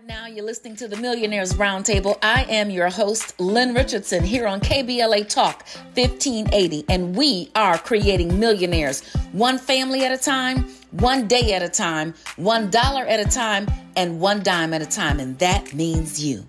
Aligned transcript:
right 0.00 0.08
now, 0.08 0.26
you're 0.26 0.44
listening 0.44 0.76
to 0.76 0.88
the 0.88 0.96
Millionaires 0.96 1.52
Roundtable. 1.54 2.16
I 2.22 2.44
am 2.44 2.70
your 2.70 2.88
host, 2.88 3.38
Lynn 3.38 3.74
Richardson, 3.74 4.24
here 4.24 4.46
on 4.46 4.60
KBLA 4.60 5.28
Talk 5.28 5.66
1580, 5.94 6.84
and 6.88 7.14
we 7.14 7.50
are 7.54 7.76
creating 7.76 8.38
millionaires 8.38 9.02
one 9.32 9.58
family 9.58 10.04
at 10.04 10.12
a 10.12 10.16
time, 10.16 10.70
one 10.92 11.28
day 11.28 11.52
at 11.52 11.62
a 11.62 11.68
time, 11.68 12.14
one 12.36 12.70
dollar 12.70 13.04
at 13.04 13.20
a 13.20 13.30
time, 13.30 13.66
and 13.96 14.20
one 14.20 14.42
dime 14.42 14.72
at 14.72 14.80
a 14.80 14.86
time, 14.86 15.20
and 15.20 15.38
that 15.38 15.74
means 15.74 16.22
you. 16.22 16.46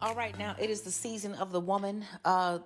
All 0.00 0.14
right, 0.16 0.36
now 0.36 0.56
it 0.58 0.68
is 0.68 0.80
the 0.80 0.90
season 0.90 1.34
of 1.34 1.52
the 1.52 1.60
woman. 1.60 2.04
Uh, 2.24 2.58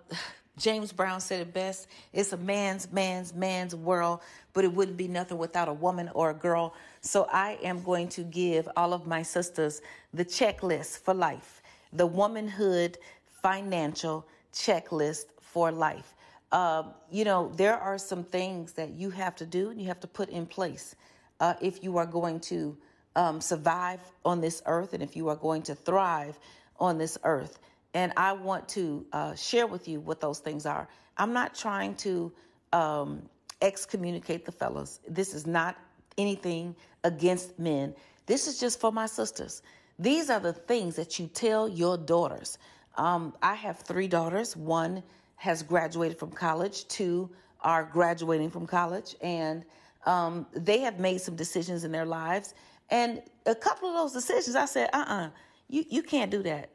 James 0.59 0.93
Brown 0.93 1.20
said 1.20 1.40
it 1.40 1.54
best 1.54 1.88
it's 2.12 2.32
a 2.32 2.36
man's, 2.36 2.91
man's, 2.93 3.34
man's 3.34 3.74
world, 3.74 4.20
but 4.52 4.64
it 4.64 4.73
wouldn't 4.73 4.96
be 4.96 5.09
nothing 5.09 5.38
without 5.38 5.68
a 5.68 5.73
woman 5.73 6.11
or 6.14 6.30
a 6.30 6.34
girl. 6.34 6.74
So 7.00 7.27
I 7.32 7.59
am 7.62 7.82
going 7.82 8.09
to 8.10 8.23
give 8.23 8.68
all 8.77 8.92
of 8.92 9.06
my 9.06 9.23
sisters 9.23 9.80
the 10.12 10.24
checklist 10.24 10.98
for 10.98 11.15
life, 11.15 11.62
the 11.92 12.06
womanhood 12.06 12.98
financial 13.42 14.27
checklist 14.52 15.27
for 15.41 15.70
life. 15.70 16.15
Uh, 16.51 16.84
you 17.10 17.24
know, 17.24 17.52
there 17.56 17.77
are 17.77 17.98
some 17.98 18.24
things 18.24 18.73
that 18.73 18.90
you 18.90 19.10
have 19.10 19.37
to 19.37 19.46
do 19.46 19.70
and 19.70 19.80
you 19.80 19.87
have 19.87 20.01
to 20.01 20.06
put 20.06 20.29
in 20.30 20.46
place 20.46 20.96
uh, 21.40 21.54
if 21.60 21.84
you 21.84 21.98
are 21.98 22.06
going 22.06 22.40
to 22.40 22.77
um, 23.16 23.40
survive 23.40 24.01
on 24.24 24.40
this 24.40 24.62
earth 24.66 24.93
and 24.93 25.02
if 25.02 25.16
you 25.16 25.29
are 25.29 25.37
going 25.37 25.62
to 25.62 25.74
thrive 25.74 26.38
on 26.80 26.98
this 26.98 27.18
earth. 27.24 27.59
And 27.95 28.12
I 28.16 28.33
want 28.33 28.69
to 28.70 29.06
uh, 29.12 29.34
share 29.34 29.66
with 29.66 29.88
you 29.88 30.01
what 30.01 30.20
those 30.20 30.38
things 30.41 30.66
are. 30.66 30.88
I'm 31.16 31.33
not 31.33 31.55
trying 31.55 31.95
to 31.96 32.33
um, 32.73 33.23
excommunicate 33.62 34.45
the 34.45 34.52
fellas. 34.52 35.01
This 35.09 35.34
is 35.34 35.46
not 35.46 35.77
anything 36.16 36.77
against 37.05 37.59
men. 37.59 37.95
This 38.27 38.46
is 38.46 38.60
just 38.60 38.80
for 38.80 38.93
my 38.93 39.06
sisters. 39.06 39.62
These 39.99 40.30
are 40.30 40.40
the 40.40 40.52
things 40.52 40.96
that 40.96 41.18
you 41.18 41.27
tell 41.27 41.68
your 41.68 41.96
daughters. 41.96 42.59
Um, 42.96 43.35
I 43.43 43.54
have 43.54 43.79
three 43.80 44.09
daughters. 44.09 44.57
One 44.57 45.02
has 45.37 45.62
graduated 45.62 46.18
from 46.18 46.30
college, 46.30 46.87
two 46.88 47.30
are 47.60 47.84
graduating 47.84 48.51
from 48.51 48.66
college, 48.66 49.15
and 49.21 49.65
um, 50.05 50.46
they 50.52 50.80
have 50.80 50.99
made 50.99 51.21
some 51.21 51.37
decisions 51.37 51.84
in 51.84 51.93
their 51.93 52.05
lives. 52.05 52.55
And 52.90 53.23
a 53.46 53.55
couple 53.55 53.88
of 53.88 53.95
those 53.95 54.12
decisions, 54.12 54.57
I 54.57 54.66
said, 54.66 54.90
uh 54.93 54.99
uh-uh, 54.99 55.27
uh 55.27 55.30
you, 55.68 55.84
you 55.88 56.02
can't 56.02 56.30
do 56.30 56.43
that 56.45 56.71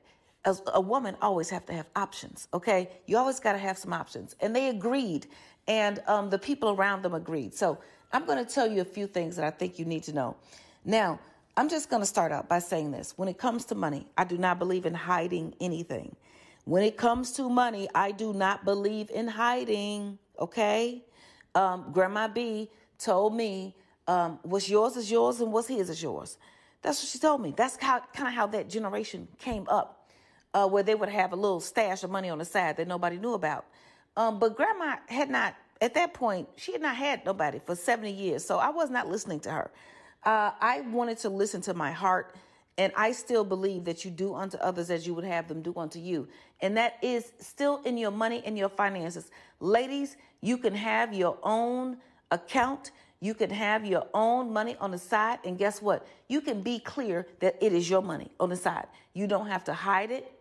as 0.46 0.62
a 0.74 0.82
woman 0.82 1.16
always 1.22 1.50
have 1.50 1.66
to 1.66 1.74
have 1.74 1.88
options 1.96 2.48
okay? 2.54 2.90
You 3.08 3.18
always 3.18 3.40
got 3.40 3.54
to 3.54 3.58
have 3.58 3.78
some 3.78 3.94
options 3.94 4.36
and 4.40 4.56
they 4.56 4.70
agreed 4.70 5.28
and 5.68 6.02
um, 6.08 6.30
the 6.30 6.40
people 6.40 6.72
around 6.72 7.02
them 7.02 7.14
agreed. 7.14 7.54
So 7.54 7.80
i'm 8.12 8.26
going 8.26 8.44
to 8.44 8.52
tell 8.52 8.68
you 8.70 8.82
a 8.82 8.86
few 8.86 9.08
things 9.08 9.36
that 9.36 9.46
i 9.46 9.50
think 9.50 9.80
you 9.80 9.86
need 9.86 10.04
to 10.04 10.14
know. 10.14 10.36
Now 10.86 11.20
i'm 11.58 11.70
just 11.70 11.90
going 11.90 12.02
to 12.02 12.06
start 12.08 12.32
out 12.32 12.50
by 12.50 12.60
saying 12.60 12.92
this. 12.92 13.14
When 13.18 13.28
it 13.30 13.38
comes 13.38 13.66
to 13.66 13.76
money 13.76 14.08
i 14.18 14.24
do 14.24 14.38
not 14.38 14.60
believe 14.60 14.86
in 14.86 14.94
hiding 14.94 15.54
anything. 15.62 16.16
When 16.66 16.84
it 16.84 16.98
comes 16.98 17.32
to 17.34 17.50
money 17.50 17.88
i 17.96 18.12
do 18.12 18.34
not 18.34 18.66
believe 18.66 19.10
in 19.10 19.28
hiding 19.28 20.18
okay? 20.40 21.04
Um, 21.56 21.92
grandma 21.92 22.28
b 22.28 22.70
told 22.98 23.36
me 23.36 23.76
um, 24.08 24.40
what's 24.44 24.70
yours 24.70 24.98
is 24.98 25.10
yours 25.10 25.40
and 25.40 25.52
what's 25.52 25.68
his 25.68 25.90
is 25.90 26.02
yours. 26.02 26.38
That's 26.82 27.02
what 27.02 27.10
she 27.10 27.20
told 27.20 27.42
me. 27.42 27.54
That's 27.56 27.78
how 27.78 28.02
kind 28.14 28.28
of 28.28 28.34
how 28.34 28.48
that 28.48 28.70
generation 28.70 29.28
came 29.40 29.66
up 29.70 30.03
uh, 30.54 30.68
where 30.68 30.84
they 30.84 30.96
would 30.96 31.10
have 31.10 31.34
a 31.34 31.36
little 31.36 31.60
stash 31.60 32.04
of 32.04 32.12
money 32.12 32.30
on 32.30 32.38
the 32.38 32.46
side 32.46 32.78
that 32.78 32.88
nobody 32.88 33.18
knew 33.18 33.34
about. 33.34 33.66
Um, 34.16 34.40
but 34.40 34.56
grandma 34.56 34.98
had 35.08 35.30
not, 35.30 35.56
at 35.82 35.94
that 35.96 36.14
point, 36.14 36.48
she 36.56 36.74
had 36.74 36.82
not 36.82 36.96
had 36.96 37.26
nobody 37.26 37.60
for 37.60 37.76
70 37.76 38.12
years. 38.12 38.46
So 38.46 38.58
I 38.58 38.70
was 38.70 38.90
not 38.90 39.10
listening 39.10 39.40
to 39.42 39.52
her. 39.52 39.72
Uh, 40.24 40.52
I 40.62 40.82
wanted 40.82 41.18
to 41.20 41.30
listen 41.30 41.62
to 41.62 41.74
my 41.74 41.92
heart. 41.92 42.36
And 42.78 42.92
I 42.96 43.12
still 43.12 43.44
believe 43.44 43.84
that 43.86 44.04
you 44.04 44.10
do 44.10 44.34
unto 44.34 44.58
others 44.58 44.90
as 44.90 45.06
you 45.06 45.14
would 45.14 45.26
have 45.26 45.48
them 45.48 45.62
do 45.62 45.74
unto 45.78 46.00
you. 46.00 46.28
And 46.60 46.76
that 46.78 46.98
is 47.04 47.32
still 47.40 47.82
in 47.86 47.98
your 47.98 48.10
money 48.10 48.42
and 48.46 48.58
your 48.58 48.70
finances. 48.70 49.30
Ladies, 49.60 50.18
you 50.42 50.58
can 50.58 50.74
have 50.74 51.14
your 51.14 51.38
own 51.44 51.98
account. 52.32 52.92
You 53.20 53.36
can 53.36 53.52
have 53.52 53.86
your 53.86 54.08
own 54.14 54.52
money 54.52 54.76
on 54.80 54.90
the 54.90 54.98
side. 54.98 55.40
And 55.46 55.58
guess 55.58 55.84
what? 55.84 56.08
You 56.28 56.42
can 56.42 56.62
be 56.62 56.80
clear 56.80 57.28
that 57.42 57.58
it 57.62 57.74
is 57.74 57.90
your 57.90 58.02
money 58.02 58.32
on 58.40 58.50
the 58.50 58.56
side. 58.56 58.88
You 59.14 59.28
don't 59.28 59.48
have 59.48 59.64
to 59.66 59.74
hide 59.74 60.10
it. 60.10 60.33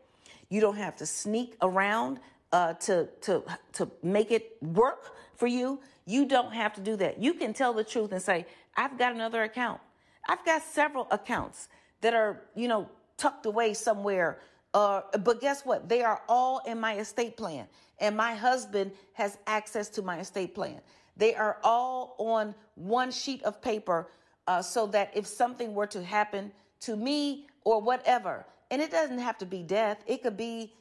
You 0.53 0.61
don't 0.61 0.77
have 0.77 0.97
to 0.97 1.07
sneak 1.07 1.57
around 1.63 2.21
uh, 2.53 2.75
to, 2.75 3.09
to, 3.23 3.43
to 3.73 3.91
make 4.03 4.31
it 4.31 4.59
work 4.61 5.17
for 5.35 5.47
you. 5.47 5.81
You 6.05 6.27
don't 6.27 6.53
have 6.53 6.75
to 6.75 6.83
do 6.83 6.95
that. 6.97 7.23
You 7.23 7.33
can 7.33 7.55
tell 7.55 7.73
the 7.73 7.83
truth 7.83 8.13
and 8.13 8.21
say, 8.21 8.45
I've 8.77 8.99
got 8.99 9.15
another 9.15 9.45
account. 9.45 9.81
I've 10.29 10.45
got 10.45 10.61
several 10.61 11.09
accounts 11.11 11.71
that 12.03 12.13
are, 12.13 12.43
you 12.55 12.69
know, 12.69 12.87
tucked 13.17 13.47
away 13.47 13.73
somewhere. 13.73 14.41
Uh, 14.75 15.01
but 15.21 15.41
guess 15.41 15.65
what? 15.65 15.89
They 15.89 16.03
are 16.03 16.21
all 16.29 16.61
in 16.67 16.79
my 16.79 16.99
estate 16.99 17.39
plan. 17.39 17.67
And 17.99 18.15
my 18.15 18.35
husband 18.35 18.93
has 19.15 19.39
access 19.47 19.89
to 19.89 20.03
my 20.03 20.21
estate 20.21 20.55
plan. 20.55 20.83
They 21.17 21.35
are 21.35 21.61
all 21.65 22.15
on 22.19 22.55
one 22.75 23.11
sheet 23.11 23.43
of 23.45 23.63
paper 23.63 24.11
uh, 24.47 24.61
so 24.61 24.87
that 24.89 25.13
if 25.15 25.27
something 25.27 25.73
were 25.73 25.87
to 25.87 26.05
happen 26.05 26.53
to 26.81 26.95
me 26.95 27.47
or 27.65 27.81
whatever, 27.81 28.45
and 28.73 28.81
it 28.81 28.91
doesn't 28.91 29.19
have 29.19 29.37
to 29.37 29.47
be 29.47 29.63
death. 29.63 30.03
It 30.07 30.23
could 30.23 30.37
be, 30.37 30.73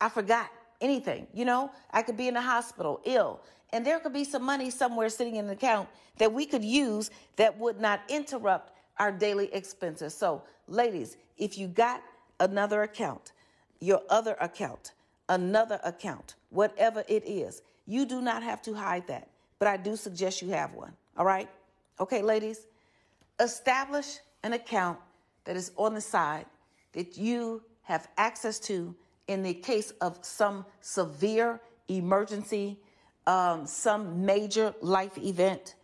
I 0.00 0.08
forgot 0.08 0.48
anything, 0.80 1.26
you 1.34 1.44
know? 1.44 1.72
I 1.90 2.02
could 2.02 2.16
be 2.16 2.28
in 2.28 2.34
the 2.34 2.40
hospital 2.40 3.00
ill. 3.04 3.40
And 3.72 3.84
there 3.84 3.98
could 3.98 4.12
be 4.12 4.22
some 4.22 4.44
money 4.44 4.70
somewhere 4.70 5.08
sitting 5.08 5.36
in 5.36 5.46
an 5.46 5.50
account 5.50 5.88
that 6.18 6.32
we 6.32 6.46
could 6.46 6.62
use 6.62 7.10
that 7.36 7.58
would 7.58 7.80
not 7.80 8.00
interrupt 8.08 8.70
our 8.98 9.10
daily 9.10 9.52
expenses. 9.52 10.14
So, 10.14 10.44
ladies, 10.68 11.16
if 11.36 11.58
you 11.58 11.66
got 11.66 12.00
another 12.38 12.84
account, 12.84 13.32
your 13.80 14.02
other 14.08 14.36
account, 14.40 14.92
another 15.28 15.80
account, 15.82 16.36
whatever 16.50 17.02
it 17.08 17.24
is, 17.26 17.62
you 17.86 18.06
do 18.06 18.22
not 18.22 18.44
have 18.44 18.62
to 18.62 18.72
hide 18.72 19.08
that. 19.08 19.28
But 19.58 19.66
I 19.66 19.78
do 19.78 19.96
suggest 19.96 20.42
you 20.42 20.50
have 20.50 20.74
one. 20.74 20.92
All 21.16 21.24
right? 21.24 21.48
Okay, 21.98 22.22
ladies? 22.22 22.66
Establish 23.40 24.18
an 24.44 24.52
account 24.52 25.00
that 25.44 25.56
is 25.56 25.72
on 25.76 25.94
the 25.94 26.00
side 26.00 26.46
that 26.92 27.16
you 27.16 27.62
have 27.82 28.08
access 28.16 28.58
to 28.60 28.94
in 29.28 29.42
the 29.42 29.54
case 29.54 29.92
of 30.00 30.18
some 30.22 30.64
severe 30.80 31.60
emergency, 31.88 32.78
um, 33.26 33.66
some 33.66 34.24
major 34.24 34.74
life 34.80 35.16
event, 35.18 35.74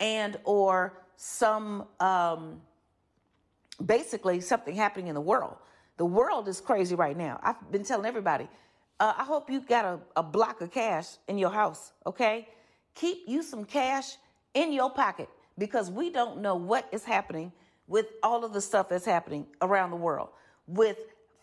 and 0.00 0.36
or 0.44 0.94
some 1.16 1.86
um, 2.00 2.60
basically 3.84 4.40
something 4.40 4.74
happening 4.74 5.08
in 5.08 5.14
the 5.14 5.20
world. 5.20 5.56
The 5.96 6.04
world 6.04 6.48
is 6.48 6.60
crazy 6.60 6.94
right 6.94 7.16
now. 7.16 7.38
I've 7.42 7.70
been 7.70 7.84
telling 7.84 8.06
everybody. 8.06 8.48
Uh, 9.00 9.12
I 9.16 9.24
hope 9.24 9.50
you 9.50 9.60
got 9.60 9.84
a, 9.84 10.00
a 10.16 10.22
block 10.22 10.60
of 10.60 10.70
cash 10.70 11.06
in 11.28 11.38
your 11.38 11.50
house. 11.50 11.92
Okay, 12.06 12.48
keep 12.94 13.18
you 13.26 13.42
some 13.42 13.64
cash 13.64 14.16
in 14.54 14.72
your 14.72 14.90
pocket 14.90 15.28
because 15.58 15.90
we 15.90 16.10
don't 16.10 16.40
know 16.40 16.54
what 16.54 16.88
is 16.92 17.04
happening 17.04 17.52
with 17.86 18.06
all 18.22 18.44
of 18.44 18.52
the 18.52 18.60
stuff 18.60 18.88
that's 18.88 19.04
happening 19.04 19.46
around 19.60 19.90
the 19.90 19.96
world 19.96 20.30
with 20.66 20.98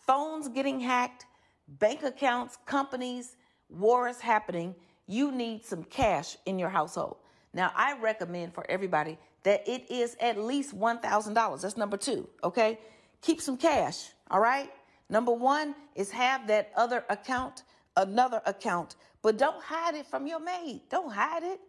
phones 0.06 0.48
getting 0.50 0.80
hacked, 0.80 1.26
bank 1.68 2.04
accounts, 2.04 2.58
companies, 2.66 3.36
wars 3.70 4.20
happening, 4.20 4.76
you 5.08 5.32
need 5.32 5.66
some 5.66 5.84
cash 5.84 6.38
in 6.46 6.60
your 6.60 6.70
household. 6.70 7.18
Now, 7.54 7.72
I 7.76 7.98
recommend 8.00 8.54
for 8.54 8.66
everybody 8.70 9.18
that 9.44 9.68
it 9.68 9.90
is 9.90 10.16
at 10.22 10.38
least 10.38 10.78
$1,000. 10.78 11.62
That's 11.62 11.78
number 11.78 11.98
two, 11.98 12.28
okay? 12.44 12.80
Keep 13.22 13.42
some 13.42 13.58
cash, 13.58 14.12
all 14.30 14.40
right? 14.40 14.72
Number 15.10 15.34
one 15.34 15.76
is 15.96 16.12
have 16.12 16.48
that 16.48 16.72
other 16.76 17.04
account, 17.10 17.64
another 17.98 18.42
account, 18.46 18.96
but 19.22 19.38
don't 19.38 19.62
hide 19.62 19.96
it 19.96 20.08
from 20.08 20.26
your 20.26 20.40
maid. 20.40 20.82
Don't 20.90 21.12
hide 21.12 21.44
it. 21.44 21.60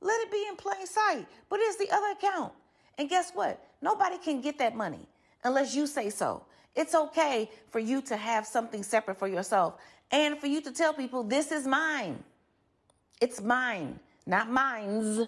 Let 0.00 0.20
it 0.20 0.30
be 0.30 0.44
in 0.48 0.56
plain 0.56 0.86
sight. 0.86 1.26
But 1.48 1.60
it's 1.60 1.76
the 1.76 1.90
other 1.90 2.12
account. 2.12 2.52
And 2.98 3.08
guess 3.08 3.32
what? 3.34 3.64
Nobody 3.82 4.18
can 4.18 4.40
get 4.40 4.58
that 4.58 4.76
money 4.76 5.08
unless 5.42 5.74
you 5.74 5.86
say 5.86 6.10
so. 6.10 6.44
It's 6.74 6.94
okay 6.94 7.50
for 7.70 7.78
you 7.78 8.00
to 8.02 8.16
have 8.16 8.46
something 8.46 8.82
separate 8.82 9.18
for 9.18 9.28
yourself 9.28 9.74
and 10.10 10.38
for 10.38 10.46
you 10.46 10.60
to 10.62 10.72
tell 10.72 10.92
people, 10.92 11.22
this 11.22 11.52
is 11.52 11.66
mine. 11.66 12.22
It's 13.20 13.40
mine, 13.40 14.00
not 14.26 14.50
mine's. 14.50 15.26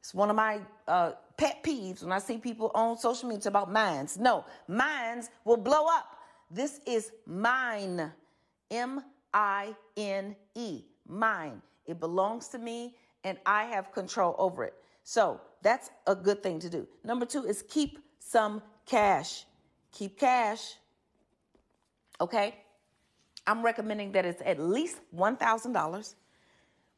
It's 0.00 0.14
one 0.14 0.30
of 0.30 0.36
my 0.36 0.60
uh, 0.88 1.12
pet 1.36 1.62
peeves 1.62 2.02
when 2.02 2.12
I 2.12 2.18
see 2.18 2.38
people 2.38 2.70
on 2.74 2.98
social 2.98 3.28
media 3.28 3.48
about 3.48 3.70
mines. 3.70 4.18
No, 4.18 4.44
mines 4.68 5.30
will 5.44 5.56
blow 5.58 5.86
up. 5.86 6.16
This 6.50 6.80
is 6.86 7.12
mine. 7.26 8.10
M 8.70 9.02
I 9.32 9.74
N 9.96 10.34
E. 10.54 10.82
Mine. 11.06 11.60
It 11.86 12.00
belongs 12.00 12.48
to 12.48 12.58
me 12.58 12.94
and 13.24 13.38
I 13.44 13.64
have 13.64 13.92
control 13.92 14.34
over 14.38 14.64
it. 14.64 14.74
So 15.04 15.40
that's 15.62 15.90
a 16.06 16.14
good 16.14 16.42
thing 16.42 16.58
to 16.60 16.70
do. 16.70 16.86
Number 17.04 17.26
two 17.26 17.44
is 17.44 17.62
keep 17.68 17.98
some 18.18 18.62
cash 18.86 19.44
keep 19.92 20.18
cash. 20.18 20.74
Okay? 22.20 22.56
I'm 23.46 23.62
recommending 23.62 24.12
that 24.12 24.24
it's 24.24 24.42
at 24.44 24.60
least 24.60 24.98
$1,000. 25.14 26.14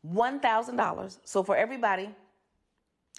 $1,000. 0.06 1.19
So 1.25 1.43
for 1.43 1.56
everybody, 1.56 2.11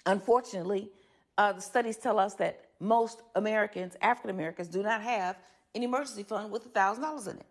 unfortunately, 0.06 0.90
uh, 1.38 1.52
the 1.52 1.60
studies 1.60 1.96
tell 1.96 2.18
us 2.18 2.34
that 2.34 2.60
most 2.80 3.22
Americans, 3.34 3.96
African 4.02 4.30
Americans, 4.30 4.68
do 4.68 4.82
not 4.82 5.02
have 5.02 5.36
an 5.74 5.82
emergency 5.82 6.22
fund 6.22 6.50
with 6.50 6.72
$1,000 6.72 7.28
in 7.28 7.38
it. 7.38 7.46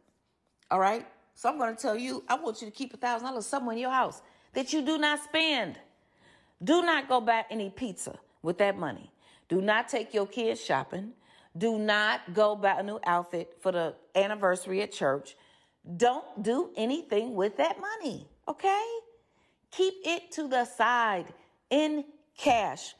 All 0.71 0.79
right? 0.79 1.05
So 1.35 1.49
I'm 1.49 1.57
going 1.57 1.75
to 1.75 1.81
tell 1.81 1.97
you, 1.97 2.23
I 2.27 2.35
want 2.35 2.61
you 2.61 2.67
to 2.67 2.73
keep 2.73 2.97
$1,000 2.97 3.43
somewhere 3.43 3.75
in 3.75 3.81
your 3.81 3.91
house 3.91 4.21
that 4.53 4.71
you 4.71 4.85
do 4.85 4.97
not 4.97 5.23
spend. 5.23 5.79
Do 6.63 6.83
not 6.83 7.09
go 7.09 7.19
buy 7.19 7.45
any 7.49 7.69
pizza 7.69 8.17
with 8.41 8.57
that 8.59 8.77
money. 8.77 9.11
Do 9.49 9.61
not 9.61 9.89
take 9.89 10.13
your 10.13 10.27
kids 10.27 10.63
shopping. 10.63 11.13
Do 11.57 11.77
not 11.77 12.33
go 12.33 12.55
buy 12.55 12.79
a 12.79 12.83
new 12.83 12.99
outfit 13.05 13.57
for 13.61 13.71
the 13.71 13.95
anniversary 14.15 14.81
at 14.81 14.91
church. 14.91 15.35
Don't 15.97 16.41
do 16.41 16.71
anything 16.75 17.35
with 17.35 17.57
that 17.57 17.77
money, 17.79 18.27
okay? 18.47 18.85
Keep 19.71 19.93
it 20.05 20.31
to 20.31 20.47
the 20.47 20.65
side 20.65 21.25
in 21.69 22.05
cash 22.37 22.95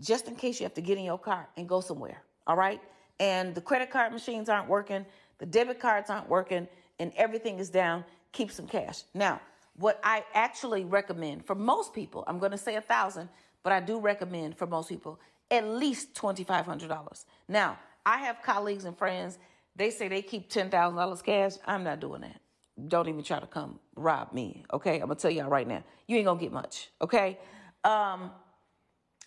just 0.00 0.28
in 0.28 0.36
case 0.36 0.60
you 0.60 0.64
have 0.64 0.74
to 0.74 0.80
get 0.80 0.96
in 0.96 1.04
your 1.04 1.18
car 1.18 1.48
and 1.56 1.68
go 1.68 1.80
somewhere, 1.80 2.22
all 2.46 2.56
right? 2.56 2.80
And 3.20 3.54
the 3.54 3.60
credit 3.60 3.90
card 3.90 4.12
machines 4.12 4.48
aren't 4.48 4.68
working, 4.68 5.04
the 5.38 5.46
debit 5.46 5.80
cards 5.80 6.08
aren't 6.08 6.28
working, 6.28 6.68
and 6.98 7.12
everything 7.16 7.58
is 7.58 7.70
down. 7.70 8.04
Keep 8.32 8.52
some 8.52 8.66
cash. 8.66 9.02
Now, 9.14 9.40
what 9.76 10.00
I 10.02 10.24
actually 10.34 10.84
recommend 10.84 11.44
for 11.44 11.54
most 11.54 11.94
people, 11.94 12.24
I'm 12.26 12.38
going 12.38 12.52
to 12.52 12.58
say 12.58 12.76
a 12.76 12.80
thousand, 12.80 13.28
but 13.62 13.72
I 13.72 13.80
do 13.80 13.98
recommend 13.98 14.56
for 14.56 14.66
most 14.66 14.88
people 14.88 15.18
at 15.50 15.66
least 15.66 16.14
$2,500. 16.14 17.24
Now, 17.48 17.78
I 18.08 18.16
have 18.20 18.40
colleagues 18.42 18.86
and 18.86 18.96
friends, 18.96 19.38
they 19.76 19.90
say 19.90 20.08
they 20.08 20.22
keep 20.22 20.50
$10,000 20.50 21.22
cash. 21.22 21.52
I'm 21.66 21.84
not 21.84 22.00
doing 22.00 22.22
that. 22.22 22.40
Don't 22.88 23.06
even 23.06 23.22
try 23.22 23.38
to 23.38 23.46
come 23.46 23.78
rob 23.96 24.32
me, 24.32 24.64
okay? 24.72 24.98
I'm 24.98 25.10
to 25.10 25.14
tell 25.14 25.30
y'all 25.30 25.50
right 25.50 25.68
now. 25.68 25.84
You 26.06 26.16
ain't 26.16 26.26
to 26.38 26.42
get 26.42 26.50
much, 26.50 26.88
okay? 27.02 27.38
Um, 27.84 28.30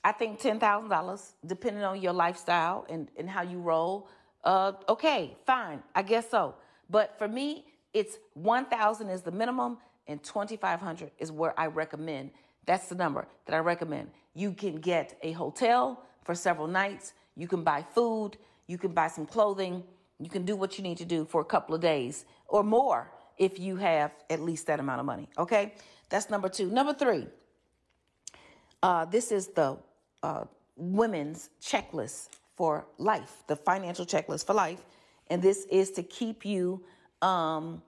I 0.04 0.12
think 0.14 0.42
$10,000, 0.42 1.32
depending 1.46 1.84
on 1.84 2.02
your 2.02 2.14
lifestyle 2.14 2.88
and, 2.90 3.08
and 3.18 3.30
how 3.30 3.44
you 3.44 3.60
roll, 3.60 4.10
uh, 4.44 4.72
okay, 4.90 5.38
fine, 5.46 5.84
I 5.94 6.02
guess 6.02 6.28
so. 6.32 6.56
But 6.90 7.20
for 7.20 7.28
me, 7.28 7.66
it's 7.94 8.18
1,000 8.34 9.10
is 9.10 9.22
the 9.22 9.32
minimum 9.32 9.78
and 10.08 10.24
2,500 10.24 11.12
is 11.20 11.32
where 11.32 11.58
I 11.60 11.68
recommend. 11.68 12.32
That's 12.66 12.90
the 12.90 12.96
number 12.96 13.28
that 13.46 13.54
I 13.54 13.60
recommend. 13.60 14.10
You 14.34 14.54
can 14.54 14.78
get 14.78 15.20
a 15.22 15.34
hotel 15.34 16.04
for 16.24 16.34
several 16.34 16.68
nights. 16.68 17.14
You 17.38 17.48
can 17.48 17.64
buy 17.64 17.86
food. 17.94 18.38
You 18.72 18.78
can 18.78 18.94
buy 18.94 19.10
some 19.10 19.26
clothing. 19.26 19.84
You 20.18 20.30
can 20.30 20.46
do 20.46 20.56
what 20.56 20.78
you 20.78 20.84
need 20.84 20.98
to 21.00 21.06
do 21.06 21.26
for 21.26 21.42
a 21.42 21.44
couple 21.54 21.76
of 21.76 21.82
days 21.82 22.24
or 22.48 22.64
more 22.64 23.12
if 23.38 23.60
you 23.60 23.76
have 23.76 24.12
at 24.30 24.40
least 24.40 24.66
that 24.68 24.80
amount 24.80 25.02
of 25.02 25.06
money. 25.06 25.28
Okay, 25.38 25.74
that's 26.08 26.30
number 26.30 26.48
two. 26.48 26.70
Number 26.70 26.94
three, 26.94 27.28
uh, 28.82 29.04
this 29.04 29.34
is 29.34 29.48
the 29.50 29.78
uh, 30.24 30.46
women's 30.78 31.50
checklist 31.62 32.30
for 32.56 32.88
life, 32.98 33.44
the 33.48 33.58
financial 33.58 34.06
checklist 34.06 34.46
for 34.46 34.54
life. 34.54 34.86
And 35.28 35.42
this 35.42 35.66
is 35.66 35.92
to 35.92 36.04
keep 36.04 36.46
you 36.46 36.82
um, 37.22 37.82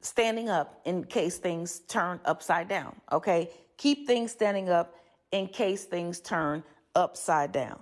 standing 0.00 0.48
up 0.48 0.80
in 0.84 1.02
case 1.02 1.38
things 1.38 1.80
turn 1.88 2.20
upside 2.24 2.68
down. 2.68 2.94
Okay? 3.10 3.50
Keep 3.78 4.06
things 4.06 4.30
standing 4.30 4.68
up 4.68 4.94
in 5.32 5.48
case 5.48 5.86
things 5.86 6.20
turn 6.20 6.62
upside 6.94 7.50
down. 7.50 7.80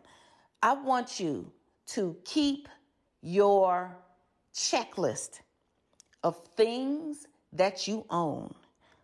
I 0.63 0.73
want 0.73 1.21
you 1.21 1.53
to 1.89 2.17
keep 2.25 2.69
your 3.23 3.97
checklist 4.55 5.41
of 6.23 6.37
things 6.57 7.27
that 7.53 7.89
you 7.89 8.05
own 8.11 8.55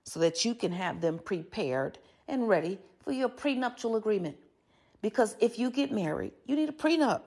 so 0.05 0.21
that 0.21 0.45
you 0.45 0.55
can 0.55 0.73
have 0.73 1.01
them 1.01 1.19
prepared 1.19 1.99
and 2.29 2.49
ready 2.49 2.79
for 3.03 3.13
your 3.13 3.29
prenuptial 3.29 3.97
agreement. 3.97 4.37
Because 5.03 5.37
if 5.41 5.59
you 5.59 5.71
get 5.71 5.93
married, 5.93 6.33
you 6.47 6.57
need 6.57 6.69
a 6.69 6.73
prenup. 6.73 7.23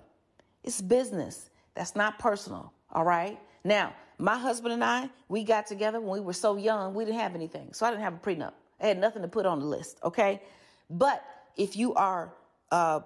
It's 0.64 0.82
business. 0.82 1.50
That's 1.76 1.96
not 1.96 2.20
personal. 2.20 2.72
All 2.92 3.04
right. 3.04 3.40
Now, 3.64 3.94
my 4.18 4.38
husband 4.38 4.74
and 4.74 4.84
I, 4.84 5.10
we 5.30 5.44
got 5.44 5.68
together 5.68 6.00
when 6.00 6.20
we 6.20 6.20
were 6.20 6.34
so 6.34 6.58
young, 6.58 6.94
we 6.94 7.06
didn't 7.06 7.20
have 7.20 7.36
anything. 7.36 7.74
So 7.74 7.86
I 7.86 7.92
didn't 7.92 8.04
have 8.04 8.16
a 8.16 8.18
prenup. 8.18 8.54
I 8.82 8.88
had 8.88 9.00
nothing 9.00 9.22
to 9.22 9.28
put 9.28 9.46
on 9.46 9.60
the 9.60 9.66
list. 9.66 10.00
Okay. 10.04 10.42
But 10.90 11.24
if 11.56 11.76
you 11.76 11.94
are 11.94 12.34
uh, 12.72 13.02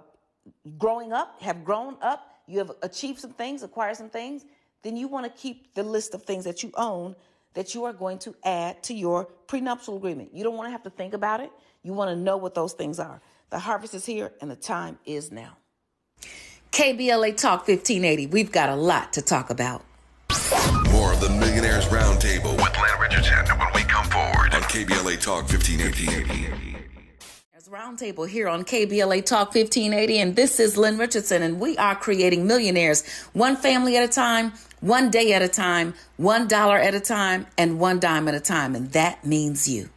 growing 0.78 1.12
up, 1.12 1.42
have 1.42 1.64
grown 1.64 1.98
up, 2.02 2.31
you 2.52 2.60
have 2.60 2.72
achieved 2.84 3.20
some 3.20 3.32
things, 3.32 3.64
acquired 3.64 3.96
some 3.96 4.10
things, 4.10 4.46
then 4.84 4.98
you 4.98 5.08
want 5.08 5.26
to 5.26 5.42
keep 5.42 5.74
the 5.74 5.84
list 5.84 6.14
of 6.14 6.24
things 6.24 6.44
that 6.44 6.64
you 6.64 6.72
own 6.76 7.16
that 7.54 7.76
you 7.76 7.84
are 7.86 7.94
going 7.94 8.18
to 8.20 8.36
add 8.44 8.82
to 8.84 8.94
your 8.94 9.26
prenuptial 9.48 9.98
agreement. 9.98 10.34
You 10.34 10.44
don't 10.44 10.56
want 10.56 10.68
to 10.68 10.72
have 10.72 10.84
to 10.84 10.90
think 10.90 11.14
about 11.14 11.42
it. 11.42 11.52
You 11.84 11.94
want 11.94 12.10
to 12.10 12.16
know 12.16 12.38
what 12.38 12.56
those 12.56 12.74
things 12.74 13.00
are. 13.00 13.22
The 13.50 13.60
harvest 13.60 13.94
is 13.94 14.06
here 14.06 14.32
and 14.42 14.50
the 14.50 14.56
time 14.56 14.98
is 15.06 15.32
now. 15.32 15.58
KBLA 16.72 17.36
Talk 17.36 17.68
1580. 17.68 18.28
We've 18.28 18.52
got 18.52 18.70
a 18.70 18.76
lot 18.76 19.14
to 19.14 19.22
talk 19.22 19.50
about. 19.50 19.84
More 20.92 21.12
of 21.12 21.20
the 21.20 21.30
Millionaires 21.30 21.88
Roundtable 21.88 22.56
with 22.56 22.78
Lynn 22.78 23.00
Richardson 23.02 23.46
when 23.58 23.68
we 23.76 23.82
come 23.82 24.06
forward 24.06 24.54
on 24.54 24.62
KBLA 24.64 25.22
Talk 25.22 25.50
1580. 25.50 26.81
Roundtable 27.72 28.28
here 28.28 28.50
on 28.50 28.66
KBLA 28.66 29.26
Talk 29.26 29.56
1580, 29.56 30.20
and 30.20 30.36
this 30.36 30.60
is 30.60 30.76
Lynn 30.76 30.98
Richardson, 30.98 31.42
and 31.42 31.58
we 31.58 31.78
are 31.78 31.96
creating 31.96 32.46
millionaires 32.46 33.08
one 33.32 33.56
family 33.56 33.96
at 33.96 34.04
a 34.04 34.12
time, 34.12 34.52
one 34.82 35.10
day 35.10 35.32
at 35.32 35.42
a 35.42 35.48
time, 35.48 35.94
one 36.18 36.50
dollar 36.50 36.76
at 36.78 36.94
a 36.96 37.00
time, 37.00 37.48
and 37.58 37.80
one 37.80 37.98
dime 37.98 38.28
at 38.28 38.36
a 38.36 38.42
time, 38.42 38.76
and 38.76 38.92
that 38.92 39.26
means 39.26 39.70
you. 39.70 39.90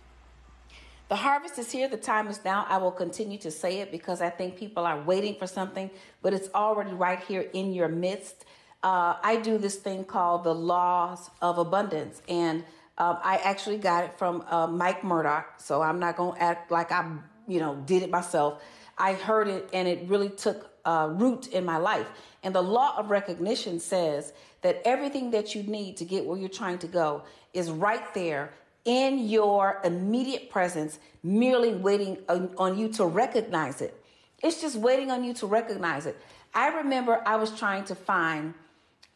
The 1.08 1.16
harvest 1.16 1.58
is 1.58 1.72
here. 1.72 1.88
The 1.88 1.96
time 1.96 2.28
is 2.28 2.44
now. 2.44 2.64
I 2.68 2.76
will 2.76 2.92
continue 2.92 3.38
to 3.38 3.50
say 3.50 3.80
it 3.80 3.90
because 3.90 4.20
I 4.20 4.30
think 4.30 4.56
people 4.56 4.86
are 4.86 5.00
waiting 5.00 5.34
for 5.34 5.48
something, 5.48 5.90
but 6.22 6.32
it's 6.32 6.48
already 6.54 6.92
right 6.92 7.18
here 7.18 7.50
in 7.54 7.72
your 7.72 7.88
midst. 7.88 8.44
Uh, 8.84 9.16
I 9.20 9.40
do 9.42 9.58
this 9.58 9.74
thing 9.74 10.04
called 10.04 10.44
the 10.44 10.54
laws 10.54 11.28
of 11.42 11.58
abundance, 11.58 12.22
and 12.28 12.62
um, 12.98 13.18
I 13.24 13.38
actually 13.38 13.78
got 13.78 14.04
it 14.04 14.16
from 14.16 14.44
uh, 14.48 14.68
Mike 14.68 15.02
Murdock. 15.02 15.60
So 15.60 15.82
I'm 15.82 15.98
not 15.98 16.16
going 16.16 16.36
to 16.36 16.40
act 16.40 16.70
like 16.70 16.92
I, 16.92 17.04
you 17.46 17.60
know, 17.60 17.76
did 17.86 18.02
it 18.02 18.10
myself. 18.10 18.62
I 18.96 19.14
heard 19.14 19.48
it, 19.48 19.68
and 19.72 19.88
it 19.88 20.08
really 20.08 20.28
took 20.28 20.70
uh, 20.84 21.08
root 21.10 21.48
in 21.48 21.64
my 21.64 21.78
life. 21.78 22.06
And 22.42 22.54
the 22.54 22.62
law 22.62 22.96
of 22.98 23.10
recognition 23.10 23.80
says 23.80 24.32
that 24.62 24.82
everything 24.84 25.30
that 25.32 25.54
you 25.54 25.62
need 25.62 25.96
to 25.98 26.04
get 26.04 26.24
where 26.24 26.38
you're 26.38 26.48
trying 26.48 26.78
to 26.78 26.86
go 26.86 27.22
is 27.52 27.70
right 27.70 28.12
there 28.14 28.52
in 28.84 29.28
your 29.28 29.80
immediate 29.82 30.50
presence, 30.50 30.98
merely 31.22 31.72
waiting 31.74 32.18
on, 32.28 32.50
on, 32.58 32.78
you 32.78 32.88
to 32.88 33.06
recognize 33.06 33.80
it. 33.80 33.98
It's 34.42 34.60
just 34.60 34.76
waiting 34.76 35.10
on 35.10 35.24
you 35.24 35.32
to 35.34 35.46
recognize 35.46 36.04
it. 36.04 36.18
I 36.52 36.68
remember 36.68 37.22
I 37.26 37.36
was 37.36 37.58
trying 37.58 37.84
to 37.84 37.94
find 37.94 38.52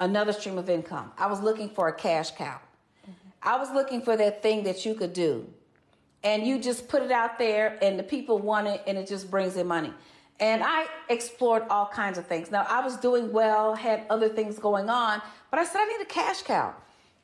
another 0.00 0.33
stream 0.33 0.57
of 0.57 0.71
income. 0.71 1.12
I 1.19 1.26
was 1.26 1.41
looking 1.41 1.69
for 1.69 1.88
a 1.88 1.93
cash 1.93 2.31
cow. 2.31 2.59
Mm-hmm. 3.02 3.12
I 3.43 3.59
was 3.59 3.71
looking 3.73 4.00
for 4.00 4.17
that 4.17 4.43
thing 4.43 4.64
that 4.64 4.87
you 4.87 4.95
could 4.95 5.12
do. 5.12 5.47
And 6.25 6.47
you 6.47 6.59
just 6.59 6.89
put 6.89 7.03
it 7.03 7.13
out 7.13 7.39
there, 7.39 7.79
and 7.81 7.99
the 7.99 8.03
people 8.03 8.39
want 8.39 8.67
it, 8.67 8.83
and 8.87 8.99
it 8.99 9.07
just 9.07 9.31
brings 9.31 9.57
in 9.57 9.67
money. 9.67 9.93
And 10.41 10.63
I 10.65 10.87
explored 11.09 11.65
all 11.69 11.87
kinds 11.87 12.19
of 12.19 12.27
things. 12.27 12.51
Now, 12.51 12.67
I 12.69 12.85
was 12.85 12.97
doing 12.97 13.33
well, 13.33 13.75
had 13.75 14.05
other 14.11 14.29
things 14.29 14.59
going 14.59 14.89
on, 14.89 15.21
but 15.51 15.59
I 15.59 15.65
said, 15.65 15.81
I 15.81 15.87
need 15.87 16.01
a 16.01 16.07
cash 16.07 16.43
cow. 16.43 16.75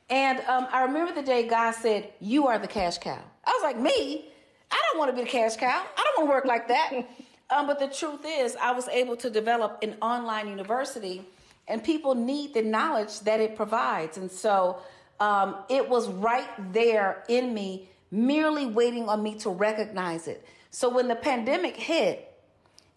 And 0.09 0.39
um, 0.41 0.67
I 0.71 0.83
remember 0.83 1.13
the 1.13 1.23
day 1.23 1.47
God 1.47 1.71
said, 1.71 2.09
You 2.19 2.47
are 2.47 2.59
the 2.59 2.67
cash 2.67 2.97
cow. 2.97 3.19
I 3.43 3.51
was 3.51 3.63
like, 3.63 3.79
Me? 3.79 4.25
I 4.71 4.81
don't 4.91 4.99
want 4.99 5.11
to 5.11 5.15
be 5.15 5.23
the 5.23 5.29
cash 5.29 5.55
cow. 5.55 5.67
I 5.97 6.03
don't 6.03 6.27
want 6.27 6.29
to 6.29 6.35
work 6.35 6.45
like 6.45 6.67
that. 6.67 6.91
um, 7.49 7.67
but 7.67 7.79
the 7.79 7.87
truth 7.87 8.21
is, 8.25 8.55
I 8.57 8.71
was 8.71 8.87
able 8.89 9.15
to 9.17 9.29
develop 9.29 9.79
an 9.81 9.95
online 10.01 10.47
university, 10.47 11.25
and 11.67 11.83
people 11.83 12.15
need 12.15 12.53
the 12.53 12.61
knowledge 12.61 13.21
that 13.21 13.39
it 13.39 13.55
provides. 13.55 14.17
And 14.17 14.29
so 14.29 14.77
um, 15.19 15.55
it 15.69 15.87
was 15.87 16.09
right 16.09 16.49
there 16.73 17.23
in 17.29 17.53
me, 17.53 17.89
merely 18.15 18.65
waiting 18.65 19.09
on 19.09 19.21
me 19.21 19.35
to 19.35 19.49
recognize 19.49 20.27
it. 20.27 20.45
So 20.71 20.89
when 20.89 21.07
the 21.07 21.15
pandemic 21.15 21.75
hit, 21.75 22.31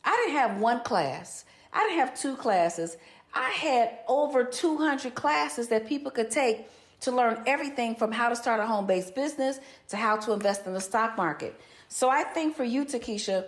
I 0.05 0.11
didn't 0.17 0.39
have 0.39 0.61
one 0.61 0.83
class, 0.83 1.45
I 1.73 1.81
didn't 1.81 1.99
have 1.99 2.19
two 2.19 2.37
classes. 2.37 2.97
I 3.35 3.51
had 3.51 3.99
over 4.09 4.43
200 4.43 5.15
classes 5.15 5.69
that 5.69 5.87
people 5.87 6.11
could 6.11 6.31
take 6.31 6.67
to 7.01 7.13
learn 7.13 7.43
everything 7.47 7.95
from 7.95 8.11
how 8.11 8.31
to 8.31 8.37
start 8.37 8.59
a 8.59 8.67
home 8.67 8.87
based 8.87 9.15
business 9.15 9.61
to 9.89 9.97
how 9.97 10.17
to 10.17 10.33
invest 10.33 10.67
in 10.67 10.73
the 10.73 10.81
stock 10.81 11.17
market. 11.17 11.61
So 11.89 12.09
I 12.09 12.25
think 12.25 12.57
for 12.57 12.65
you, 12.65 12.85
Takesha, 12.85 13.45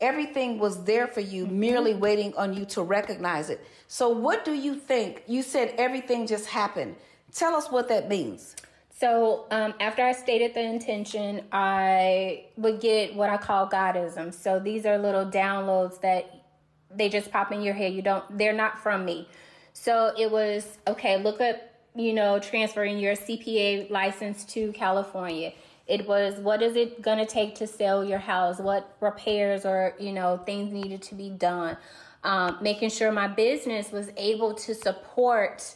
everything 0.00 0.58
was 0.58 0.84
there 0.84 1.06
for 1.06 1.20
you, 1.20 1.46
mm-hmm. 1.46 1.60
merely 1.60 1.94
waiting 1.94 2.34
on 2.36 2.54
you 2.54 2.64
to 2.66 2.82
recognize 2.82 3.50
it. 3.50 3.64
So, 3.88 4.08
what 4.08 4.44
do 4.44 4.52
you 4.52 4.74
think? 4.74 5.22
You 5.26 5.42
said 5.42 5.74
everything 5.78 6.26
just 6.26 6.46
happened. 6.46 6.96
Tell 7.32 7.54
us 7.54 7.70
what 7.70 7.88
that 7.88 8.08
means. 8.08 8.56
So, 8.96 9.46
um, 9.50 9.74
after 9.80 10.02
I 10.02 10.12
stated 10.12 10.54
the 10.54 10.62
intention, 10.62 11.42
I 11.52 12.46
would 12.56 12.80
get 12.80 13.14
what 13.14 13.28
I 13.28 13.36
call 13.36 13.68
Godism. 13.68 14.32
So, 14.32 14.60
these 14.60 14.86
are 14.86 14.96
little 14.98 15.26
downloads 15.26 16.00
that 16.00 16.46
they 16.94 17.08
just 17.08 17.30
pop 17.30 17.50
in 17.50 17.60
your 17.60 17.74
head. 17.74 17.92
You 17.92 18.02
don't, 18.02 18.38
they're 18.38 18.52
not 18.52 18.78
from 18.78 19.04
me. 19.04 19.28
So, 19.72 20.12
it 20.16 20.30
was 20.30 20.78
okay, 20.86 21.22
look 21.22 21.40
up 21.40 21.56
you 21.96 22.12
know, 22.12 22.40
transferring 22.40 22.98
your 22.98 23.14
CPA 23.14 23.88
license 23.88 24.44
to 24.46 24.72
California. 24.72 25.52
It 25.86 26.08
was 26.08 26.34
what 26.40 26.60
is 26.60 26.74
it 26.74 27.02
going 27.02 27.18
to 27.18 27.26
take 27.26 27.54
to 27.56 27.68
sell 27.68 28.04
your 28.04 28.18
house? 28.18 28.58
What 28.58 28.96
repairs 29.00 29.64
or, 29.64 29.94
you 30.00 30.12
know, 30.12 30.38
things 30.38 30.72
needed 30.72 31.02
to 31.02 31.14
be 31.14 31.30
done? 31.30 31.76
um, 32.24 32.58
making 32.62 32.88
sure 32.88 33.12
my 33.12 33.28
business 33.28 33.92
was 33.92 34.10
able 34.16 34.54
to 34.54 34.74
support 34.74 35.74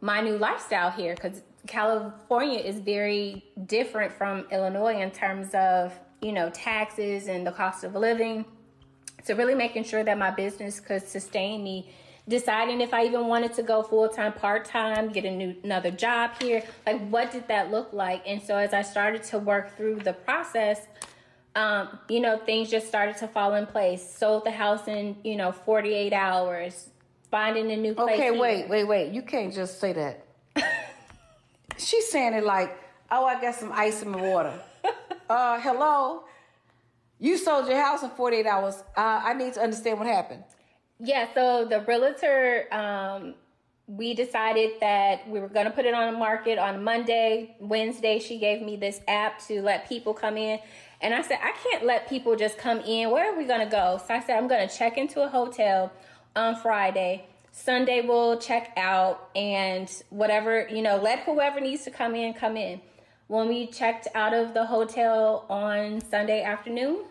my 0.00 0.20
new 0.22 0.38
lifestyle 0.38 0.90
here 0.90 1.14
because 1.14 1.42
California 1.66 2.58
is 2.58 2.80
very 2.80 3.44
different 3.66 4.12
from 4.12 4.46
Illinois 4.50 5.00
in 5.00 5.10
terms 5.10 5.54
of 5.54 5.92
you 6.20 6.32
know 6.32 6.50
taxes 6.50 7.28
and 7.28 7.46
the 7.46 7.52
cost 7.52 7.84
of 7.84 7.94
living. 7.94 8.44
So 9.24 9.34
really 9.34 9.54
making 9.54 9.84
sure 9.84 10.02
that 10.02 10.16
my 10.18 10.30
business 10.30 10.80
could 10.80 11.06
sustain 11.06 11.62
me 11.62 11.90
deciding 12.30 12.80
if 12.80 12.94
I 12.94 13.04
even 13.04 13.26
wanted 13.26 13.52
to 13.54 13.62
go 13.62 13.82
full 13.82 14.08
time, 14.08 14.32
part 14.32 14.64
time, 14.64 15.10
get 15.10 15.24
a 15.24 15.30
new 15.30 15.54
another 15.64 15.90
job 15.90 16.30
here. 16.40 16.62
Like, 16.86 17.06
what 17.08 17.32
did 17.32 17.48
that 17.48 17.70
look 17.70 17.92
like? 17.92 18.22
And 18.26 18.40
so, 18.40 18.56
as 18.56 18.72
I 18.72 18.82
started 18.82 19.22
to 19.24 19.38
work 19.38 19.76
through 19.76 19.96
the 19.96 20.12
process, 20.12 20.86
um, 21.54 21.98
you 22.08 22.20
know, 22.20 22.38
things 22.38 22.70
just 22.70 22.86
started 22.86 23.16
to 23.18 23.28
fall 23.28 23.54
in 23.54 23.66
place. 23.66 24.08
Sold 24.08 24.44
the 24.44 24.52
house 24.52 24.88
in 24.88 25.16
you 25.24 25.36
know 25.36 25.52
48 25.52 26.12
hours. 26.12 26.88
Finding 27.30 27.70
a 27.70 27.76
new 27.76 27.94
place. 27.94 28.14
Okay, 28.14 28.32
here. 28.32 28.40
wait, 28.40 28.68
wait, 28.68 28.84
wait. 28.84 29.12
You 29.12 29.22
can't 29.22 29.54
just 29.54 29.78
say 29.78 29.92
that. 29.92 30.24
She's 31.80 32.10
saying 32.10 32.34
it 32.34 32.44
like, 32.44 32.76
oh, 33.10 33.24
I 33.24 33.40
got 33.40 33.54
some 33.54 33.72
ice 33.72 34.02
in 34.02 34.10
my 34.10 34.20
water. 34.20 34.52
uh, 35.30 35.60
hello. 35.60 36.24
You 37.18 37.36
sold 37.36 37.68
your 37.68 37.82
house 37.82 38.02
in 38.02 38.10
48 38.10 38.46
hours. 38.46 38.82
Uh, 38.96 39.20
I 39.24 39.34
need 39.34 39.54
to 39.54 39.60
understand 39.60 39.98
what 39.98 40.06
happened. 40.06 40.44
Yeah, 40.98 41.28
so 41.34 41.64
the 41.64 41.80
realtor, 41.80 42.66
um, 42.72 43.34
we 43.86 44.14
decided 44.14 44.72
that 44.80 45.28
we 45.28 45.40
were 45.40 45.48
going 45.48 45.64
to 45.64 45.72
put 45.72 45.86
it 45.86 45.94
on 45.94 46.12
the 46.12 46.18
market 46.18 46.58
on 46.58 46.84
Monday. 46.84 47.56
Wednesday, 47.58 48.18
she 48.18 48.38
gave 48.38 48.62
me 48.62 48.76
this 48.76 49.00
app 49.08 49.40
to 49.46 49.62
let 49.62 49.88
people 49.88 50.12
come 50.12 50.36
in. 50.36 50.60
And 51.00 51.14
I 51.14 51.22
said, 51.22 51.38
I 51.42 51.52
can't 51.52 51.86
let 51.86 52.08
people 52.08 52.36
just 52.36 52.58
come 52.58 52.80
in. 52.80 53.10
Where 53.10 53.32
are 53.32 53.38
we 53.38 53.44
going 53.44 53.60
to 53.60 53.70
go? 53.70 54.00
So 54.06 54.14
I 54.14 54.20
said, 54.20 54.36
I'm 54.36 54.48
going 54.48 54.68
to 54.68 54.74
check 54.74 54.98
into 54.98 55.22
a 55.22 55.28
hotel 55.28 55.90
on 56.36 56.56
Friday. 56.56 57.24
Sunday, 57.52 58.00
we'll 58.00 58.38
check 58.38 58.72
out 58.76 59.28
and 59.34 59.90
whatever, 60.10 60.66
you 60.68 60.82
know, 60.82 60.96
let 60.96 61.20
whoever 61.20 61.60
needs 61.60 61.84
to 61.84 61.90
come 61.90 62.14
in, 62.14 62.32
come 62.34 62.56
in. 62.56 62.80
When 63.26 63.48
we 63.48 63.66
checked 63.66 64.08
out 64.14 64.34
of 64.34 64.54
the 64.54 64.66
hotel 64.66 65.46
on 65.48 66.00
Sunday 66.00 66.42
afternoon, 66.42 67.04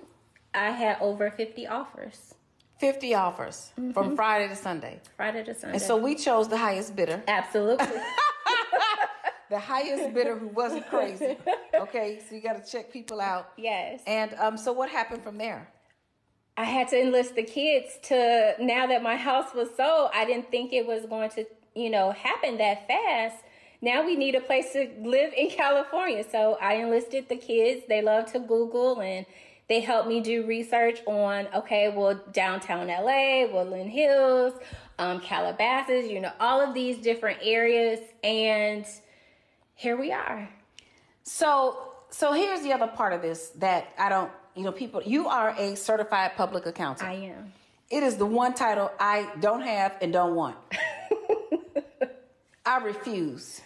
I 0.54 0.72
had 0.72 0.98
over 1.02 1.30
50 1.32 1.68
offers. 1.68 2.34
50 2.80 3.14
offers 3.14 3.72
Mm-hmm. 3.80 3.92
from 3.92 4.16
Friday 4.16 4.48
to 4.48 4.56
Sunday. 4.56 5.02
Friday 5.18 5.44
to 5.44 5.54
Sunday. 5.54 5.74
And 5.76 5.82
so 5.82 5.98
we 5.98 6.16
chose 6.16 6.48
the 6.48 6.58
highest 6.58 6.96
bidder. 6.96 7.22
Absolutely. 7.28 7.88
The 9.50 9.58
highest 9.60 10.14
bidder 10.14 10.38
who 10.38 10.48
wasn't 10.50 10.88
crazy. 10.90 11.36
Okay, 11.74 12.20
so 12.28 12.36
you 12.36 12.42
got 12.42 12.64
to 12.64 12.72
check 12.72 12.92
people 12.92 13.20
out. 13.22 13.52
yes. 13.58 14.02
And 14.06 14.34
um, 14.36 14.58
so 14.58 14.72
what 14.74 14.90
happened 14.90 15.24
from 15.24 15.38
there? 15.40 15.68
I 16.60 16.66
had 16.66 16.90
to 16.90 17.02
enlist 17.02 17.36
the 17.36 17.44
kids 17.44 17.98
to 18.10 18.54
now 18.60 18.86
that 18.88 19.02
my 19.02 19.16
house 19.16 19.54
was 19.56 19.70
sold. 19.78 20.10
I 20.14 20.26
didn't 20.26 20.52
think 20.52 20.74
it 20.74 20.86
was 20.86 21.06
going 21.06 21.30
to, 21.30 21.46
you 21.74 21.90
know, 21.90 22.12
happen 22.12 22.58
that 22.58 22.86
fast. 22.86 23.38
Now 23.82 24.06
we 24.06 24.18
need 24.18 24.36
a 24.36 24.42
place 24.42 24.74
to 24.74 24.90
live 25.02 25.32
in 25.38 25.50
California. 25.52 26.26
So 26.30 26.58
I 26.62 26.74
enlisted 26.74 27.30
the 27.30 27.38
kids. 27.38 27.86
They 27.88 28.02
love 28.02 28.30
to 28.34 28.40
Google 28.40 29.00
and 29.00 29.26
they 29.70 29.80
helped 29.80 30.10
me 30.10 30.20
do 30.20 30.46
research 30.46 31.00
on, 31.08 31.48
okay, 31.56 31.94
well, 31.96 32.20
downtown 32.34 32.88
LA, 32.88 33.46
Woodland 33.46 33.90
Hills, 33.90 34.52
um, 34.98 35.22
Calabasas, 35.22 36.12
you 36.12 36.20
know, 36.20 36.34
all 36.42 36.60
of 36.60 36.74
these 36.74 36.98
different 36.98 37.40
areas. 37.42 38.00
And 38.22 38.86
here 39.76 39.96
we 39.96 40.12
are. 40.12 40.50
So, 41.24 41.94
so 42.10 42.34
here's 42.34 42.64
the 42.64 42.74
other 42.74 42.88
part 42.88 43.14
of 43.14 43.22
this 43.22 43.48
that 43.60 43.94
I 43.98 44.10
don't, 44.10 44.32
you 44.60 44.66
know, 44.66 44.74
people, 44.74 45.02
you 45.06 45.30
are 45.30 45.56
a 45.58 45.74
certified 45.76 46.36
public 46.36 46.66
accountant. 46.66 47.10
I 47.10 47.14
am. 47.14 47.54
It 47.90 48.04
is 48.04 48.18
the 48.18 48.26
one 48.26 48.54
title 48.54 48.92
I 49.00 49.30
don't 49.40 49.62
have 49.62 49.96
and 50.02 50.12
don't 50.12 50.36
want. 50.36 50.58
I 52.66 52.80
refuse. 52.80 53.62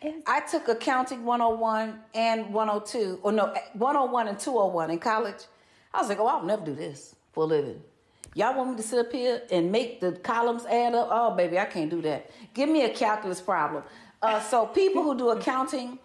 It's- 0.00 0.22
I 0.26 0.40
took 0.40 0.68
accounting 0.68 1.26
101 1.26 2.00
and 2.14 2.54
102, 2.54 3.20
or 3.22 3.32
no, 3.32 3.54
101 3.74 4.28
and 4.28 4.38
201 4.38 4.90
in 4.90 4.98
college. 4.98 5.44
I 5.92 6.00
was 6.00 6.08
like, 6.08 6.18
oh, 6.18 6.26
I'll 6.26 6.42
never 6.42 6.64
do 6.64 6.74
this 6.74 7.14
for 7.34 7.44
a 7.44 7.46
living. 7.46 7.82
Y'all 8.34 8.56
want 8.56 8.70
me 8.70 8.76
to 8.76 8.82
sit 8.82 8.98
up 8.98 9.12
here 9.12 9.42
and 9.50 9.70
make 9.70 10.00
the 10.00 10.12
columns 10.12 10.64
add 10.64 10.94
up? 10.94 11.08
Oh, 11.10 11.36
baby, 11.36 11.58
I 11.58 11.66
can't 11.66 11.90
do 11.90 12.00
that. 12.00 12.30
Give 12.54 12.70
me 12.70 12.84
a 12.84 12.88
calculus 12.94 13.42
problem. 13.42 13.82
Uh, 14.22 14.40
so, 14.40 14.64
people 14.64 15.02
who 15.02 15.18
do 15.18 15.28
accounting 15.30 15.98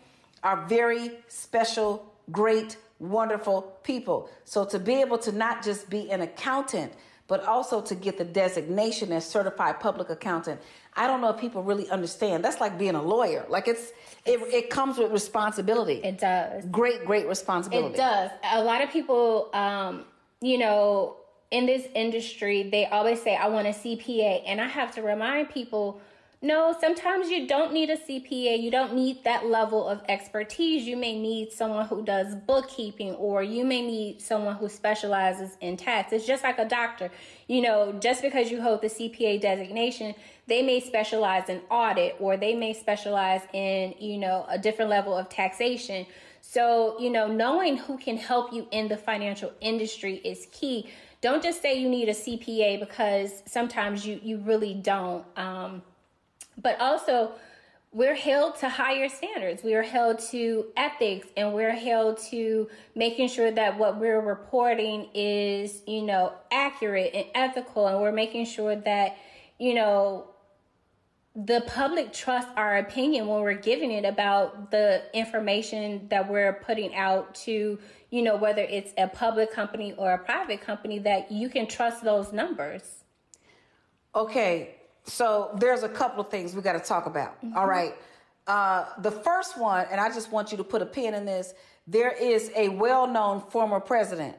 are 0.44 0.66
very 0.68 1.20
special, 1.30 2.12
great, 2.32 2.76
wonderful 3.00 3.62
people. 3.84 4.30
So, 4.44 4.66
to 4.66 4.80
be 4.80 4.96
able 5.02 5.18
to 5.20 5.32
not 5.32 5.64
just 5.64 5.90
be 5.90 6.12
an 6.12 6.22
accountant, 6.22 6.94
but 7.28 7.44
also 7.46 7.82
to 7.82 7.96
get 7.96 8.18
the 8.18 8.26
designation 8.26 9.12
as 9.12 9.28
certified 9.28 9.80
public 9.80 10.10
accountant. 10.10 10.62
I 10.96 11.08
don't 11.08 11.22
know 11.22 11.30
if 11.30 11.40
people 11.40 11.64
really 11.64 11.90
understand. 11.90 12.46
That's 12.46 12.62
like 12.62 12.78
being 12.78 12.96
a 12.96 13.02
lawyer. 13.02 13.46
Like 13.50 13.68
it's 13.68 13.92
it, 14.26 14.40
it 14.54 14.70
comes 14.70 14.98
with 14.98 15.12
responsibility. 15.12 16.02
It 16.04 16.20
does. 16.20 16.66
great, 16.72 17.06
great 17.06 17.28
responsibility. 17.28 17.96
It 17.96 17.98
does. 17.98 18.32
A 18.54 18.64
lot 18.64 18.82
of 18.82 18.92
people, 18.92 19.50
um, 19.54 20.06
you 20.42 20.58
know, 20.58 21.18
in 21.52 21.66
this 21.66 21.88
industry, 21.96 22.70
they 22.70 22.86
always 22.86 23.22
say, 23.22 23.36
I 23.36 23.48
want 23.48 23.68
a 23.68 23.72
CPA. 23.72 24.44
And 24.46 24.62
I 24.62 24.68
have 24.68 24.94
to 24.96 25.02
remind 25.02 25.50
people, 25.50 26.02
no, 26.42 26.76
sometimes 26.80 27.30
you 27.30 27.48
don't 27.48 27.74
need 27.74 27.90
a 27.90 27.98
CPA. 27.98 28.62
You 28.62 28.70
don't 28.70 28.94
need 28.94 29.24
that 29.24 29.48
level 29.48 29.88
of 29.88 30.02
expertise. 30.10 30.86
You 30.86 30.98
may 30.98 31.20
need 31.20 31.52
someone 31.52 31.88
who 31.88 32.04
does 32.04 32.36
bookkeeping, 32.36 33.16
or 33.16 33.42
you 33.42 33.66
may 33.66 33.82
need 33.82 34.22
someone 34.22 34.56
who 34.56 34.70
specializes 34.70 35.58
in 35.62 35.78
tax. 35.78 36.12
It's 36.14 36.28
just 36.28 36.44
like 36.44 36.60
a 36.60 36.66
doctor. 36.66 37.10
You 37.48 37.62
know, 37.62 37.94
just 37.94 38.22
because 38.22 38.52
you 38.52 38.62
hold 38.62 38.82
the 38.82 38.88
CPA 38.88 39.42
designation, 39.42 40.14
they 40.48 40.62
may 40.62 40.80
specialize 40.82 41.50
in 41.50 41.62
audit, 41.72 42.16
or 42.20 42.38
they 42.38 42.54
may 42.54 42.74
specialize 42.74 43.42
in, 43.54 43.96
you 44.00 44.18
know, 44.18 44.46
a 44.50 44.58
different 44.58 44.92
level 44.92 45.18
of 45.18 45.30
taxation. 45.30 46.06
So, 46.42 47.00
you 47.00 47.10
know, 47.10 47.28
knowing 47.28 47.78
who 47.78 47.98
can 47.98 48.18
help 48.18 48.54
you 48.54 48.68
in 48.72 48.88
the 48.88 48.98
financial 48.98 49.52
industry 49.62 50.16
is 50.24 50.48
key. 50.52 50.90
Don't 51.22 51.42
just 51.42 51.62
say 51.62 51.80
you 51.80 51.90
need 51.90 52.08
a 52.08 52.14
CPA 52.14 52.80
because 52.80 53.42
sometimes 53.48 54.06
you 54.06 54.20
you 54.22 54.38
really 54.38 54.76
don't. 54.76 55.26
Um, 55.36 55.82
but 56.58 56.80
also 56.80 57.34
we're 57.96 58.16
held 58.16 58.58
to 58.58 58.68
higher 58.68 59.08
standards. 59.08 59.64
We 59.64 59.74
are 59.74 59.82
held 59.82 60.20
to 60.32 60.66
ethics 60.76 61.28
and 61.38 61.54
we're 61.54 61.76
held 61.76 62.18
to 62.30 62.70
making 62.94 63.30
sure 63.30 63.50
that 63.52 63.78
what 63.78 63.98
we're 63.98 64.20
reporting 64.20 65.08
is, 65.14 65.82
you 65.88 66.02
know, 66.02 66.34
accurate 66.52 67.12
and 67.14 67.26
ethical. 67.34 67.88
And 67.88 68.02
we're 68.02 68.12
making 68.12 68.48
sure 68.48 68.76
that, 68.76 69.16
you 69.60 69.76
know, 69.76 70.28
the 71.38 71.64
public 71.68 72.12
trusts 72.12 72.52
our 72.58 72.78
opinion 72.78 73.28
when 73.28 73.42
we're 73.42 73.54
giving 73.54 73.92
it 73.92 74.04
about 74.04 74.72
the 74.72 75.04
information 75.14 76.08
that 76.10 76.30
we're 76.30 76.54
putting 76.54 76.94
out 76.96 77.36
to, 77.36 77.80
you 78.10 78.22
know, 78.22 78.36
whether 78.36 78.62
it's 78.62 78.92
a 78.98 79.08
public 79.08 79.54
company 79.54 79.94
or 79.98 80.12
a 80.12 80.18
private 80.18 80.60
company, 80.60 81.00
that 81.00 81.32
you 81.32 81.48
can 81.48 81.66
trust 81.66 82.04
those 82.04 82.34
numbers. 82.34 83.04
Okay, 84.14 84.75
so 85.06 85.52
there's 85.60 85.84
a 85.84 85.90
couple 85.90 86.22
of 86.22 86.30
things 86.30 86.56
we 86.56 86.62
got 86.62 86.74
to 86.74 86.80
talk 86.80 87.06
about. 87.06 87.38
All 87.56 87.68
right. 87.68 87.94
Uh, 88.48 88.86
the 89.00 89.12
first 89.12 89.58
one, 89.58 89.86
and 89.92 90.00
I 90.00 90.10
just 90.10 90.32
want 90.32 90.52
you 90.52 90.58
to 90.58 90.64
put 90.64 90.82
a 90.82 90.86
pin 90.86 91.14
in 91.14 91.26
this. 91.26 91.54
There 91.88 92.12
is 92.12 92.52
a 92.56 92.70
well-known 92.70 93.42
former 93.50 93.80
president 93.80 94.36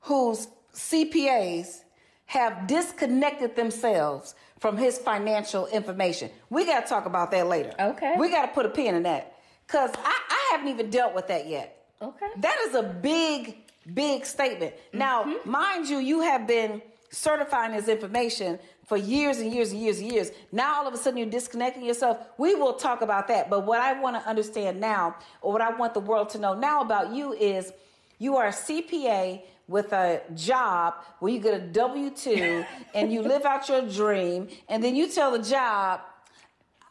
whose 0.00 0.48
CPAs 0.74 1.82
have 2.26 2.66
disconnected 2.66 3.56
themselves 3.56 4.34
from 4.58 4.76
his 4.76 4.98
financial 4.98 5.66
information. 5.68 6.30
We 6.50 6.64
got 6.64 6.82
to 6.82 6.88
talk 6.88 7.06
about 7.06 7.30
that 7.32 7.46
later. 7.46 7.72
Okay. 7.78 8.14
We 8.18 8.30
got 8.30 8.46
to 8.46 8.52
put 8.52 8.66
a 8.66 8.68
pin 8.68 8.94
in 8.94 9.02
that 9.04 9.36
because 9.66 9.90
I, 9.96 10.20
I 10.30 10.48
haven't 10.52 10.68
even 10.68 10.90
dealt 10.90 11.14
with 11.14 11.28
that 11.28 11.48
yet. 11.48 11.84
Okay. 12.00 12.26
That 12.38 12.58
is 12.68 12.74
a 12.74 12.82
big, 12.82 13.58
big 13.94 14.26
statement. 14.26 14.74
Now, 14.92 15.36
mind 15.44 15.88
you, 15.88 15.98
you 15.98 16.20
have 16.20 16.46
been 16.46 16.82
certifying 17.10 17.72
this 17.72 17.88
information 17.88 18.58
for 18.86 18.96
years 18.96 19.38
and 19.38 19.52
years 19.52 19.72
and 19.72 19.80
years 19.80 19.98
and 19.98 20.10
years. 20.10 20.30
Now, 20.52 20.76
all 20.76 20.86
of 20.86 20.94
a 20.94 20.96
sudden, 20.96 21.18
you're 21.18 21.28
disconnecting 21.28 21.84
yourself. 21.84 22.18
We 22.38 22.54
will 22.54 22.74
talk 22.74 23.02
about 23.02 23.28
that. 23.28 23.50
But 23.50 23.66
what 23.66 23.80
I 23.80 24.00
want 24.00 24.22
to 24.22 24.28
understand 24.28 24.80
now, 24.80 25.16
or 25.42 25.52
what 25.52 25.60
I 25.60 25.70
want 25.70 25.92
the 25.92 26.00
world 26.00 26.30
to 26.30 26.38
know 26.38 26.54
now 26.54 26.80
about 26.80 27.12
you, 27.12 27.32
is 27.32 27.72
you 28.18 28.36
are 28.36 28.46
a 28.46 28.52
CPA 28.52 29.42
with 29.68 29.92
a 29.92 30.22
job 30.34 30.94
where 31.18 31.32
you 31.32 31.40
get 31.40 31.54
a 31.54 31.66
W 31.66 32.10
2 32.10 32.64
and 32.94 33.12
you 33.12 33.22
live 33.22 33.44
out 33.44 33.68
your 33.68 33.82
dream, 33.82 34.48
and 34.68 34.82
then 34.82 34.94
you 34.94 35.08
tell 35.10 35.32
the 35.32 35.42
job, 35.42 36.00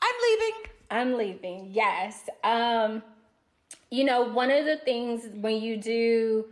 I'm 0.02 0.16
leaving. 0.30 0.62
I'm 0.92 1.14
leaving. 1.18 1.70
Yes. 1.72 2.30
Um, 2.44 3.02
you 3.90 4.04
know, 4.04 4.24
one 4.24 4.52
of 4.52 4.66
the 4.66 4.78
things 4.78 5.28
when 5.34 5.62
you 5.62 5.78
do 5.78 6.46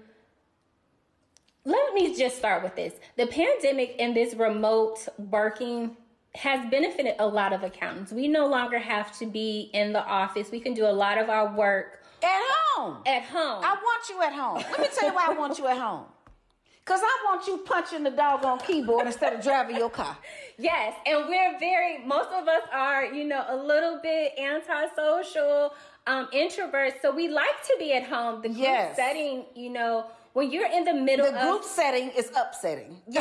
let 1.65 1.93
me 1.93 2.15
just 2.17 2.37
start 2.37 2.63
with 2.63 2.75
this. 2.75 2.93
The 3.17 3.27
pandemic 3.27 3.95
and 3.99 4.15
this 4.15 4.33
remote 4.35 5.07
working 5.17 5.95
has 6.35 6.65
benefited 6.69 7.15
a 7.19 7.27
lot 7.27 7.53
of 7.53 7.63
accountants. 7.63 8.11
We 8.11 8.27
no 8.27 8.47
longer 8.47 8.79
have 8.79 9.17
to 9.19 9.25
be 9.25 9.69
in 9.73 9.93
the 9.93 10.03
office. 10.03 10.49
We 10.51 10.59
can 10.59 10.73
do 10.73 10.85
a 10.85 10.91
lot 10.91 11.17
of 11.17 11.29
our 11.29 11.53
work 11.55 11.99
At 12.23 12.41
home. 12.75 12.97
at 13.05 13.23
home. 13.23 13.63
I 13.63 13.75
want 13.75 14.09
you 14.09 14.21
at 14.23 14.33
home. 14.33 14.55
Let 14.71 14.79
me 14.79 14.87
tell 14.93 15.07
you 15.09 15.13
why 15.15 15.27
I 15.29 15.33
want 15.33 15.57
you 15.59 15.67
at 15.67 15.77
home. 15.77 16.05
Cause 16.85 16.99
I 17.01 17.17
want 17.25 17.47
you 17.47 17.59
punching 17.59 18.03
the 18.03 18.09
doggone 18.11 18.59
keyboard 18.59 19.07
instead 19.07 19.31
of 19.33 19.41
driving 19.41 19.77
your 19.77 19.89
car. 19.89 20.17
Yes, 20.57 20.93
and 21.07 21.27
we're 21.27 21.57
very. 21.59 21.97
Most 22.05 22.29
of 22.29 22.47
us 22.47 22.61
are, 22.71 23.05
you 23.05 23.23
know, 23.23 23.43
a 23.49 23.55
little 23.55 23.99
bit 24.03 24.33
antisocial, 24.37 25.73
um, 26.05 26.27
introverts. 26.31 27.01
So 27.01 27.11
we 27.11 27.27
like 27.27 27.63
to 27.65 27.75
be 27.79 27.93
at 27.93 28.03
home. 28.03 28.41
The 28.43 28.49
group 28.49 28.59
Yes. 28.61 28.95
setting, 28.95 29.45
you 29.55 29.71
know, 29.71 30.05
when 30.33 30.51
you're 30.51 30.69
in 30.71 30.83
the 30.83 30.93
middle 30.93 31.25
of 31.27 31.33
The 31.33 31.39
of 31.41 31.47
group 31.49 31.63
setting 31.63 32.09
is 32.09 32.31
upsetting. 32.35 33.01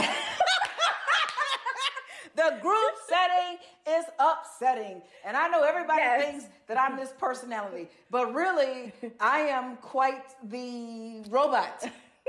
the 2.35 2.59
group 2.61 2.95
setting 3.09 3.59
is 3.89 4.05
upsetting. 4.19 5.03
And 5.25 5.37
I 5.37 5.49
know 5.49 5.63
everybody 5.63 6.01
Yes. 6.03 6.25
thinks 6.25 6.47
that 6.69 6.79
I'm 6.79 6.97
this 6.97 7.13
personality, 7.19 7.89
but 8.11 8.33
really, 8.35 8.93
I 9.21 9.41
am 9.41 9.77
quite 9.77 10.25
the 10.51 11.23
robot 11.29 11.85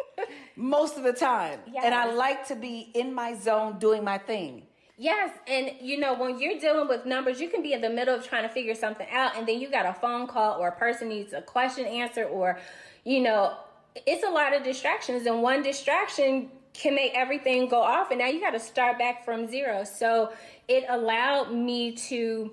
most 0.56 0.98
of 0.98 1.04
the 1.04 1.14
time. 1.14 1.60
And 1.82 1.94
I 1.96 2.12
like 2.14 2.48
to 2.48 2.56
be 2.56 2.92
in 2.94 3.14
my 3.14 3.36
zone 3.36 3.80
doing 3.80 4.04
my 4.04 4.18
thing. 4.18 4.64
Yes, 4.96 5.32
and 5.48 5.72
you 5.82 5.98
know 6.00 6.14
when 6.14 6.38
you're 6.40 6.60
dealing 6.60 6.88
with 6.88 7.06
numbers, 7.06 7.42
you 7.42 7.50
can 7.50 7.64
be 7.64 7.74
in 7.74 7.82
the 7.82 7.90
middle 7.90 8.14
of 8.16 8.28
trying 8.28 8.44
to 8.44 8.50
figure 8.54 8.76
something 8.76 9.08
out, 9.12 9.36
and 9.36 9.48
then 9.48 9.60
you 9.60 9.70
got 9.72 9.88
a 9.88 9.94
phone 9.94 10.28
call 10.28 10.60
or 10.60 10.68
a 10.68 10.72
person 10.72 11.10
needs 11.10 11.34
a 11.34 11.42
question 11.42 11.86
answered, 11.86 12.28
or 12.28 12.60
you 13.04 13.20
know, 13.20 13.58
it's 13.96 14.24
a 14.24 14.30
lot 14.30 14.56
of 14.56 14.64
distractions, 14.64 15.26
and 15.26 15.42
one 15.42 15.62
distraction 15.62 16.50
can 16.74 16.96
make 16.96 17.12
everything 17.14 17.68
go 17.68 17.82
off, 17.82 18.10
and 18.12 18.20
now 18.20 18.28
you 18.28 18.40
got 18.40 18.52
to 18.52 18.60
start 18.60 18.98
back 18.98 19.24
from 19.24 19.48
zero. 19.48 19.84
So 19.84 20.34
it 20.68 20.86
allowed 20.90 21.52
me 21.54 21.92
to 22.10 22.52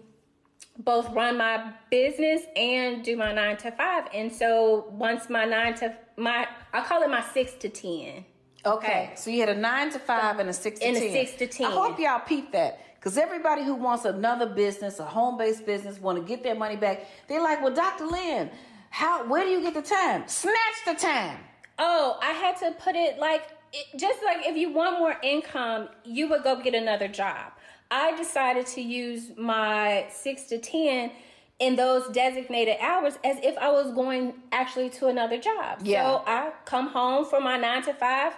both 0.78 1.08
run 1.10 1.38
my 1.38 1.72
business 1.90 2.42
and 2.56 3.02
do 3.04 3.16
my 3.16 3.32
nine 3.32 3.56
to 3.58 3.70
five, 3.72 4.04
and 4.14 4.32
so 4.32 4.86
once 4.90 5.28
my 5.30 5.44
nine 5.44 5.74
to 5.76 5.94
my 6.16 6.46
I 6.72 6.82
call 6.82 7.02
it 7.02 7.10
my 7.10 7.22
six 7.22 7.52
to 7.54 7.68
ten. 7.68 8.24
Okay. 8.64 8.86
Okay. 8.86 9.12
So 9.16 9.30
you 9.30 9.40
had 9.40 9.48
a 9.48 9.54
nine 9.54 9.90
to 9.92 9.98
five 9.98 10.38
and 10.38 10.50
a 10.50 10.52
six 10.52 10.80
to 10.80 10.86
And 10.86 10.96
a 10.96 11.00
ten. 11.00 11.12
six 11.12 11.32
to 11.38 11.46
10. 11.46 11.66
I 11.66 11.70
hope 11.70 11.98
y'all 11.98 12.20
peep 12.20 12.52
that. 12.52 12.78
Because 12.96 13.16
everybody 13.16 13.64
who 13.64 13.74
wants 13.74 14.04
another 14.04 14.44
business, 14.44 14.98
a 14.98 15.04
home-based 15.06 15.64
business, 15.64 15.98
want 15.98 16.18
to 16.18 16.22
get 16.24 16.42
their 16.42 16.54
money 16.54 16.76
back, 16.76 17.06
they're 17.28 17.40
like, 17.42 17.62
well, 17.62 17.72
Dr. 17.74 18.04
Lynn, 18.04 18.50
how 18.90 19.26
where 19.26 19.44
do 19.44 19.50
you 19.50 19.62
get 19.62 19.74
the 19.74 19.82
time? 19.82 20.24
Snatch 20.26 20.84
the 20.84 20.94
time. 20.94 21.38
Oh, 21.78 22.18
I 22.22 22.32
had 22.32 22.56
to 22.58 22.72
put 22.72 22.94
it 22.94 23.18
like 23.18 23.42
it, 23.72 23.98
just 23.98 24.22
like 24.22 24.46
if 24.46 24.56
you 24.56 24.72
want 24.72 24.98
more 24.98 25.16
income, 25.22 25.88
you 26.04 26.28
would 26.28 26.42
go 26.42 26.60
get 26.60 26.74
another 26.74 27.08
job. 27.08 27.52
I 27.90 28.16
decided 28.16 28.66
to 28.68 28.80
use 28.80 29.32
my 29.36 30.06
six 30.10 30.44
to 30.44 30.58
ten 30.58 31.12
in 31.58 31.76
those 31.76 32.08
designated 32.08 32.76
hours 32.80 33.18
as 33.22 33.36
if 33.42 33.56
I 33.58 33.70
was 33.70 33.92
going 33.94 34.34
actually 34.50 34.90
to 34.90 35.06
another 35.06 35.38
job. 35.38 35.80
Yeah. 35.82 36.04
So 36.04 36.24
I 36.26 36.52
come 36.64 36.88
home 36.88 37.24
from 37.24 37.44
my 37.44 37.58
nine 37.58 37.82
to 37.82 37.94
five, 37.94 38.32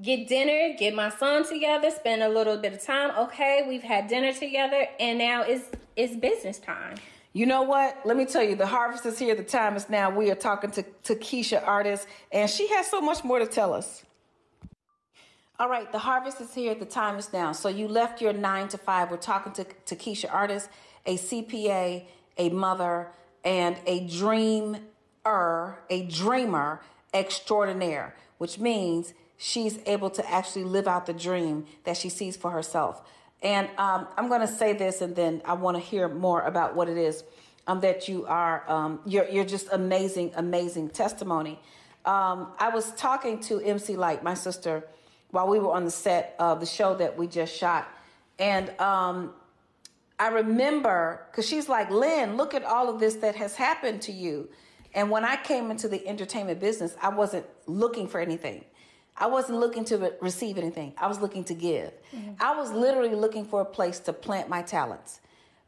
get 0.00 0.28
dinner, 0.28 0.74
get 0.78 0.94
my 0.94 1.10
son 1.10 1.46
together, 1.46 1.90
spend 1.90 2.22
a 2.22 2.28
little 2.28 2.56
bit 2.56 2.72
of 2.72 2.82
time. 2.82 3.10
Okay, 3.18 3.64
we've 3.68 3.82
had 3.82 4.08
dinner 4.08 4.32
together, 4.32 4.86
and 4.98 5.18
now 5.18 5.42
it's 5.42 5.64
it's 5.96 6.16
business 6.16 6.58
time. 6.58 6.96
You 7.32 7.46
know 7.46 7.62
what? 7.62 7.98
Let 8.04 8.16
me 8.16 8.26
tell 8.26 8.42
you, 8.42 8.56
the 8.56 8.66
harvest 8.66 9.06
is 9.06 9.18
here, 9.18 9.34
the 9.34 9.42
time 9.42 9.74
is 9.74 9.88
now. 9.88 10.10
We 10.10 10.30
are 10.30 10.34
talking 10.34 10.70
to, 10.72 10.82
to 10.82 11.14
Keisha 11.14 11.66
Artist, 11.66 12.06
and 12.30 12.48
she 12.48 12.68
has 12.68 12.86
so 12.88 13.00
much 13.00 13.24
more 13.24 13.38
to 13.38 13.46
tell 13.46 13.72
us. 13.72 14.04
All 15.58 15.68
right, 15.68 15.90
the 15.92 15.98
harvest 15.98 16.40
is 16.40 16.52
here, 16.54 16.74
the 16.74 16.84
time 16.84 17.18
is 17.18 17.32
now. 17.32 17.52
So 17.52 17.68
you 17.68 17.88
left 17.88 18.20
your 18.20 18.32
nine 18.32 18.68
to 18.68 18.78
five. 18.78 19.10
We're 19.10 19.16
talking 19.16 19.52
to, 19.54 19.64
to 19.64 19.96
Keisha 19.96 20.32
Artist, 20.32 20.68
a 21.06 21.16
CPA, 21.16 22.04
a 22.36 22.48
mother, 22.50 23.08
and 23.44 23.76
a 23.86 24.06
dreamer, 24.06 24.80
a 25.24 26.02
dreamer 26.10 26.80
extraordinaire, 27.14 28.14
which 28.38 28.58
means 28.58 29.14
she's 29.38 29.78
able 29.86 30.10
to 30.10 30.30
actually 30.30 30.64
live 30.64 30.86
out 30.86 31.06
the 31.06 31.12
dream 31.12 31.66
that 31.84 31.96
she 31.96 32.08
sees 32.08 32.36
for 32.36 32.50
herself. 32.50 33.02
And 33.42 33.68
um, 33.76 34.06
I'm 34.16 34.28
going 34.28 34.40
to 34.40 34.46
say 34.46 34.72
this, 34.72 35.00
and 35.00 35.16
then 35.16 35.42
I 35.44 35.54
want 35.54 35.76
to 35.76 35.82
hear 35.82 36.08
more 36.08 36.42
about 36.42 36.76
what 36.76 36.88
it 36.88 36.96
is 36.96 37.24
um, 37.66 37.80
that 37.80 38.08
you 38.08 38.24
are. 38.26 38.64
Um, 38.70 39.00
you're 39.04 39.28
you're 39.28 39.44
just 39.44 39.68
amazing, 39.72 40.32
amazing 40.36 40.90
testimony. 40.90 41.58
Um, 42.04 42.48
I 42.58 42.70
was 42.72 42.92
talking 42.92 43.40
to 43.40 43.60
MC 43.60 43.96
Lyte, 43.96 44.22
my 44.22 44.34
sister, 44.34 44.84
while 45.30 45.48
we 45.48 45.58
were 45.58 45.72
on 45.72 45.84
the 45.84 45.90
set 45.90 46.34
of 46.38 46.60
the 46.60 46.66
show 46.66 46.94
that 46.96 47.16
we 47.16 47.26
just 47.26 47.56
shot, 47.56 47.88
and 48.38 48.70
um, 48.80 49.32
I 50.18 50.28
remember 50.28 51.26
because 51.30 51.48
she's 51.48 51.68
like, 51.68 51.90
Lynn, 51.90 52.36
look 52.36 52.54
at 52.54 52.64
all 52.64 52.88
of 52.88 53.00
this 53.00 53.16
that 53.16 53.34
has 53.34 53.56
happened 53.56 54.02
to 54.02 54.12
you. 54.12 54.48
And 54.94 55.10
when 55.10 55.24
I 55.24 55.36
came 55.36 55.70
into 55.70 55.88
the 55.88 56.06
entertainment 56.06 56.60
business, 56.60 56.94
I 57.02 57.08
wasn't 57.08 57.46
looking 57.66 58.06
for 58.06 58.20
anything. 58.20 58.64
I 59.16 59.26
wasn't 59.26 59.58
looking 59.60 59.84
to 59.86 59.98
re- 59.98 60.10
receive 60.20 60.58
anything. 60.58 60.94
I 60.96 61.06
was 61.06 61.20
looking 61.20 61.44
to 61.44 61.54
give. 61.54 61.92
I 62.40 62.56
was 62.56 62.70
literally 62.72 63.14
looking 63.14 63.44
for 63.44 63.60
a 63.60 63.64
place 63.64 63.98
to 64.00 64.12
plant 64.12 64.48
my 64.48 64.62
talents 64.62 65.20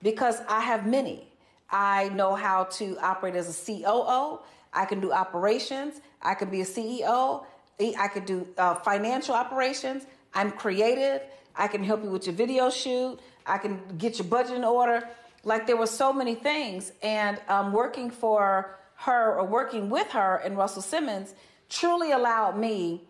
because 0.02 0.40
I 0.48 0.60
have 0.60 0.86
many. 0.86 1.28
I 1.70 2.08
know 2.10 2.34
how 2.34 2.64
to 2.64 2.98
operate 2.98 3.34
as 3.34 3.48
a 3.48 3.66
COO. 3.66 4.40
I 4.72 4.84
can 4.86 5.00
do 5.00 5.12
operations. 5.12 6.00
I 6.22 6.34
can 6.34 6.50
be 6.50 6.60
a 6.60 6.64
CEO. 6.64 7.44
I 7.80 8.08
could 8.08 8.26
do 8.26 8.46
uh, 8.58 8.74
financial 8.76 9.34
operations. 9.34 10.06
I'm 10.34 10.50
creative. 10.50 11.22
I 11.56 11.68
can 11.68 11.84
help 11.84 12.02
you 12.02 12.10
with 12.10 12.26
your 12.26 12.34
video 12.34 12.70
shoot. 12.70 13.18
I 13.46 13.58
can 13.58 13.80
get 13.98 14.18
your 14.18 14.26
budget 14.26 14.56
in 14.56 14.64
order. 14.64 15.08
Like 15.44 15.66
there 15.66 15.76
were 15.76 15.86
so 15.86 16.12
many 16.12 16.34
things, 16.34 16.92
and 17.02 17.38
um, 17.48 17.72
working 17.72 18.10
for 18.10 18.78
her 18.96 19.38
or 19.38 19.44
working 19.44 19.90
with 19.90 20.08
her 20.10 20.36
and 20.36 20.56
Russell 20.56 20.82
Simmons 20.82 21.34
truly 21.68 22.12
allowed 22.12 22.56
me 22.56 23.02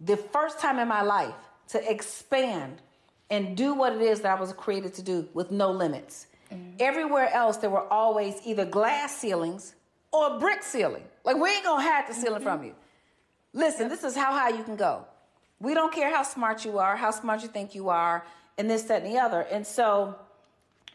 the 0.00 0.16
first 0.16 0.58
time 0.58 0.78
in 0.78 0.88
my 0.88 1.02
life 1.02 1.34
to 1.68 1.90
expand 1.90 2.80
and 3.30 3.56
do 3.56 3.74
what 3.74 3.92
it 3.92 4.02
is 4.02 4.20
that 4.20 4.36
I 4.36 4.40
was 4.40 4.52
created 4.52 4.94
to 4.94 5.02
do 5.02 5.28
with 5.34 5.50
no 5.50 5.70
limits. 5.70 6.26
Everywhere 6.78 7.28
else, 7.32 7.56
there 7.56 7.70
were 7.70 7.92
always 7.92 8.40
either 8.44 8.64
glass 8.64 9.16
ceilings 9.16 9.74
or 10.12 10.38
brick 10.38 10.62
ceiling. 10.62 11.02
Like, 11.24 11.36
we 11.36 11.50
ain't 11.50 11.64
gonna 11.64 11.82
hide 11.82 12.06
the 12.08 12.14
ceiling 12.14 12.42
from 12.42 12.62
you. 12.62 12.74
Listen, 13.52 13.88
this 13.88 14.04
is 14.04 14.14
how 14.14 14.32
high 14.32 14.50
you 14.50 14.62
can 14.62 14.76
go. 14.76 15.04
We 15.58 15.74
don't 15.74 15.92
care 15.92 16.14
how 16.14 16.22
smart 16.22 16.64
you 16.64 16.78
are, 16.78 16.96
how 16.96 17.10
smart 17.10 17.42
you 17.42 17.48
think 17.48 17.74
you 17.74 17.88
are, 17.88 18.24
and 18.58 18.70
this, 18.70 18.84
that, 18.84 19.02
and 19.02 19.12
the 19.12 19.18
other. 19.18 19.40
And 19.40 19.66
so 19.66 20.14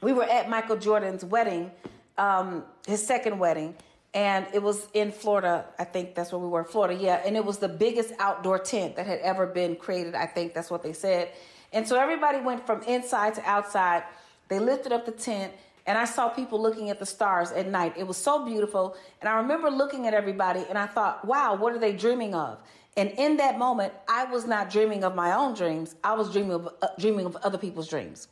we 0.02 0.14
were 0.14 0.24
at 0.24 0.50
Michael 0.50 0.78
Jordan's 0.78 1.26
wedding, 1.26 1.72
um, 2.18 2.64
his 2.88 3.06
second 3.06 3.38
wedding, 3.40 3.76
and 4.14 4.46
it 4.54 4.62
was 4.62 4.88
in 4.94 5.12
Florida. 5.12 5.66
I 5.80 5.86
think 5.86 6.16
that's 6.16 6.32
where 6.32 6.40
we 6.40 6.48
were, 6.48 6.64
Florida, 6.64 7.00
yeah. 7.02 7.22
And 7.26 7.38
it 7.38 7.46
was 7.46 7.60
the 7.60 7.70
biggest 7.70 8.14
outdoor 8.20 8.60
tent 8.60 8.98
that 8.98 9.08
had 9.08 9.20
ever 9.20 9.46
been 9.46 9.76
created. 9.76 10.16
I 10.16 10.26
think 10.26 10.54
that's 10.54 10.70
what 10.70 10.84
they 10.84 10.94
said. 10.94 11.32
And 11.72 11.88
so 11.88 11.98
everybody 11.98 12.40
went 12.40 12.66
from 12.66 12.84
inside 12.84 13.36
to 13.36 13.50
outside. 13.50 14.04
They 14.50 14.60
lifted 14.60 14.92
up 14.92 15.06
the 15.06 15.14
tent, 15.14 15.54
and 15.88 15.98
I 15.98 16.04
saw 16.04 16.28
people 16.28 16.62
looking 16.62 16.90
at 16.90 17.00
the 17.00 17.06
stars 17.06 17.52
at 17.52 17.68
night. 17.68 17.94
It 17.98 18.06
was 18.06 18.18
so 18.18 18.46
beautiful. 18.46 18.98
And 19.22 19.30
I 19.30 19.36
remember 19.36 19.72
looking 19.72 20.08
at 20.08 20.14
everybody, 20.14 20.66
and 20.68 20.78
I 20.78 20.88
thought, 20.88 21.24
wow, 21.24 21.56
what 21.56 21.74
are 21.74 21.80
they 21.80 21.94
dreaming 21.94 22.36
of? 22.36 22.60
And 22.98 23.12
in 23.18 23.38
that 23.38 23.58
moment, 23.58 23.94
I 24.10 24.26
was 24.26 24.46
not 24.46 24.70
dreaming 24.70 25.06
of 25.06 25.16
my 25.16 25.34
own 25.34 25.54
dreams. 25.54 25.96
I 26.04 26.14
was 26.14 26.30
dreaming 26.30 26.52
of 26.52 26.70
uh, 26.82 26.88
dreaming 27.00 27.26
of 27.26 27.38
other 27.38 27.58
people's 27.58 27.88
dreams. 27.88 28.28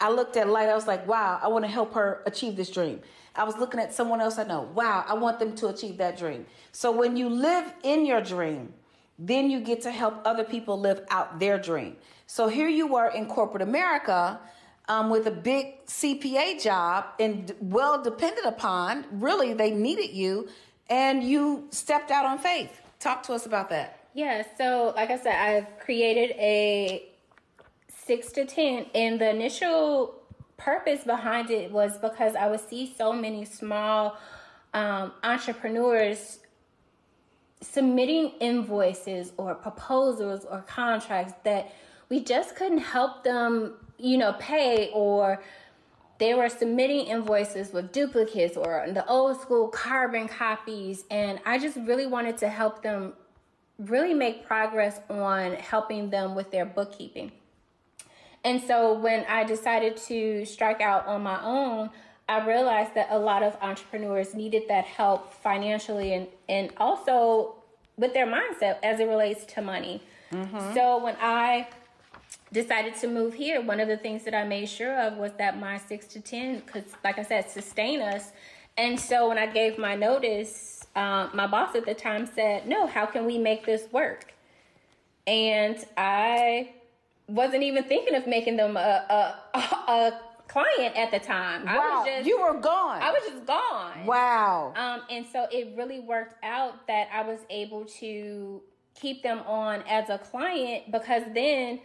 I 0.00 0.10
looked 0.10 0.38
at 0.38 0.48
Lyte. 0.48 0.70
I 0.70 0.74
was 0.74 0.86
like, 0.86 1.06
wow, 1.06 1.38
I 1.42 1.48
want 1.48 1.66
to 1.66 1.70
help 1.70 1.92
her 1.92 2.22
achieve 2.24 2.56
this 2.56 2.70
dream. 2.70 3.00
I 3.40 3.44
was 3.44 3.56
looking 3.56 3.80
at 3.80 3.94
someone 3.94 4.20
else 4.20 4.38
I 4.38 4.44
know. 4.44 4.68
Wow, 4.74 5.02
I 5.08 5.14
want 5.14 5.38
them 5.38 5.56
to 5.56 5.68
achieve 5.68 5.96
that 5.96 6.18
dream. 6.18 6.44
So 6.72 6.92
when 6.92 7.16
you 7.16 7.30
live 7.30 7.72
in 7.82 8.04
your 8.04 8.20
dream, 8.20 8.74
then 9.18 9.50
you 9.50 9.60
get 9.60 9.80
to 9.82 9.90
help 9.90 10.20
other 10.26 10.44
people 10.44 10.78
live 10.78 11.06
out 11.08 11.40
their 11.40 11.58
dream. 11.58 11.96
So 12.26 12.48
here 12.48 12.68
you 12.68 12.86
were 12.86 13.08
in 13.08 13.24
corporate 13.24 13.62
America 13.62 14.38
um, 14.88 15.08
with 15.08 15.26
a 15.26 15.30
big 15.30 15.86
CPA 15.86 16.62
job 16.62 17.06
and 17.18 17.54
well 17.62 18.02
depended 18.02 18.44
upon. 18.44 19.06
Really, 19.10 19.54
they 19.54 19.70
needed 19.70 20.10
you, 20.10 20.50
and 20.90 21.24
you 21.24 21.66
stepped 21.70 22.10
out 22.10 22.26
on 22.26 22.38
faith. 22.38 22.82
Talk 22.98 23.22
to 23.22 23.32
us 23.32 23.46
about 23.46 23.70
that. 23.70 24.04
Yeah, 24.12 24.42
so 24.58 24.92
like 24.94 25.10
I 25.10 25.16
said, 25.16 25.34
I've 25.34 25.78
created 25.78 26.32
a 26.32 27.08
six 27.88 28.32
to 28.32 28.44
ten, 28.44 28.84
and 28.94 29.18
the 29.18 29.30
initial 29.30 30.19
purpose 30.60 31.04
behind 31.04 31.50
it 31.50 31.72
was 31.72 31.98
because 31.98 32.36
I 32.36 32.48
would 32.48 32.60
see 32.60 32.94
so 32.96 33.12
many 33.12 33.44
small 33.44 34.18
um, 34.74 35.12
entrepreneurs 35.24 36.38
submitting 37.62 38.32
invoices 38.40 39.32
or 39.36 39.54
proposals 39.54 40.44
or 40.44 40.60
contracts 40.62 41.34
that 41.44 41.72
we 42.08 42.20
just 42.22 42.56
couldn't 42.56 42.78
help 42.78 43.24
them, 43.24 43.74
you 43.98 44.18
know, 44.18 44.34
pay 44.38 44.90
or 44.92 45.42
they 46.18 46.34
were 46.34 46.48
submitting 46.48 47.06
invoices 47.06 47.72
with 47.72 47.92
duplicates 47.92 48.56
or 48.56 48.86
the 48.92 49.06
old 49.06 49.40
school 49.40 49.68
carbon 49.68 50.28
copies 50.28 51.04
and 51.10 51.40
I 51.46 51.58
just 51.58 51.76
really 51.78 52.06
wanted 52.06 52.36
to 52.38 52.48
help 52.48 52.82
them 52.82 53.14
really 53.78 54.12
make 54.12 54.46
progress 54.46 55.00
on 55.08 55.54
helping 55.54 56.10
them 56.10 56.34
with 56.34 56.50
their 56.50 56.66
bookkeeping. 56.66 57.32
And 58.44 58.62
so 58.62 58.94
when 58.94 59.24
I 59.28 59.44
decided 59.44 59.96
to 60.08 60.44
strike 60.46 60.80
out 60.80 61.06
on 61.06 61.22
my 61.22 61.42
own, 61.44 61.90
I 62.28 62.46
realized 62.46 62.94
that 62.94 63.08
a 63.10 63.18
lot 63.18 63.42
of 63.42 63.56
entrepreneurs 63.60 64.34
needed 64.34 64.62
that 64.68 64.84
help 64.84 65.32
financially 65.32 66.14
and, 66.14 66.28
and 66.48 66.70
also 66.76 67.56
with 67.96 68.14
their 68.14 68.26
mindset 68.26 68.78
as 68.82 69.00
it 69.00 69.08
relates 69.08 69.44
to 69.54 69.62
money. 69.62 70.02
Mm-hmm. 70.32 70.74
So 70.74 71.02
when 71.02 71.16
I 71.20 71.68
decided 72.52 72.94
to 72.96 73.08
move 73.08 73.34
here, 73.34 73.60
one 73.60 73.80
of 73.80 73.88
the 73.88 73.96
things 73.96 74.24
that 74.24 74.34
I 74.34 74.44
made 74.44 74.68
sure 74.68 74.98
of 75.00 75.16
was 75.16 75.32
that 75.38 75.58
my 75.58 75.76
six 75.76 76.06
to 76.08 76.20
10, 76.20 76.62
could, 76.62 76.84
like 77.04 77.18
I 77.18 77.22
said, 77.22 77.50
sustain 77.50 78.00
us. 78.00 78.32
And 78.76 78.98
so 78.98 79.28
when 79.28 79.36
I 79.36 79.46
gave 79.46 79.76
my 79.76 79.94
notice, 79.94 80.86
um, 80.96 81.30
my 81.34 81.46
boss 81.46 81.74
at 81.74 81.84
the 81.84 81.94
time 81.94 82.26
said, 82.26 82.66
No, 82.66 82.86
how 82.86 83.06
can 83.06 83.26
we 83.26 83.38
make 83.38 83.66
this 83.66 83.90
work? 83.92 84.32
And 85.26 85.84
I 85.96 86.74
wasn't 87.30 87.62
even 87.62 87.84
thinking 87.84 88.14
of 88.14 88.26
making 88.26 88.56
them 88.56 88.76
a, 88.76 89.40
a, 89.54 89.58
a 89.58 90.20
client 90.48 90.96
at 90.96 91.10
the 91.10 91.18
time. 91.20 91.64
Wow. 91.64 91.72
I 91.72 91.96
was 91.96 92.06
just, 92.06 92.26
you 92.26 92.40
were 92.40 92.60
gone. 92.60 93.00
I 93.00 93.10
was 93.12 93.22
just 93.30 93.46
gone. 93.46 94.04
Wow. 94.04 94.72
Um, 94.76 95.02
and 95.08 95.24
so 95.32 95.46
it 95.50 95.74
really 95.76 96.00
worked 96.00 96.42
out 96.44 96.86
that 96.88 97.08
I 97.12 97.22
was 97.22 97.40
able 97.48 97.84
to 98.00 98.60
keep 98.94 99.22
them 99.22 99.40
on 99.46 99.82
as 99.88 100.10
a 100.10 100.18
client 100.18 100.90
because 100.90 101.22
then 101.34 101.80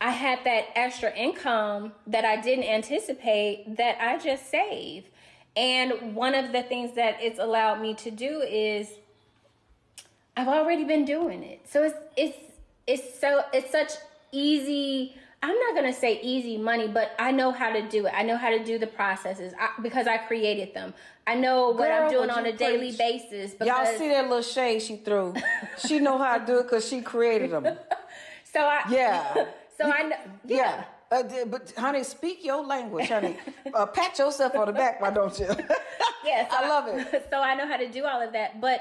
I 0.00 0.10
had 0.10 0.40
that 0.44 0.66
extra 0.74 1.12
income 1.14 1.92
that 2.06 2.24
I 2.24 2.40
didn't 2.40 2.64
anticipate 2.64 3.76
that 3.76 3.98
I 4.00 4.18
just 4.18 4.50
saved. 4.50 5.08
And 5.56 6.14
one 6.14 6.34
of 6.34 6.52
the 6.52 6.62
things 6.62 6.94
that 6.96 7.16
it's 7.20 7.38
allowed 7.38 7.80
me 7.80 7.94
to 7.94 8.10
do 8.10 8.42
is 8.42 8.90
I've 10.36 10.48
already 10.48 10.84
been 10.84 11.04
doing 11.04 11.42
it. 11.42 11.66
So 11.68 11.82
it's 11.82 11.96
it's 12.16 12.38
it's 12.86 13.18
so 13.18 13.42
it's 13.54 13.72
such 13.72 13.92
easy 14.32 15.14
I'm 15.42 15.58
not 15.58 15.74
gonna 15.74 15.92
say 15.92 16.20
easy 16.22 16.56
money, 16.56 16.88
but 16.88 17.12
I 17.18 17.30
know 17.30 17.52
how 17.52 17.70
to 17.70 17.86
do 17.88 18.06
it. 18.06 18.12
I 18.16 18.22
know 18.22 18.36
how 18.36 18.50
to 18.50 18.64
do 18.64 18.78
the 18.78 18.86
processes 18.86 19.52
I, 19.60 19.80
because 19.80 20.06
I 20.06 20.16
created 20.16 20.74
them. 20.74 20.94
I 21.26 21.34
know 21.34 21.68
what 21.70 21.88
Girl, 21.88 22.04
I'm 22.04 22.10
doing 22.10 22.30
on 22.30 22.40
a 22.40 22.42
preach. 22.50 22.58
daily 22.58 22.92
basis. 22.92 23.52
Because... 23.52 23.66
Y'all 23.66 23.98
see 23.98 24.08
that 24.08 24.24
little 24.24 24.42
shade 24.42 24.80
she 24.82 24.96
threw? 24.96 25.34
she 25.86 25.98
know 26.06 26.18
how 26.18 26.38
to 26.38 26.46
do 26.46 26.58
it 26.58 26.64
because 26.64 26.88
she 26.88 27.00
created 27.00 27.50
them. 27.50 27.64
so 28.44 28.60
I 28.60 28.82
yeah. 28.90 29.46
So 29.76 29.84
I 29.84 30.02
know. 30.04 30.16
Yeah. 30.46 30.84
yeah. 31.12 31.18
Uh, 31.18 31.44
but 31.44 31.70
honey, 31.76 32.02
speak 32.02 32.42
your 32.42 32.64
language, 32.64 33.08
honey. 33.10 33.36
Uh, 33.74 33.84
pat 33.84 34.18
yourself 34.18 34.54
on 34.56 34.66
the 34.66 34.72
back, 34.72 35.02
why 35.02 35.10
don't 35.10 35.38
you? 35.38 35.46
yes, 36.24 36.50
I 36.50 36.66
love 36.66 36.88
it. 36.88 37.26
So 37.30 37.40
I 37.40 37.54
know 37.54 37.68
how 37.68 37.76
to 37.76 37.86
do 37.86 38.06
all 38.06 38.22
of 38.22 38.32
that. 38.32 38.58
But 38.58 38.80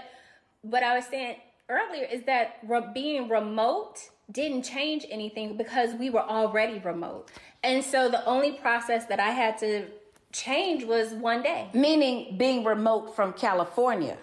what 0.62 0.84
I 0.84 0.96
was 0.96 1.06
saying 1.06 1.36
earlier 1.68 2.06
is 2.06 2.24
that 2.24 2.60
re- 2.64 2.90
being 2.94 3.28
remote 3.28 4.10
didn't 4.32 4.64
change 4.64 5.06
anything 5.10 5.58
because 5.58 5.94
we 5.94 6.10
were 6.10 6.24
already 6.24 6.80
remote. 6.80 7.30
And 7.64 7.84
so 7.84 8.10
the 8.10 8.24
only 8.26 8.54
process 8.54 9.06
that 9.06 9.20
I 9.20 9.32
had 9.32 9.58
to 9.60 9.86
change 10.32 10.84
was 10.84 11.14
one 11.14 11.42
day. 11.42 11.70
Meaning 11.74 12.38
being 12.38 12.64
remote 12.64 13.16
from 13.16 13.34
California 13.34 14.18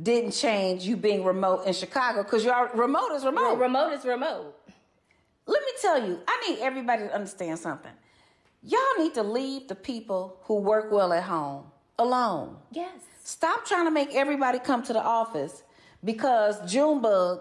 didn't 0.00 0.32
change 0.32 0.84
you 0.84 0.96
being 0.96 1.24
remote 1.24 1.66
in 1.66 1.72
Chicago 1.72 2.22
because 2.22 2.44
you're 2.44 2.70
remote 2.74 3.12
is 3.12 3.24
remote. 3.24 3.56
remote 3.58 3.92
is 3.92 4.04
remote. 4.04 4.54
Let 5.46 5.62
me 5.62 5.72
tell 5.80 6.06
you, 6.06 6.20
I 6.28 6.48
need 6.48 6.58
everybody 6.60 7.04
to 7.04 7.14
understand 7.14 7.58
something. 7.58 7.92
Y'all 8.62 8.80
need 8.98 9.14
to 9.14 9.22
leave 9.22 9.68
the 9.68 9.74
people 9.74 10.38
who 10.42 10.56
work 10.56 10.92
well 10.92 11.12
at 11.12 11.24
home 11.24 11.64
alone. 11.98 12.56
Yes. 12.70 12.92
Stop 13.24 13.64
trying 13.64 13.86
to 13.86 13.90
make 13.90 14.14
everybody 14.14 14.58
come 14.58 14.82
to 14.84 14.92
the 14.92 15.02
office 15.02 15.62
because 16.04 16.70
Junebug 16.70 17.40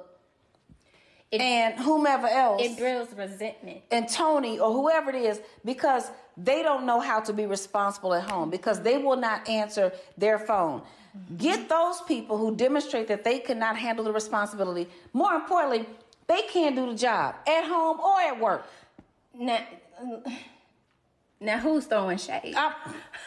it, 1.31 1.41
and 1.41 1.79
whomever 1.79 2.27
else. 2.27 2.61
It 2.61 2.77
builds 2.77 3.13
resentment. 3.13 3.81
And 3.91 4.09
Tony 4.09 4.59
or 4.59 4.73
whoever 4.73 5.09
it 5.11 5.15
is, 5.15 5.41
because 5.63 6.09
they 6.35 6.63
don't 6.63 6.85
know 6.85 6.99
how 6.99 7.19
to 7.21 7.33
be 7.33 7.45
responsible 7.45 8.13
at 8.13 8.29
home, 8.29 8.49
because 8.49 8.81
they 8.81 8.97
will 8.97 9.17
not 9.17 9.47
answer 9.47 9.91
their 10.17 10.39
phone. 10.39 10.81
Mm-hmm. 10.81 11.37
Get 11.37 11.69
those 11.69 12.01
people 12.01 12.37
who 12.37 12.55
demonstrate 12.55 13.07
that 13.07 13.23
they 13.23 13.39
cannot 13.39 13.77
handle 13.77 14.05
the 14.05 14.13
responsibility. 14.13 14.87
More 15.13 15.33
importantly, 15.33 15.85
they 16.27 16.43
can't 16.43 16.75
do 16.75 16.91
the 16.91 16.95
job 16.95 17.35
at 17.47 17.65
home 17.65 17.99
or 17.99 18.21
at 18.21 18.39
work. 18.39 18.65
Now, 19.33 19.65
now 21.39 21.57
who's 21.59 21.85
throwing 21.85 22.17
shade? 22.17 22.53
I'm, 22.55 22.73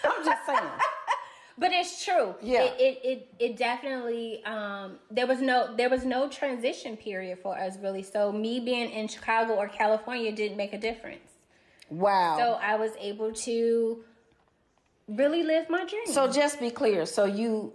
I'm 0.05 0.25
just 0.25 0.47
saying. 0.47 0.61
but 1.59 1.73
it's 1.73 2.05
true. 2.05 2.35
Yeah. 2.43 2.65
It 2.65 2.81
it 2.81 3.01
it, 3.05 3.35
it 3.39 3.57
definitely 3.57 4.45
um, 4.45 4.99
there 5.11 5.27
was 5.27 5.41
no 5.41 5.75
there 5.77 5.91
was 5.91 6.05
no 6.05 6.29
transition 6.29 6.97
period 6.97 7.39
for 7.43 7.59
us 7.59 7.77
really. 7.83 8.03
So 8.03 8.33
me 8.33 8.61
being 8.61 8.91
in 8.91 9.09
Chicago 9.09 9.55
or 9.55 9.69
California 9.69 10.33
didn't 10.33 10.57
make 10.57 10.73
a 10.73 10.79
difference. 10.79 11.29
Wow. 11.91 12.37
So 12.39 12.53
I 12.55 12.77
was 12.77 12.93
able 12.99 13.33
to 13.33 14.05
really 15.09 15.43
live 15.43 15.69
my 15.69 15.85
dream. 15.85 16.07
So 16.07 16.31
just 16.31 16.59
be 16.59 16.71
clear. 16.71 17.05
So 17.07 17.25
you 17.25 17.75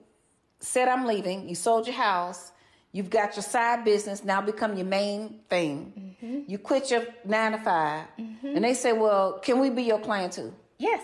said 0.59 0.87
I'm 0.87 1.05
leaving. 1.05 1.47
You 1.47 1.55
sold 1.55 1.85
your 1.85 1.95
house. 1.95 2.51
You've 2.93 3.09
got 3.11 3.35
your 3.35 3.43
side 3.43 3.85
business 3.85 4.23
now 4.23 4.41
become 4.41 4.75
your 4.75 4.87
main 4.87 5.41
thing. 5.49 6.15
Mm-hmm. 6.23 6.49
You 6.49 6.57
quit 6.57 6.89
your 6.89 7.05
nine 7.25 7.51
to 7.51 7.59
5 7.59 8.07
mm-hmm. 8.19 8.47
and 8.47 8.63
they 8.63 8.73
say, 8.73 8.93
"Well, 8.93 9.39
can 9.39 9.59
we 9.59 9.69
be 9.69 9.83
your 9.83 9.99
client 9.99 10.33
too?" 10.33 10.51
Yes, 10.79 11.03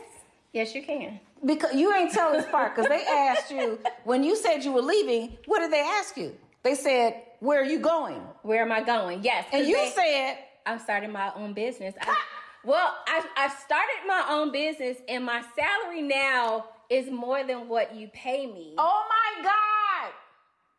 yes, 0.54 0.74
you 0.74 0.82
can 0.82 1.20
because 1.46 1.76
you 1.76 1.94
ain't 1.94 2.12
telling 2.12 2.40
this 2.40 2.50
part 2.50 2.76
because 2.76 2.90
they 2.90 3.04
asked 3.06 3.52
you 3.52 3.80
when 4.04 4.24
you 4.24 4.36
said 4.36 4.64
you 4.64 4.72
were 4.72 4.82
leaving. 4.82 5.38
What 5.46 5.60
did 5.60 5.72
they 5.72 5.82
ask 5.82 6.18
you? 6.18 6.36
They 6.64 6.76
said, 6.76 7.22
"Where 7.40 7.62
are 7.62 7.66
you 7.66 7.80
going?" 7.80 8.22
Where 8.44 8.62
am 8.62 8.72
I 8.72 8.82
going? 8.82 9.24
Yes, 9.24 9.46
and 9.52 9.68
you 9.68 9.76
they, 9.76 9.90
said, 9.90 10.38
"I'm 10.66 10.80
starting 10.80 11.12
my 11.12 11.32
own 11.36 11.54
business." 11.54 11.94
I, 12.02 12.18
well, 12.64 12.96
I 13.08 13.26
I 13.36 13.48
started 13.50 14.08
my 14.08 14.26
own 14.30 14.52
business, 14.52 14.98
and 15.08 15.26
my 15.26 15.44
salary 15.56 16.02
now 16.02 16.66
is 16.90 17.10
more 17.10 17.44
than 17.44 17.68
what 17.68 17.96
you 17.96 18.08
pay 18.10 18.46
me. 18.46 18.76
Oh 18.78 19.04
my 19.10 19.44
god! 19.44 20.14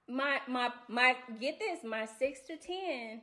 My 0.08 0.40
my 0.48 0.72
my 0.88 1.16
get 1.40 1.58
this, 1.58 1.84
my 1.84 2.06
six 2.18 2.40
to 2.46 2.56
ten 2.56 3.20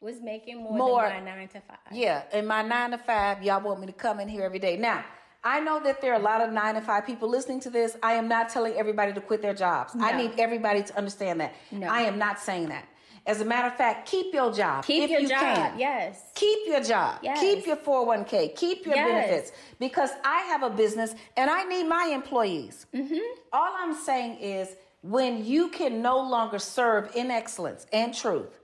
was 0.00 0.20
making 0.20 0.62
more, 0.62 0.76
more 0.76 1.08
than 1.08 1.24
my 1.24 1.30
nine 1.30 1.48
to 1.48 1.60
five. 1.60 1.78
Yeah, 1.92 2.22
and 2.32 2.46
my 2.46 2.62
nine 2.62 2.92
to 2.92 2.98
five, 2.98 3.42
y'all 3.42 3.60
want 3.60 3.80
me 3.80 3.86
to 3.86 3.92
come 3.92 4.20
in 4.20 4.28
here 4.28 4.44
every 4.44 4.60
day 4.60 4.76
now. 4.76 5.04
I 5.44 5.60
know 5.60 5.80
that 5.80 6.00
there 6.00 6.12
are 6.12 6.20
a 6.20 6.22
lot 6.22 6.40
of 6.40 6.52
nine 6.52 6.74
to 6.74 6.80
five 6.80 7.06
people 7.06 7.28
listening 7.28 7.60
to 7.60 7.70
this. 7.70 7.96
I 8.02 8.14
am 8.14 8.28
not 8.28 8.48
telling 8.48 8.74
everybody 8.74 9.12
to 9.12 9.20
quit 9.20 9.40
their 9.40 9.54
jobs. 9.54 9.94
No. 9.94 10.04
I 10.04 10.16
need 10.16 10.32
everybody 10.38 10.82
to 10.82 10.96
understand 10.96 11.40
that. 11.40 11.54
No. 11.70 11.86
I 11.86 12.02
am 12.02 12.18
not 12.18 12.40
saying 12.40 12.68
that. 12.70 12.88
As 13.24 13.42
a 13.42 13.44
matter 13.44 13.68
of 13.68 13.76
fact, 13.76 14.08
keep 14.08 14.32
your 14.32 14.50
job. 14.52 14.84
Keep 14.84 15.04
if 15.04 15.10
your 15.10 15.20
you 15.20 15.28
job. 15.28 15.40
Can. 15.40 15.78
Yes. 15.78 16.22
Keep 16.34 16.66
your 16.66 16.82
job. 16.82 17.18
Yes. 17.22 17.38
Keep 17.40 17.66
your 17.66 17.76
401k. 17.76 18.56
Keep 18.56 18.86
your 18.86 18.96
yes. 18.96 19.06
benefits. 19.06 19.52
Because 19.78 20.10
I 20.24 20.38
have 20.44 20.62
a 20.62 20.70
business 20.70 21.14
and 21.36 21.50
I 21.50 21.64
need 21.64 21.84
my 21.84 22.10
employees. 22.12 22.86
Mm-hmm. 22.94 23.18
All 23.52 23.74
I'm 23.78 23.94
saying 23.94 24.38
is 24.38 24.74
when 25.02 25.44
you 25.44 25.68
can 25.68 26.00
no 26.00 26.18
longer 26.18 26.58
serve 26.58 27.14
in 27.14 27.30
excellence 27.30 27.86
and 27.92 28.14
truth, 28.14 28.60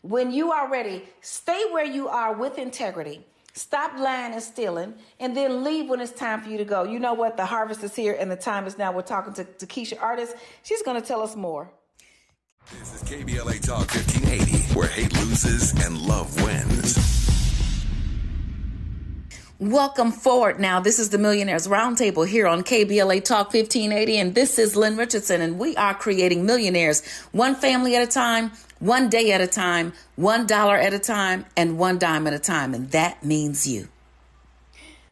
when 0.00 0.32
you 0.32 0.52
are 0.52 0.70
ready, 0.70 1.04
stay 1.20 1.64
where 1.70 1.84
you 1.84 2.08
are 2.08 2.32
with 2.32 2.58
integrity 2.58 3.26
Stop 3.58 3.98
lying 3.98 4.34
and 4.34 4.42
stealing, 4.42 4.94
and 5.18 5.36
then 5.36 5.64
leave 5.64 5.88
when 5.88 6.00
it's 6.00 6.12
time 6.12 6.40
for 6.40 6.48
you 6.48 6.58
to 6.58 6.64
go. 6.64 6.84
You 6.84 7.00
know 7.00 7.14
what? 7.14 7.36
The 7.36 7.44
harvest 7.44 7.82
is 7.82 7.92
here, 7.92 8.16
and 8.18 8.30
the 8.30 8.36
time 8.36 8.68
is 8.68 8.78
now. 8.78 8.92
We're 8.92 9.02
talking 9.02 9.34
to, 9.34 9.42
to 9.44 9.66
Keisha 9.66 10.00
Artist. 10.00 10.36
She's 10.62 10.80
going 10.82 11.00
to 11.00 11.04
tell 11.04 11.20
us 11.22 11.34
more. 11.34 11.68
This 12.78 12.94
is 12.94 13.02
KBLA 13.02 13.60
Talk 13.66 13.92
1580, 13.92 14.74
where 14.78 14.86
hate 14.86 15.12
loses 15.14 15.72
and 15.84 16.00
love 16.02 16.40
wins. 16.40 17.27
Welcome 19.60 20.12
forward 20.12 20.60
now. 20.60 20.78
This 20.78 21.00
is 21.00 21.10
the 21.10 21.18
Millionaires 21.18 21.66
Roundtable 21.66 22.24
here 22.24 22.46
on 22.46 22.62
KBLA 22.62 23.24
Talk 23.24 23.52
1580, 23.52 24.16
and 24.16 24.32
this 24.32 24.56
is 24.56 24.76
Lynn 24.76 24.96
Richardson, 24.96 25.40
and 25.40 25.58
we 25.58 25.74
are 25.74 25.94
creating 25.94 26.46
millionaires 26.46 27.04
one 27.32 27.56
family 27.56 27.96
at 27.96 28.02
a 28.04 28.06
time, 28.06 28.52
one 28.78 29.08
day 29.08 29.32
at 29.32 29.40
a 29.40 29.48
time, 29.48 29.94
one 30.14 30.46
dollar 30.46 30.76
at 30.76 30.94
a 30.94 31.00
time, 31.00 31.44
and 31.56 31.76
one 31.76 31.98
dime 31.98 32.28
at 32.28 32.34
a 32.34 32.38
time, 32.38 32.72
and 32.72 32.92
that 32.92 33.24
means 33.24 33.66
you. 33.66 33.88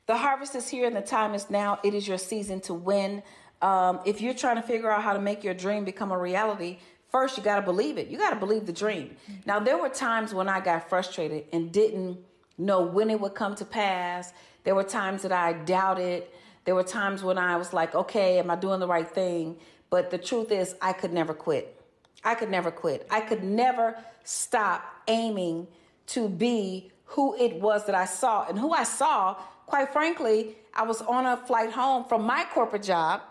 The 0.07 0.17
harvest 0.17 0.55
is 0.55 0.69
here, 0.69 0.87
and 0.87 0.95
the 0.95 1.01
time 1.01 1.35
is 1.35 1.51
now. 1.51 1.81
It 1.83 1.93
is 1.93 2.07
your 2.07 2.19
season 2.19 2.61
to 2.61 2.75
win. 2.75 3.25
Um, 3.61 3.99
if 4.05 4.21
you're 4.21 4.33
trying 4.33 4.57
to 4.57 4.63
figure 4.63 4.89
out 4.89 5.03
how 5.03 5.15
to 5.15 5.21
make 5.21 5.43
your 5.43 5.55
dream 5.55 5.85
become 5.85 6.13
a 6.13 6.19
reality, 6.19 6.79
first 7.11 7.37
you 7.37 7.43
got 7.43 7.57
to 7.57 7.63
believe 7.63 7.99
it. 7.99 8.07
You 8.07 8.17
got 8.17 8.31
to 8.31 8.37
believe 8.37 8.67
the 8.67 8.73
dream. 8.73 9.17
Now, 9.45 9.59
there 9.59 9.77
were 9.77 9.89
times 9.89 10.33
when 10.33 10.49
I 10.49 10.61
got 10.61 10.89
frustrated 10.89 11.47
and 11.53 11.73
didn't 11.73 12.19
know 12.59 12.81
when 12.81 13.11
it 13.11 13.21
would 13.21 13.35
come 13.35 13.55
to 13.57 13.65
pass. 13.65 14.33
There 14.65 14.75
were 14.75 14.85
times 14.85 15.23
that 15.23 15.33
I 15.33 15.53
doubted. 15.53 16.25
There 16.65 16.75
were 16.75 16.83
times 16.83 17.23
when 17.23 17.39
I 17.39 17.57
was 17.57 17.73
like, 17.73 17.95
okay, 17.95 18.39
am 18.39 18.51
I 18.51 18.57
doing 18.57 18.81
the 18.81 18.87
right 18.87 19.09
thing? 19.09 19.57
But 19.91 20.11
the 20.11 20.19
truth 20.19 20.51
is, 20.51 20.75
I 20.83 20.93
could 20.93 21.13
never 21.13 21.33
quit. 21.35 21.81
I 22.25 22.35
could 22.35 22.51
never 22.51 22.71
quit. 22.71 23.07
I 23.11 23.21
could 23.21 23.45
never 23.45 23.97
stop 24.25 24.83
aiming 25.07 25.69
to 26.09 26.29
be 26.29 26.91
who 27.05 27.37
it 27.37 27.61
was 27.61 27.87
that 27.87 27.95
I 27.95 28.05
saw. 28.05 28.47
And 28.49 28.59
who 28.59 28.73
I 28.73 28.83
saw, 28.83 29.35
quite 29.67 29.93
frankly, 29.93 30.57
I 30.75 30.83
was 30.83 31.01
on 31.03 31.25
a 31.27 31.37
flight 31.37 31.71
home 31.71 32.05
from 32.05 32.23
my 32.23 32.45
corporate 32.53 32.83
job, 32.83 33.23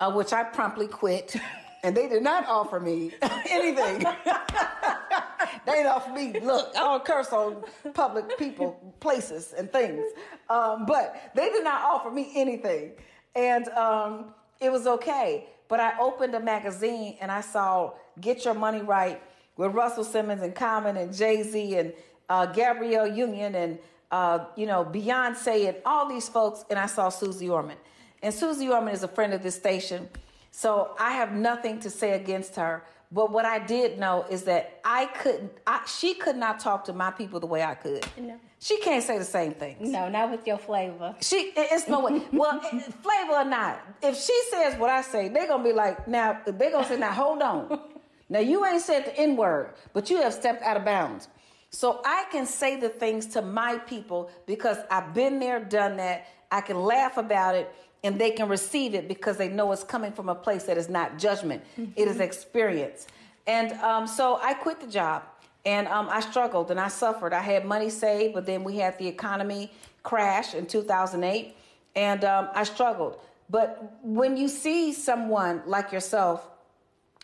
uh, 0.00 0.12
which 0.12 0.32
I 0.32 0.42
promptly 0.42 0.88
quit. 0.88 1.36
and 1.82 1.96
they 1.96 2.08
did 2.08 2.22
not 2.22 2.46
offer 2.46 2.80
me 2.80 3.12
anything. 3.48 3.98
they 5.66 5.72
didn't 5.72 5.86
offer 5.86 6.12
me, 6.12 6.38
look, 6.40 6.70
I 6.76 6.80
don't 6.80 7.04
curse 7.04 7.32
on 7.32 7.62
public 7.94 8.38
people, 8.38 8.94
places, 9.00 9.54
and 9.56 9.72
things. 9.72 10.04
Um, 10.48 10.86
but 10.86 11.32
they 11.34 11.48
did 11.50 11.64
not 11.64 11.82
offer 11.82 12.10
me 12.10 12.30
anything. 12.34 12.92
And 13.34 13.68
um, 13.70 14.34
it 14.60 14.70
was 14.70 14.86
okay. 14.86 15.46
But 15.68 15.80
I 15.80 15.98
opened 16.00 16.34
a 16.34 16.40
magazine 16.40 17.16
and 17.20 17.30
I 17.30 17.40
saw 17.42 17.92
Get 18.20 18.44
Your 18.44 18.54
Money 18.54 18.82
Right. 18.82 19.22
with 19.56 19.72
Russell 19.72 20.04
Simmons 20.04 20.42
and 20.42 20.54
Common 20.54 20.96
and 20.96 21.14
Jay 21.14 21.42
Z 21.42 21.76
and 21.76 21.92
uh, 22.28 22.46
Gabrielle 22.46 23.06
Union 23.06 23.54
and 23.54 23.78
uh, 24.10 24.46
you 24.56 24.66
know 24.66 24.84
Beyonce 24.84 25.68
and 25.68 25.76
all 25.86 26.08
these 26.08 26.28
folks, 26.28 26.64
and 26.70 26.78
I 26.78 26.86
saw 26.86 27.08
Suze 27.08 27.42
Orman. 27.48 27.76
And 28.22 28.34
Suze 28.34 28.60
Orman 28.62 28.92
is 28.92 29.02
a 29.04 29.08
friend 29.08 29.32
of 29.32 29.42
this 29.42 29.54
station, 29.54 30.08
so 30.50 30.94
I 30.98 31.12
have 31.12 31.32
nothing 31.32 31.80
to 31.80 31.90
say 31.90 32.12
against 32.12 32.56
her. 32.56 32.84
But 33.12 33.32
what 33.32 33.44
I 33.44 33.58
did 33.58 33.98
know 33.98 34.24
is 34.30 34.44
that 34.44 34.80
I 34.84 35.06
couldn't. 35.06 35.50
I, 35.66 35.80
she 35.86 36.14
could 36.14 36.36
not 36.36 36.60
talk 36.60 36.84
to 36.84 36.92
my 36.92 37.10
people 37.10 37.40
the 37.40 37.46
way 37.46 37.62
I 37.62 37.74
could. 37.74 38.06
No. 38.16 38.38
She 38.60 38.78
can't 38.78 39.02
say 39.02 39.18
the 39.18 39.24
same 39.24 39.52
things. 39.52 39.88
No, 39.88 40.08
not 40.08 40.30
with 40.30 40.46
your 40.46 40.58
flavor. 40.58 41.16
She, 41.20 41.52
it's 41.56 41.88
no 41.88 42.00
way. 42.00 42.22
Well, 42.32 42.60
eh, 42.72 42.80
flavor 43.02 43.32
or 43.32 43.44
not, 43.44 43.80
if 44.02 44.16
she 44.16 44.38
says 44.50 44.78
what 44.78 44.90
I 44.90 45.02
say, 45.02 45.28
they're 45.28 45.48
gonna 45.48 45.64
be 45.64 45.72
like, 45.72 46.06
now 46.06 46.40
they're 46.46 46.70
gonna 46.70 46.86
say, 46.86 46.98
now 46.98 47.12
hold 47.12 47.42
on. 47.42 47.80
Now 48.28 48.38
you 48.38 48.64
ain't 48.64 48.80
said 48.80 49.06
the 49.06 49.18
N 49.18 49.36
word, 49.36 49.74
but 49.92 50.08
you 50.08 50.18
have 50.22 50.32
stepped 50.32 50.62
out 50.62 50.76
of 50.76 50.84
bounds. 50.84 51.26
So 51.70 52.00
I 52.04 52.26
can 52.30 52.46
say 52.46 52.78
the 52.78 52.88
things 52.88 53.26
to 53.28 53.42
my 53.42 53.78
people 53.78 54.30
because 54.46 54.78
I've 54.88 55.12
been 55.14 55.40
there, 55.40 55.58
done 55.58 55.96
that. 55.96 56.26
I 56.50 56.60
can 56.60 56.80
laugh 56.80 57.16
about 57.16 57.54
it, 57.56 57.72
and 58.02 58.18
they 58.18 58.30
can 58.30 58.48
receive 58.48 58.94
it 58.94 59.08
because 59.08 59.36
they 59.36 59.48
know 59.48 59.72
it's 59.72 59.84
coming 59.84 60.12
from 60.12 60.28
a 60.28 60.34
place 60.34 60.64
that 60.64 60.78
is 60.78 60.88
not 60.88 61.18
judgment. 61.18 61.62
It 61.96 62.08
is 62.08 62.20
experience. 62.20 63.06
And 63.46 63.72
um, 63.80 64.06
so 64.06 64.38
I 64.42 64.54
quit 64.54 64.80
the 64.80 64.86
job. 64.86 65.22
And 65.66 65.88
um, 65.88 66.08
I 66.10 66.20
struggled 66.20 66.70
and 66.70 66.80
I 66.80 66.88
suffered. 66.88 67.32
I 67.32 67.42
had 67.42 67.66
money 67.66 67.90
saved, 67.90 68.34
but 68.34 68.46
then 68.46 68.64
we 68.64 68.78
had 68.78 68.98
the 68.98 69.06
economy 69.06 69.70
crash 70.02 70.54
in 70.54 70.66
2008, 70.66 71.54
and 71.94 72.24
um, 72.24 72.48
I 72.54 72.64
struggled. 72.64 73.18
But 73.50 73.98
when 74.02 74.36
you 74.36 74.48
see 74.48 74.92
someone 74.92 75.62
like 75.66 75.92
yourself 75.92 76.48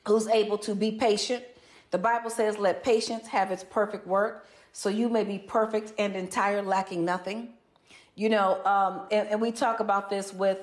who's 0.06 0.26
able 0.28 0.58
to 0.58 0.74
be 0.74 0.92
patient, 0.92 1.44
the 1.92 1.98
Bible 1.98 2.30
says, 2.30 2.58
let 2.58 2.82
patience 2.82 3.28
have 3.28 3.50
its 3.50 3.64
perfect 3.64 4.06
work, 4.06 4.46
so 4.72 4.88
you 4.88 5.08
may 5.08 5.24
be 5.24 5.38
perfect 5.38 5.94
and 5.98 6.14
entire, 6.14 6.60
lacking 6.60 7.04
nothing. 7.04 7.54
You 8.16 8.30
know, 8.30 8.64
um, 8.64 9.02
and, 9.12 9.28
and 9.28 9.40
we 9.40 9.52
talk 9.52 9.80
about 9.80 10.08
this 10.10 10.32
with 10.32 10.58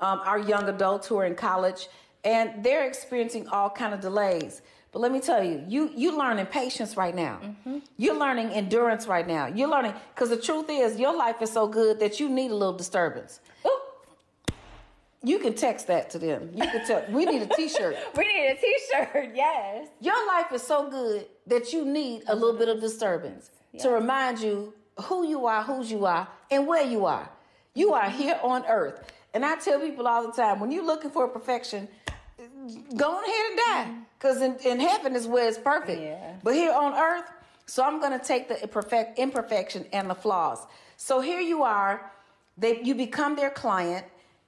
um, 0.00 0.20
our 0.24 0.38
young 0.38 0.68
adults 0.68 1.06
who 1.08 1.16
are 1.16 1.24
in 1.24 1.34
college, 1.34 1.88
and 2.22 2.62
they're 2.62 2.86
experiencing 2.86 3.48
all 3.48 3.70
kind 3.70 3.94
of 3.94 4.00
delays. 4.00 4.60
But 4.92 5.00
let 5.00 5.10
me 5.12 5.20
tell 5.20 5.42
you, 5.42 5.64
you 5.66 5.90
you 5.94 6.16
learning 6.18 6.46
patience 6.46 6.96
right 6.96 7.14
now. 7.14 7.40
You're 7.96 8.18
learning 8.18 8.50
endurance 8.50 9.06
right 9.06 9.26
now. 9.26 9.46
You're 9.46 9.68
learning 9.68 9.94
because 10.14 10.28
the 10.30 10.36
truth 10.36 10.66
is, 10.68 10.98
your 10.98 11.16
life 11.16 11.40
is 11.42 11.50
so 11.50 11.66
good 11.66 11.98
that 12.00 12.20
you 12.20 12.28
need 12.28 12.50
a 12.50 12.54
little 12.54 12.76
disturbance. 12.76 13.40
Ooh, 13.66 13.80
You 15.22 15.38
can 15.38 15.54
text 15.54 15.86
that 15.88 16.10
to 16.10 16.18
them. 16.18 16.50
You 16.54 16.62
can 16.72 16.86
tell. 16.86 17.04
We 17.10 17.24
need 17.26 17.42
a 17.42 17.46
T-shirt. 17.56 17.96
we 18.16 18.24
need 18.26 18.46
a 18.50 18.54
T-shirt. 18.56 19.30
Yes. 19.34 19.88
Your 20.00 20.26
life 20.26 20.52
is 20.52 20.62
so 20.62 20.88
good 20.90 21.26
that 21.46 21.72
you 21.72 21.84
need 21.84 22.22
a 22.28 22.34
little 22.34 22.58
bit 22.58 22.68
of 22.68 22.80
disturbance 22.80 23.50
to 23.80 23.90
remind 23.90 24.40
you 24.40 24.74
who 25.04 25.26
you 25.26 25.46
are, 25.46 25.62
whose 25.62 25.90
you 25.90 26.04
are, 26.06 26.26
and 26.50 26.66
where 26.66 26.84
you 26.84 27.06
are. 27.06 27.28
You 27.74 27.94
are 27.94 28.10
here 28.10 28.38
on 28.42 28.64
earth. 28.66 29.12
And 29.34 29.44
I 29.44 29.56
tell 29.56 29.80
people 29.80 30.06
all 30.06 30.26
the 30.26 30.32
time 30.32 30.60
when 30.60 30.70
you're 30.70 30.84
looking 30.84 31.10
for 31.10 31.28
perfection, 31.28 31.88
go 32.96 33.10
on 33.16 33.24
ahead 33.24 33.46
and 33.46 33.56
die. 33.56 33.84
Mm-hmm. 33.86 34.00
Because 34.18 34.42
in, 34.42 34.56
in 34.64 34.80
heaven 34.80 35.14
is 35.14 35.26
where 35.26 35.48
it's 35.48 35.58
perfect. 35.58 36.00
Yeah. 36.00 36.34
But 36.42 36.54
here 36.54 36.72
on 36.72 36.92
earth, 36.94 37.30
so 37.66 37.84
I'm 37.84 38.00
going 38.00 38.18
to 38.18 38.24
take 38.24 38.48
the 38.48 38.60
imperfect, 38.60 39.18
imperfection 39.18 39.86
and 39.92 40.10
the 40.10 40.14
flaws. 40.14 40.66
So 40.96 41.20
here 41.20 41.40
you 41.40 41.62
are, 41.62 42.10
they, 42.56 42.82
you 42.82 42.94
become 42.94 43.36
their 43.36 43.50
client, 43.50 44.04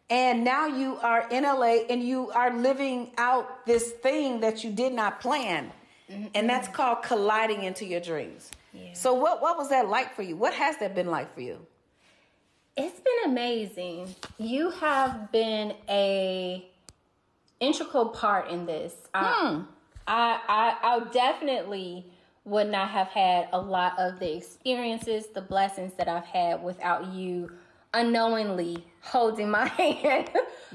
and 0.08 0.42
now 0.42 0.66
you 0.66 0.96
are 0.96 1.28
in 1.30 1.44
LA 1.44 1.84
and 1.88 2.02
you 2.02 2.30
are 2.30 2.52
living 2.52 3.12
out 3.16 3.64
this 3.64 3.92
thing 3.92 4.40
that 4.40 4.64
you 4.64 4.72
did 4.72 4.92
not 4.92 5.20
plan. 5.20 5.70
Mm-hmm. 6.10 6.26
And 6.34 6.50
that's 6.50 6.66
called 6.66 7.04
colliding 7.04 7.62
into 7.62 7.84
your 7.84 8.00
dreams. 8.00 8.50
So 8.92 9.14
what, 9.14 9.40
what 9.40 9.56
was 9.56 9.68
that 9.70 9.88
like 9.88 10.14
for 10.14 10.22
you? 10.22 10.36
What 10.36 10.54
has 10.54 10.76
that 10.78 10.94
been 10.94 11.10
like 11.10 11.32
for 11.34 11.40
you? 11.40 11.64
It's 12.76 13.00
been 13.00 13.30
amazing. 13.30 14.14
You 14.38 14.70
have 14.70 15.30
been 15.33 15.74
a 15.88 16.66
integral 17.61 18.09
part 18.09 18.48
in 18.48 18.66
this. 18.66 18.94
I, 19.14 19.62
I, 20.06 20.40
I, 20.48 20.96
I 20.96 21.00
definitely 21.12 22.06
would 22.44 22.68
not 22.68 22.88
have 22.88 23.09
had 23.09 23.48
a 23.52 23.61
lot 23.61 23.98
of 23.98 24.18
the 24.18 24.37
experiences, 24.37 25.26
the 25.35 25.42
blessings 25.42 25.92
that 25.94 26.09
I've 26.09 26.24
had 26.24 26.62
without 26.62 27.12
you 27.12 27.52
unknowingly 27.92 28.85
holding 29.02 29.50
my 29.50 29.66
hand. 29.68 30.30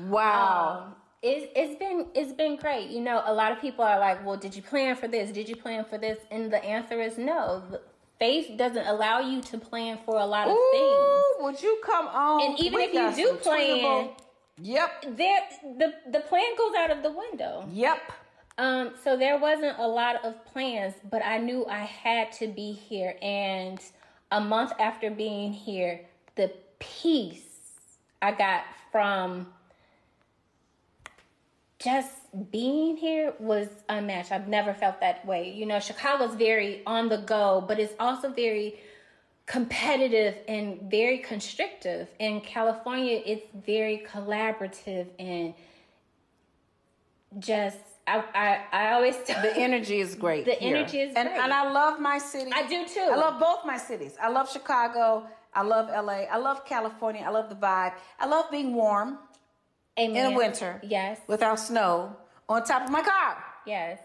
Wow. 0.08 0.84
Um, 0.86 0.96
it's, 1.22 1.52
it's 1.56 1.80
been 1.80 2.06
it's 2.14 2.34
been 2.34 2.56
great. 2.56 2.90
You 2.90 3.02
know, 3.02 3.24
a 3.26 3.34
lot 3.34 3.52
of 3.52 3.60
people 3.60 3.84
are 3.84 4.00
like, 4.00 4.24
"Well, 4.24 4.38
did 4.38 4.56
you 4.56 4.62
plan 4.62 4.96
for 4.96 5.08
this? 5.08 5.32
Did 5.32 5.50
you 5.50 5.56
plan 5.56 5.84
for 5.86 5.98
this?" 5.98 6.20
And 6.30 6.52
the 6.54 6.64
answer 6.64 7.02
is 7.02 7.18
no. 7.18 7.64
Faith 8.20 8.58
doesn't 8.58 8.86
allow 8.86 9.20
you 9.20 9.42
to 9.42 9.58
plan 9.58 9.98
for 10.06 10.20
a 10.20 10.26
lot 10.26 10.48
of 10.48 10.56
things. 10.72 11.25
Ooh, 11.40 11.44
would 11.44 11.62
you 11.62 11.80
come 11.84 12.08
on? 12.08 12.42
And 12.42 12.60
even 12.60 12.76
We 12.80 12.84
if 12.86 13.18
you 13.18 13.26
do 13.26 13.34
plan- 13.38 14.10
Yep. 14.58 15.06
there 15.18 15.40
the 15.78 15.94
the 16.12 16.20
plan 16.22 16.56
goes 16.58 16.74
out 16.78 16.90
of 16.90 17.04
the 17.04 17.12
window 17.12 17.68
Yep. 17.74 18.00
um 18.58 18.94
so 19.04 19.18
there 19.18 19.38
wasn't 19.38 19.78
a 19.80 19.86
lot 19.86 20.24
of 20.24 20.46
plans 20.46 20.94
but 21.12 21.22
i 21.26 21.38
knew 21.38 21.66
i 21.66 21.80
had 21.80 22.32
to 22.40 22.48
be 22.48 22.72
here 22.72 23.18
and 23.22 23.82
a 24.32 24.40
month 24.40 24.72
after 24.80 25.12
being 25.12 25.52
here 25.52 26.06
the 26.36 26.54
peace 26.80 27.44
i 28.22 28.32
got 28.32 28.64
from 28.94 29.48
just 31.80 32.12
being 32.50 32.96
here 32.98 33.34
was 33.40 33.68
unmatched 33.90 34.32
i've 34.32 34.48
never 34.48 34.74
felt 34.74 35.02
that 35.02 35.26
way 35.26 35.52
you 35.52 35.66
know 35.66 35.80
chicago's 35.80 36.36
very 36.36 36.82
on 36.86 37.10
the 37.10 37.18
go 37.18 37.64
but 37.68 37.78
it's 37.80 37.94
also 38.00 38.30
very 38.30 38.80
competitive 39.46 40.36
and 40.48 40.82
very 40.90 41.20
constrictive. 41.20 42.08
In 42.20 42.42
California, 42.42 43.22
it's 43.26 43.46
very 43.66 44.04
collaborative 44.12 45.08
and 45.20 45.54
just 47.40 47.78
I 48.08 48.24
I, 48.34 48.62
I 48.72 48.94
always 48.94 49.16
tell 49.26 49.42
The 49.42 49.56
energy 49.58 50.00
is 50.00 50.16
great. 50.16 50.46
The 50.52 50.54
here. 50.54 50.76
energy 50.78 51.00
is 51.00 51.14
and, 51.16 51.28
great. 51.30 51.40
And 51.40 51.54
I 51.54 51.72
love 51.72 52.00
my 52.00 52.18
city. 52.18 52.52
I 52.54 52.68
do 52.68 52.88
too. 52.88 53.10
I 53.12 53.16
love 53.16 53.40
both 53.40 53.66
my 53.66 53.78
cities. 53.78 54.16
I 54.22 54.30
love 54.30 54.52
Chicago. 54.52 55.28
I 55.54 55.62
love 55.62 55.88
LA. 55.90 56.24
I 56.36 56.38
love 56.38 56.66
California. 56.66 57.24
I 57.26 57.30
love 57.30 57.50
the 57.50 57.56
vibe. 57.56 57.94
I 58.20 58.26
love 58.26 58.52
being 58.52 58.74
warm 58.74 59.20
Amen. 59.98 60.32
in 60.32 60.36
winter. 60.36 60.82
Yes. 60.84 61.20
Without 61.28 61.60
snow 61.60 62.16
on 62.50 62.64
top 62.64 62.84
of 62.84 62.90
my 62.92 63.02
car. 63.02 63.44
yes. 63.66 64.00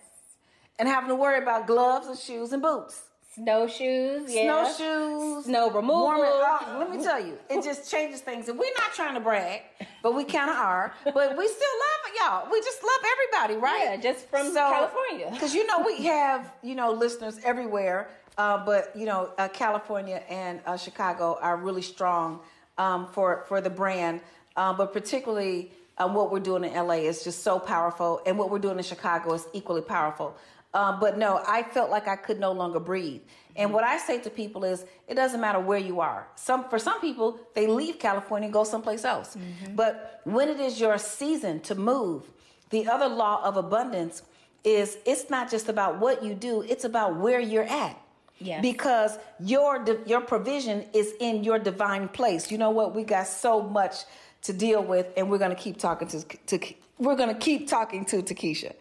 And 0.79 0.89
having 0.89 1.11
to 1.11 1.15
worry 1.15 1.43
about 1.43 1.67
gloves 1.67 2.07
and 2.07 2.19
shoes 2.19 2.53
and 2.53 2.63
boots. 2.63 3.03
Snowshoes. 3.35 4.23
Yeah. 4.35 4.73
Snowshoes. 4.73 5.45
Snow 5.45 5.71
removal. 5.71 6.03
Warm 6.03 6.21
and 6.21 6.29
hot. 6.29 6.79
Let 6.79 6.91
me 6.91 7.03
tell 7.03 7.25
you, 7.25 7.39
it 7.49 7.63
just 7.63 7.89
changes 7.89 8.21
things. 8.21 8.49
And 8.49 8.59
we're 8.59 8.73
not 8.77 8.93
trying 8.93 9.15
to 9.15 9.21
brag, 9.21 9.63
but 10.03 10.17
we 10.17 10.25
kind 10.25 10.51
of 10.51 10.57
are. 10.57 10.93
But 11.05 11.15
we 11.39 11.47
still 11.47 11.69
love 11.79 12.15
y'all. 12.19 12.53
We 12.53 12.61
just 12.61 12.83
love 12.83 13.01
everybody, 13.13 13.61
right? 13.61 13.85
Yeah, 13.85 13.97
just 13.99 14.29
from 14.29 14.53
California. 14.53 15.29
Because 15.33 15.55
you 15.55 15.65
know 15.67 15.81
we 15.87 16.05
have 16.07 16.53
you 16.63 16.75
know 16.75 16.93
listeners 16.93 17.39
everywhere, 17.45 18.09
uh, 18.37 18.65
but 18.65 18.91
you 18.97 19.07
know 19.07 19.31
uh, 19.39 19.47
California 19.49 20.23
and 20.29 20.61
uh, 20.67 20.77
Chicago 20.77 21.39
are 21.41 21.57
really 21.57 21.83
strong 21.83 22.41
um, 22.79 23.07
for 23.13 23.45
for 23.47 23.61
the 23.61 23.71
brand, 23.71 24.21
uh, 24.57 24.73
but 24.73 24.93
particularly. 24.93 25.73
Uh, 25.99 26.09
what 26.09 26.33
we're 26.33 26.41
doing 26.41 26.65
in 26.65 26.73
LA 26.73 26.95
is 26.95 27.23
just 27.23 27.43
so 27.43 27.59
powerful, 27.59 28.23
and 28.25 28.39
what 28.39 28.51
we're 28.51 28.59
doing 28.59 28.79
in 28.79 28.83
Chicago 28.83 29.35
is 29.35 29.47
equally 29.53 29.83
powerful. 29.83 30.35
Um, 30.73 31.01
but 31.01 31.19
no, 31.19 31.43
I 31.47 31.63
felt 31.65 31.91
like 31.91 32.07
I 32.07 32.17
could 32.17 32.39
no 32.39 32.53
longer 32.53 32.79
breathe. 32.79 33.23
And 33.57 33.73
what 33.73 33.83
I 33.83 33.99
say 33.99 34.19
to 34.21 34.31
people 34.31 34.65
is, 34.65 34.85
it 35.09 35.15
doesn't 35.15 35.41
matter 35.41 35.59
where 35.59 35.79
you 35.79 36.01
are. 36.01 36.29
Some 36.37 36.69
for 36.69 36.79
some 36.79 37.01
people, 37.01 37.41
they 37.55 37.67
leave 37.67 37.99
California 37.99 38.47
and 38.47 38.53
go 38.53 38.65
someplace 38.65 39.05
else. 39.05 39.37
But 39.75 40.21
when 40.25 40.49
it 40.49 40.61
is 40.61 40.81
your 40.81 40.97
season 40.99 41.61
to 41.61 41.75
move, 41.75 42.23
the 42.71 42.87
other 42.87 43.09
law 43.09 43.43
of 43.45 43.57
abundance 43.57 44.23
is 44.63 44.99
it's 45.05 45.31
not 45.31 45.51
just 45.51 45.69
about 45.69 45.99
what 45.99 46.23
you 46.23 46.35
do; 46.35 46.63
it's 46.63 46.85
about 46.85 47.17
where 47.17 47.41
you're 47.41 47.65
at. 47.65 48.01
Yes. 48.39 48.63
Because 48.63 49.19
your 49.41 49.85
your 50.07 50.21
provision 50.21 50.85
is 50.95 51.13
in 51.21 51.43
your 51.45 51.59
divine 51.59 52.09
place. 52.09 52.51
You 52.51 52.59
know 52.59 52.71
what? 52.71 52.95
We 52.95 53.03
got 53.03 53.27
so 53.27 53.61
much 53.63 54.05
to 54.43 54.53
deal 54.53 54.83
with, 54.83 55.07
and 55.17 55.29
we're 55.29 55.39
gonna 55.39 55.55
keep 55.55 55.79
talking 55.79 56.09
to 56.09 56.23
to 56.23 56.75
we're 56.99 57.17
gonna 57.17 57.35
keep 57.35 57.69
talking 57.69 58.05
to 58.07 58.23
Takesha. 58.23 58.75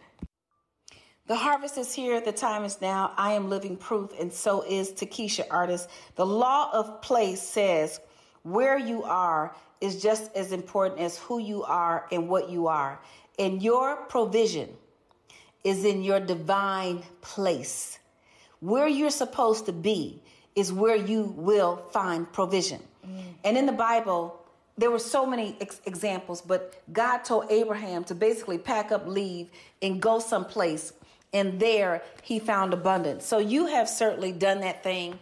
The 1.30 1.36
harvest 1.36 1.78
is 1.78 1.94
here. 1.94 2.20
The 2.20 2.32
time 2.32 2.64
is 2.64 2.80
now. 2.80 3.12
I 3.16 3.34
am 3.34 3.48
living 3.48 3.76
proof, 3.76 4.10
and 4.18 4.32
so 4.32 4.62
is 4.62 4.90
Takesha, 4.90 5.44
artist. 5.48 5.88
The 6.16 6.26
law 6.26 6.70
of 6.72 7.02
place 7.02 7.40
says 7.40 8.00
where 8.42 8.76
you 8.76 9.04
are 9.04 9.54
is 9.80 10.02
just 10.02 10.34
as 10.34 10.50
important 10.50 10.98
as 10.98 11.18
who 11.18 11.38
you 11.38 11.62
are 11.62 12.08
and 12.10 12.28
what 12.28 12.50
you 12.50 12.66
are. 12.66 12.98
And 13.38 13.62
your 13.62 13.94
provision 14.08 14.70
is 15.62 15.84
in 15.84 16.02
your 16.02 16.18
divine 16.18 17.04
place. 17.20 18.00
Where 18.58 18.88
you're 18.88 19.08
supposed 19.10 19.66
to 19.66 19.72
be 19.72 20.20
is 20.56 20.72
where 20.72 20.96
you 20.96 21.32
will 21.36 21.76
find 21.92 22.26
provision. 22.32 22.80
Mm. 23.06 23.22
And 23.44 23.56
in 23.56 23.66
the 23.66 23.72
Bible, 23.72 24.36
there 24.76 24.90
were 24.90 24.98
so 24.98 25.24
many 25.24 25.56
ex- 25.60 25.80
examples, 25.86 26.40
but 26.40 26.82
God 26.92 27.18
told 27.18 27.52
Abraham 27.52 28.02
to 28.04 28.16
basically 28.16 28.58
pack 28.58 28.90
up, 28.90 29.06
leave, 29.06 29.50
and 29.80 30.02
go 30.02 30.18
someplace 30.18 30.92
and 31.32 31.60
there 31.60 32.02
he 32.22 32.38
found 32.38 32.72
abundance. 32.72 33.24
So 33.24 33.38
you 33.38 33.66
have 33.66 33.88
certainly 33.88 34.32
done 34.32 34.60
that 34.60 34.82
thing. 34.82 35.18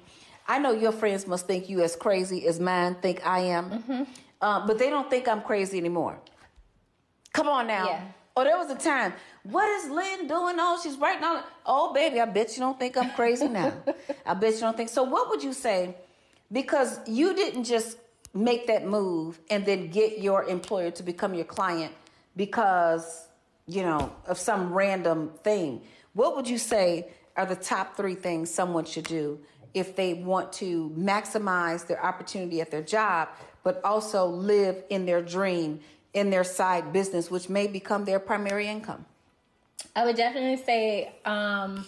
I 0.46 0.58
know 0.58 0.72
your 0.72 0.92
friends 0.92 1.26
must 1.26 1.46
think 1.46 1.68
you 1.68 1.82
as 1.82 1.94
crazy 1.94 2.46
as 2.46 2.58
mine 2.58 2.96
think 3.02 3.26
I 3.26 3.40
am, 3.40 3.70
mm-hmm. 3.70 4.02
uh, 4.40 4.66
but 4.66 4.78
they 4.78 4.88
don't 4.88 5.10
think 5.10 5.28
I'm 5.28 5.42
crazy 5.42 5.76
anymore. 5.76 6.18
Come 7.32 7.48
on 7.48 7.66
now. 7.66 7.86
Yeah. 7.86 8.00
Oh, 8.34 8.44
there 8.44 8.56
was 8.56 8.70
a 8.70 8.76
time. 8.76 9.12
What 9.42 9.68
is 9.68 9.90
Lynn 9.90 10.28
doing? 10.28 10.56
Oh, 10.58 10.78
she's 10.82 10.96
writing 10.96 11.24
on. 11.24 11.42
Oh, 11.66 11.92
baby, 11.92 12.20
I 12.20 12.24
bet 12.24 12.56
you 12.56 12.60
don't 12.60 12.78
think 12.78 12.96
I'm 12.96 13.10
crazy 13.10 13.48
now. 13.48 13.72
I 14.26 14.34
bet 14.34 14.54
you 14.54 14.60
don't 14.60 14.76
think. 14.76 14.90
So, 14.90 15.02
what 15.02 15.28
would 15.28 15.42
you 15.42 15.52
say? 15.52 15.96
Because 16.50 17.00
you 17.06 17.34
didn't 17.34 17.64
just 17.64 17.98
make 18.32 18.66
that 18.68 18.86
move 18.86 19.40
and 19.50 19.66
then 19.66 19.88
get 19.88 20.18
your 20.18 20.44
employer 20.44 20.90
to 20.92 21.02
become 21.02 21.34
your 21.34 21.44
client 21.44 21.92
because 22.36 23.26
you 23.66 23.82
know 23.82 24.12
of 24.26 24.38
some 24.38 24.72
random 24.72 25.32
thing. 25.42 25.82
What 26.14 26.36
would 26.36 26.48
you 26.48 26.58
say 26.58 27.08
are 27.36 27.46
the 27.46 27.56
top 27.56 27.96
three 27.96 28.14
things 28.14 28.52
someone 28.52 28.84
should 28.84 29.04
do 29.04 29.38
if 29.74 29.94
they 29.94 30.14
want 30.14 30.52
to 30.54 30.90
maximize 30.98 31.86
their 31.86 32.04
opportunity 32.04 32.60
at 32.60 32.70
their 32.70 32.82
job, 32.82 33.28
but 33.62 33.80
also 33.84 34.26
live 34.26 34.82
in 34.90 35.06
their 35.06 35.22
dream 35.22 35.80
in 36.14 36.30
their 36.30 36.44
side 36.44 36.92
business, 36.92 37.30
which 37.30 37.48
may 37.48 37.66
become 37.66 38.04
their 38.04 38.18
primary 38.18 38.66
income? 38.66 39.04
I 39.94 40.04
would 40.04 40.16
definitely 40.16 40.62
say 40.64 41.12
um, 41.24 41.86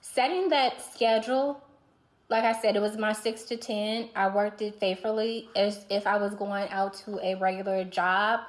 setting 0.00 0.48
that 0.48 0.80
schedule. 0.94 1.62
Like 2.28 2.44
I 2.44 2.60
said, 2.60 2.74
it 2.74 2.80
was 2.80 2.96
my 2.96 3.12
six 3.12 3.44
to 3.44 3.56
10. 3.56 4.08
I 4.16 4.28
worked 4.28 4.60
it 4.62 4.74
faithfully 4.80 5.48
as 5.54 5.84
if 5.90 6.06
I 6.06 6.16
was 6.16 6.34
going 6.34 6.68
out 6.70 6.94
to 7.04 7.20
a 7.22 7.36
regular 7.36 7.84
job. 7.84 8.40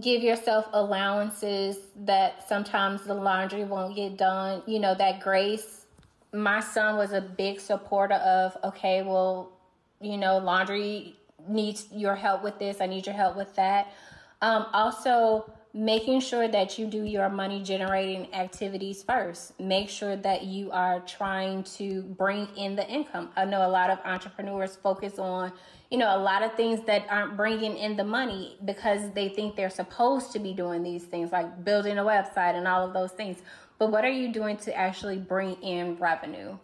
Give 0.00 0.22
yourself 0.22 0.66
allowances 0.72 1.76
that 2.04 2.48
sometimes 2.48 3.02
the 3.02 3.14
laundry 3.14 3.64
won't 3.64 3.94
get 3.94 4.16
done. 4.16 4.62
You 4.66 4.78
know, 4.78 4.94
that 4.94 5.20
grace. 5.20 5.84
My 6.32 6.60
son 6.60 6.96
was 6.96 7.12
a 7.12 7.20
big 7.20 7.60
supporter 7.60 8.14
of, 8.14 8.56
okay, 8.64 9.02
well, 9.02 9.52
you 10.00 10.16
know, 10.16 10.38
laundry 10.38 11.16
needs 11.46 11.88
your 11.92 12.14
help 12.14 12.42
with 12.42 12.58
this. 12.58 12.80
I 12.80 12.86
need 12.86 13.06
your 13.06 13.14
help 13.14 13.36
with 13.36 13.54
that. 13.56 13.92
Um, 14.40 14.66
also, 14.72 15.50
making 15.74 16.20
sure 16.20 16.48
that 16.48 16.78
you 16.78 16.86
do 16.86 17.02
your 17.02 17.30
money 17.30 17.62
generating 17.62 18.32
activities 18.34 19.02
first. 19.02 19.58
Make 19.58 19.88
sure 19.88 20.16
that 20.16 20.44
you 20.44 20.70
are 20.70 21.00
trying 21.00 21.64
to 21.64 22.02
bring 22.02 22.46
in 22.56 22.76
the 22.76 22.86
income. 22.86 23.30
I 23.36 23.46
know 23.46 23.66
a 23.66 23.70
lot 23.70 23.88
of 23.88 23.98
entrepreneurs 24.04 24.76
focus 24.76 25.18
on, 25.18 25.52
you 25.90 25.96
know, 25.96 26.14
a 26.14 26.18
lot 26.18 26.42
of 26.42 26.52
things 26.54 26.84
that 26.86 27.06
aren't 27.08 27.38
bringing 27.38 27.78
in 27.78 27.96
the 27.96 28.04
money 28.04 28.58
because 28.66 29.12
they 29.12 29.30
think 29.30 29.56
they're 29.56 29.70
supposed 29.70 30.32
to 30.32 30.38
be 30.38 30.52
doing 30.52 30.82
these 30.82 31.04
things 31.04 31.32
like 31.32 31.64
building 31.64 31.96
a 31.96 32.04
website 32.04 32.54
and 32.54 32.68
all 32.68 32.86
of 32.86 32.92
those 32.92 33.12
things. 33.12 33.38
But 33.78 33.90
what 33.90 34.04
are 34.04 34.10
you 34.10 34.30
doing 34.30 34.58
to 34.58 34.76
actually 34.76 35.18
bring 35.18 35.54
in 35.62 35.96
revenue? 35.96 36.58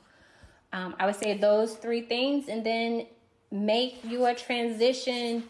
Um, 0.75 0.95
I 1.01 1.07
would 1.07 1.17
say 1.17 1.39
those 1.39 1.77
three 1.77 2.03
things 2.03 2.49
and 2.49 2.65
then 2.65 3.07
make 3.51 4.01
your 4.05 4.35
transition 4.35 5.45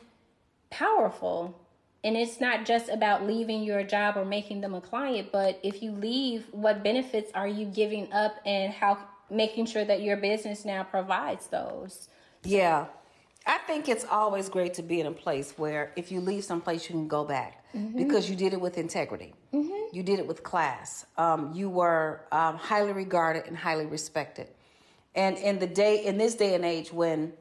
powerful 0.70 1.58
and 2.04 2.16
it's 2.16 2.40
not 2.40 2.64
just 2.64 2.88
about 2.88 3.26
leaving 3.26 3.62
your 3.62 3.82
job 3.82 4.16
or 4.16 4.24
making 4.24 4.60
them 4.60 4.74
a 4.74 4.80
client 4.80 5.30
but 5.32 5.58
if 5.62 5.82
you 5.82 5.92
leave 5.92 6.46
what 6.52 6.82
benefits 6.82 7.30
are 7.34 7.48
you 7.48 7.66
giving 7.66 8.12
up 8.12 8.36
and 8.46 8.72
how 8.72 8.98
making 9.30 9.66
sure 9.66 9.84
that 9.84 10.02
your 10.02 10.16
business 10.16 10.64
now 10.64 10.82
provides 10.82 11.48
those? 11.48 12.08
Yeah. 12.44 12.86
I 13.46 13.58
think 13.58 13.88
it's 13.88 14.04
always 14.04 14.48
great 14.48 14.74
to 14.74 14.82
be 14.82 15.00
in 15.00 15.06
a 15.06 15.12
place 15.12 15.54
where 15.56 15.92
if 15.96 16.12
you 16.12 16.20
leave 16.20 16.44
someplace 16.44 16.88
you 16.88 16.94
can 16.94 17.08
go 17.08 17.24
back. 17.24 17.54
Mm-hmm. 17.76 17.98
because 17.98 18.30
you 18.30 18.34
did 18.34 18.54
it 18.54 18.60
with 18.62 18.78
integrity. 18.78 19.34
Mm-hmm. 19.52 19.94
you 19.94 20.02
did 20.02 20.18
it 20.18 20.26
with 20.26 20.42
class. 20.42 21.04
Um, 21.18 21.52
you 21.54 21.68
were 21.68 22.24
um, 22.32 22.56
highly 22.56 22.92
regarded 22.92 23.44
and 23.46 23.54
highly 23.54 23.84
respected. 23.84 24.48
And 25.14 25.36
in 25.36 25.58
the 25.58 25.66
day 25.66 26.04
in 26.06 26.16
this 26.16 26.34
day 26.34 26.54
and 26.54 26.64
age 26.64 26.92
when 26.94 27.34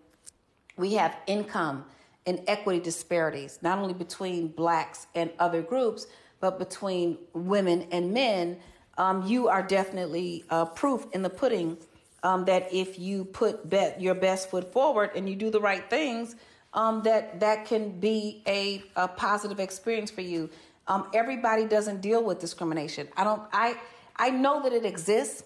we 0.76 0.96
have 0.96 1.16
income 1.28 1.86
and 2.28 2.42
equity 2.46 2.80
disparities, 2.80 3.58
not 3.62 3.80
only 3.80 3.94
between 3.94 4.50
blacks 4.50 5.08
and 5.16 5.32
other 5.40 5.62
groups, 5.62 6.06
but 6.40 6.60
between 6.60 7.18
women 7.34 7.88
and 7.92 8.14
men, 8.14 8.60
um, 8.98 9.26
you 9.26 9.48
are 9.48 9.64
definitely 9.64 10.44
uh, 10.50 10.66
proof 10.66 11.08
in 11.14 11.24
the 11.24 11.30
pudding 11.30 11.78
um, 12.24 12.46
that 12.46 12.72
if 12.74 13.00
you 13.00 13.26
put 13.26 13.70
bet 13.70 14.02
your 14.02 14.14
best 14.14 14.50
foot 14.52 14.72
forward 14.72 15.12
and 15.16 15.30
you 15.30 15.36
do 15.36 15.50
the 15.50 15.62
right 15.62 15.90
things, 15.90 16.36
um, 16.74 17.02
that 17.04 17.40
that 17.40 17.66
can 17.66 18.00
be 18.00 18.44
a, 18.46 18.84
a 18.96 19.08
positive 19.08 19.60
experience 19.60 20.12
for 20.12 20.22
you. 20.22 20.50
Um, 20.88 21.10
everybody 21.14 21.66
doesn't 21.66 22.02
deal 22.02 22.24
with 22.24 22.40
discrimination. 22.40 23.08
I 23.16 23.24
don't. 23.24 23.42
I 23.52 23.78
I 24.16 24.32
know 24.32 24.62
that 24.64 24.74
it 24.74 24.86
exists, 24.86 25.44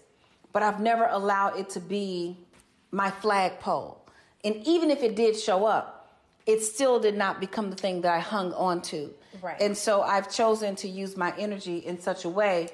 but 0.51 0.63
I've 0.63 0.79
never 0.79 1.05
allowed 1.05 1.57
it 1.57 1.69
to 1.71 1.79
be 1.79 2.37
my 2.91 3.11
flagpole. 3.11 4.05
And 4.43 4.55
even 4.65 4.89
if 4.89 5.03
it 5.03 5.15
did 5.15 5.37
show 5.37 5.65
up, 5.65 6.00
it 6.45 6.61
still 6.61 6.99
did 6.99 7.15
not 7.15 7.39
become 7.39 7.69
the 7.69 7.75
thing 7.75 8.01
that 8.01 8.13
I 8.13 8.19
hung 8.19 8.53
on 8.53 8.81
to. 8.83 9.13
Right. 9.41 9.59
And 9.61 9.77
so 9.77 10.01
I've 10.01 10.31
chosen 10.31 10.75
to 10.77 10.87
use 10.87 11.15
my 11.15 11.33
energy 11.37 11.77
in 11.77 11.99
such 11.99 12.25
a 12.25 12.29
way 12.29 12.69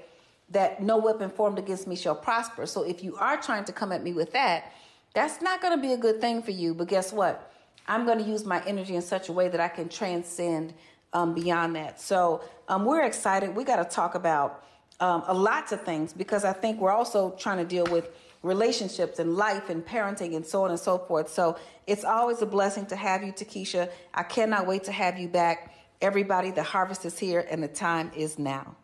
that 0.49 0.81
no 0.81 0.97
weapon 0.97 1.29
formed 1.29 1.59
against 1.59 1.87
me 1.87 1.95
shall 1.95 2.15
prosper. 2.15 2.65
So 2.65 2.83
if 2.83 3.03
you 3.03 3.15
are 3.17 3.37
trying 3.37 3.65
to 3.65 3.73
come 3.73 3.91
at 3.91 4.03
me 4.03 4.13
with 4.13 4.31
that, 4.33 4.71
that's 5.13 5.41
not 5.41 5.61
going 5.61 5.75
to 5.75 5.81
be 5.81 5.93
a 5.93 5.97
good 5.97 6.21
thing 6.21 6.41
for 6.41 6.51
you. 6.51 6.73
But 6.73 6.87
guess 6.87 7.11
what? 7.11 7.51
I'm 7.87 8.05
going 8.05 8.19
to 8.19 8.23
use 8.23 8.45
my 8.45 8.63
energy 8.65 8.95
in 8.95 9.01
such 9.01 9.29
a 9.29 9.31
way 9.31 9.47
that 9.49 9.59
I 9.59 9.67
can 9.67 9.89
transcend 9.89 10.73
um, 11.13 11.33
beyond 11.33 11.75
that. 11.75 11.99
So 11.99 12.41
um, 12.67 12.85
we're 12.85 13.03
excited. 13.03 13.55
We 13.55 13.63
got 13.63 13.77
to 13.77 13.95
talk 13.95 14.15
about 14.15 14.63
um, 14.99 15.23
a 15.27 15.33
lots 15.33 15.71
of 15.71 15.81
things 15.81 16.13
because 16.13 16.43
I 16.43 16.53
think 16.53 16.79
we're 16.79 16.91
also 16.91 17.31
trying 17.37 17.57
to 17.57 17.65
deal 17.65 17.85
with 17.85 18.09
relationships 18.43 19.19
and 19.19 19.35
life 19.35 19.69
and 19.69 19.85
parenting 19.85 20.35
and 20.35 20.45
so 20.45 20.63
on 20.63 20.71
and 20.71 20.79
so 20.79 20.97
forth. 20.97 21.29
So 21.29 21.57
it's 21.85 22.03
always 22.03 22.41
a 22.41 22.45
blessing 22.45 22.85
to 22.87 22.95
have 22.95 23.23
you, 23.23 23.31
Takesha. 23.31 23.89
I 24.13 24.23
cannot 24.23 24.67
wait 24.67 24.85
to 24.85 24.91
have 24.91 25.17
you 25.17 25.27
back. 25.27 25.73
Everybody, 26.01 26.51
the 26.51 26.63
harvest 26.63 27.05
is 27.05 27.17
here 27.17 27.45
and 27.49 27.63
the 27.63 27.67
time 27.67 28.11
is 28.15 28.37
now. 28.37 28.75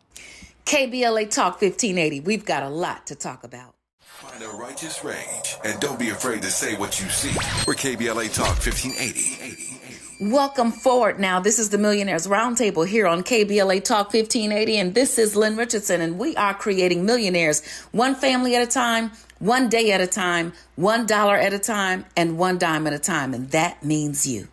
KBLA 0.66 1.30
Talk 1.30 1.60
1580. 1.60 2.20
We've 2.20 2.44
got 2.44 2.62
a 2.62 2.68
lot 2.68 3.06
to 3.08 3.14
talk 3.14 3.44
about. 3.44 3.74
Find 4.00 4.42
a 4.42 4.48
righteous 4.48 5.04
rage 5.04 5.56
and 5.64 5.78
don't 5.80 5.98
be 5.98 6.10
afraid 6.10 6.42
to 6.42 6.50
say 6.50 6.76
what 6.76 7.00
you 7.00 7.08
see. 7.08 7.36
We're 7.66 7.74
KBLA 7.74 8.34
Talk 8.34 8.56
1580. 8.64 9.74
Welcome 10.20 10.70
forward 10.70 11.18
now. 11.18 11.40
This 11.40 11.58
is 11.58 11.70
the 11.70 11.78
Millionaires 11.78 12.28
Roundtable 12.28 12.86
here 12.86 13.06
on 13.06 13.24
KBLA 13.24 13.82
Talk 13.82 14.14
1580, 14.14 14.78
and 14.78 14.94
this 14.94 15.18
is 15.18 15.34
Lynn 15.34 15.56
Richardson, 15.56 16.00
and 16.00 16.18
we 16.18 16.36
are 16.36 16.54
creating 16.54 17.04
millionaires 17.04 17.66
one 17.90 18.14
family 18.14 18.54
at 18.54 18.62
a 18.62 18.66
time, 18.70 19.10
one 19.38 19.68
day 19.68 19.92
at 19.92 20.00
a 20.00 20.06
time, 20.06 20.52
one 20.76 21.06
dollar 21.06 21.36
at 21.36 21.52
a 21.52 21.58
time, 21.58 22.04
and 22.16 22.38
one 22.38 22.58
dime 22.58 22.86
at 22.86 22.92
a 22.92 22.98
time, 22.98 23.34
and 23.34 23.50
that 23.50 23.84
means 23.84 24.26
you. 24.26 24.48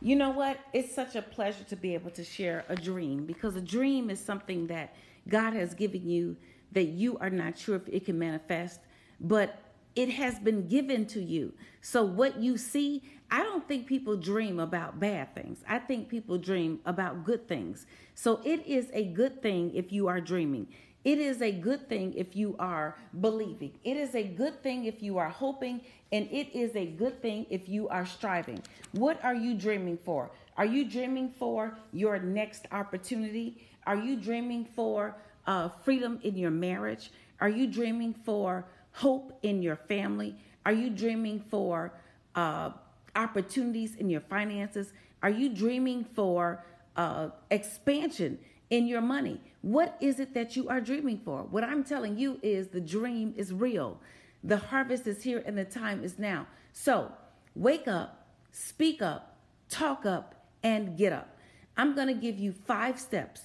You 0.00 0.16
know 0.16 0.30
what? 0.30 0.58
It's 0.72 0.92
such 0.92 1.14
a 1.14 1.22
pleasure 1.22 1.64
to 1.64 1.76
be 1.76 1.94
able 1.94 2.10
to 2.10 2.24
share 2.24 2.64
a 2.68 2.74
dream 2.74 3.24
because 3.24 3.54
a 3.54 3.60
dream 3.60 4.10
is 4.10 4.18
something 4.18 4.66
that 4.66 4.94
God 5.28 5.52
has 5.52 5.74
given 5.74 6.08
you 6.08 6.36
that 6.72 6.84
you 6.84 7.18
are 7.18 7.30
not 7.30 7.56
sure 7.56 7.76
if 7.76 7.88
it 7.88 8.04
can 8.04 8.18
manifest, 8.18 8.80
but 9.20 9.58
it 9.94 10.08
has 10.10 10.38
been 10.38 10.66
given 10.66 11.06
to 11.06 11.22
you. 11.22 11.52
So, 11.82 12.02
what 12.02 12.40
you 12.40 12.56
see, 12.56 13.02
I 13.30 13.42
don't 13.42 13.66
think 13.68 13.86
people 13.86 14.16
dream 14.16 14.58
about 14.58 14.98
bad 14.98 15.34
things. 15.34 15.62
I 15.68 15.78
think 15.78 16.08
people 16.08 16.38
dream 16.38 16.80
about 16.86 17.24
good 17.24 17.46
things. 17.46 17.86
So, 18.14 18.40
it 18.44 18.66
is 18.66 18.88
a 18.92 19.04
good 19.04 19.42
thing 19.42 19.74
if 19.74 19.92
you 19.92 20.08
are 20.08 20.20
dreaming. 20.20 20.68
It 21.04 21.18
is 21.18 21.42
a 21.42 21.50
good 21.50 21.88
thing 21.88 22.14
if 22.14 22.36
you 22.36 22.54
are 22.58 22.96
believing. 23.20 23.72
It 23.82 23.96
is 23.96 24.14
a 24.14 24.22
good 24.22 24.62
thing 24.62 24.84
if 24.84 25.02
you 25.02 25.18
are 25.18 25.28
hoping. 25.28 25.80
And 26.12 26.28
it 26.30 26.54
is 26.54 26.76
a 26.76 26.86
good 26.86 27.20
thing 27.20 27.46
if 27.50 27.68
you 27.68 27.88
are 27.88 28.06
striving. 28.06 28.62
What 28.92 29.22
are 29.24 29.34
you 29.34 29.54
dreaming 29.54 29.98
for? 30.04 30.30
Are 30.56 30.66
you 30.66 30.84
dreaming 30.84 31.30
for 31.38 31.76
your 31.92 32.18
next 32.18 32.66
opportunity? 32.70 33.66
Are 33.86 33.96
you 33.96 34.16
dreaming 34.16 34.64
for 34.76 35.16
uh, 35.46 35.68
freedom 35.68 36.20
in 36.22 36.36
your 36.36 36.50
marriage? 36.50 37.10
Are 37.40 37.48
you 37.48 37.66
dreaming 37.66 38.14
for 38.14 38.66
hope 38.92 39.38
in 39.42 39.62
your 39.62 39.76
family? 39.76 40.36
Are 40.64 40.72
you 40.72 40.90
dreaming 40.90 41.40
for 41.40 41.92
uh, 42.36 42.70
opportunities 43.16 43.96
in 43.96 44.08
your 44.08 44.20
finances? 44.20 44.92
Are 45.22 45.30
you 45.30 45.48
dreaming 45.48 46.04
for 46.04 46.64
uh, 46.96 47.30
expansion 47.50 48.38
in 48.72 48.86
your 48.86 49.00
money? 49.00 49.40
What 49.60 49.96
is 50.00 50.18
it 50.18 50.34
that 50.34 50.56
you 50.56 50.68
are 50.68 50.80
dreaming 50.80 51.20
for? 51.24 51.42
What 51.42 51.62
I'm 51.62 51.84
telling 51.84 52.18
you 52.18 52.40
is 52.42 52.68
the 52.68 52.80
dream 52.80 53.34
is 53.36 53.52
real. 53.52 54.00
The 54.42 54.56
harvest 54.56 55.06
is 55.06 55.22
here 55.22 55.42
and 55.46 55.56
the 55.56 55.64
time 55.64 56.02
is 56.02 56.18
now. 56.18 56.46
So 56.72 57.12
wake 57.54 57.86
up, 57.86 58.26
speak 58.50 59.00
up, 59.00 59.36
talk 59.68 60.04
up, 60.04 60.46
and 60.62 60.96
get 60.96 61.12
up. 61.12 61.36
I'm 61.76 61.94
going 61.94 62.08
to 62.08 62.14
give 62.14 62.38
you 62.38 62.52
five 62.52 62.98
steps 62.98 63.42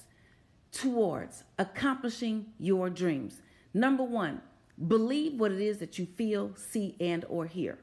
towards 0.72 1.44
accomplishing 1.58 2.46
your 2.58 2.90
dreams. 2.90 3.40
Number 3.72 4.02
one, 4.02 4.40
Believe 4.86 5.40
what 5.40 5.50
it 5.50 5.60
is 5.60 5.78
that 5.78 5.98
you 5.98 6.06
feel, 6.16 6.52
see, 6.54 6.94
and 7.00 7.24
or 7.28 7.46
hear. 7.46 7.78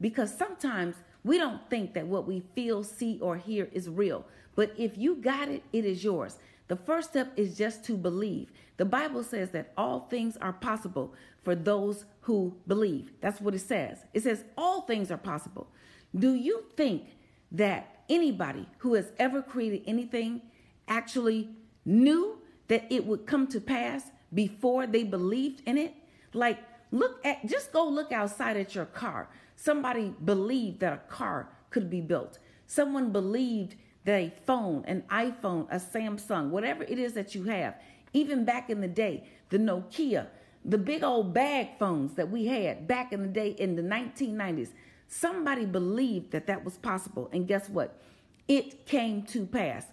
Because 0.00 0.36
sometimes 0.36 0.96
we 1.22 1.38
don't 1.38 1.70
think 1.70 1.94
that 1.94 2.06
what 2.06 2.26
we 2.26 2.42
feel, 2.54 2.84
see, 2.84 3.18
or 3.20 3.38
hear 3.38 3.70
is 3.72 3.88
real. 3.88 4.26
But 4.54 4.74
if 4.76 4.98
you 4.98 5.16
got 5.16 5.48
it, 5.48 5.62
it 5.72 5.86
is 5.86 6.04
yours. 6.04 6.36
The 6.68 6.76
first 6.76 7.10
step 7.10 7.32
is 7.36 7.56
just 7.56 7.84
to 7.84 7.96
believe. 7.96 8.50
The 8.76 8.84
Bible 8.84 9.22
says 9.22 9.50
that 9.50 9.72
all 9.76 10.06
things 10.10 10.36
are 10.38 10.52
possible 10.52 11.14
for 11.42 11.54
those 11.54 12.06
who 12.22 12.56
believe. 12.66 13.12
That's 13.20 13.40
what 13.40 13.54
it 13.54 13.60
says. 13.60 13.98
It 14.14 14.22
says 14.22 14.44
all 14.56 14.82
things 14.82 15.10
are 15.10 15.18
possible. 15.18 15.68
Do 16.16 16.34
you 16.34 16.64
think 16.76 17.16
that 17.52 18.04
anybody 18.08 18.66
who 18.78 18.94
has 18.94 19.12
ever 19.18 19.42
created 19.42 19.82
anything 19.86 20.42
actually 20.88 21.50
knew 21.84 22.38
that 22.68 22.90
it 22.90 23.06
would 23.06 23.26
come 23.26 23.46
to 23.48 23.60
pass 23.60 24.10
before 24.32 24.86
they 24.86 25.04
believed 25.04 25.62
in 25.66 25.76
it? 25.76 25.94
Like, 26.32 26.58
look 26.90 27.24
at, 27.26 27.46
just 27.46 27.72
go 27.72 27.86
look 27.86 28.10
outside 28.10 28.56
at 28.56 28.74
your 28.74 28.86
car. 28.86 29.28
Somebody 29.56 30.14
believed 30.24 30.80
that 30.80 30.92
a 30.92 31.12
car 31.12 31.48
could 31.70 31.90
be 31.90 32.00
built. 32.00 32.38
Someone 32.66 33.12
believed 33.12 33.76
a 34.06 34.32
phone, 34.46 34.84
an 34.86 35.02
iPhone, 35.10 35.66
a 35.70 35.76
Samsung, 35.76 36.50
whatever 36.50 36.84
it 36.84 36.98
is 36.98 37.14
that 37.14 37.34
you 37.34 37.44
have, 37.44 37.74
even 38.12 38.44
back 38.44 38.70
in 38.70 38.80
the 38.80 38.88
day, 38.88 39.24
the 39.50 39.58
Nokia, 39.58 40.26
the 40.64 40.78
big 40.78 41.02
old 41.02 41.34
bag 41.34 41.78
phones 41.78 42.14
that 42.14 42.30
we 42.30 42.46
had 42.46 42.86
back 42.86 43.12
in 43.12 43.22
the 43.22 43.28
day 43.28 43.50
in 43.50 43.76
the 43.76 43.82
1990s, 43.82 44.70
somebody 45.08 45.66
believed 45.66 46.32
that 46.32 46.46
that 46.46 46.64
was 46.64 46.76
possible. 46.78 47.28
And 47.32 47.46
guess 47.46 47.68
what? 47.68 48.00
It 48.48 48.86
came 48.86 49.22
to 49.24 49.46
pass. 49.46 49.86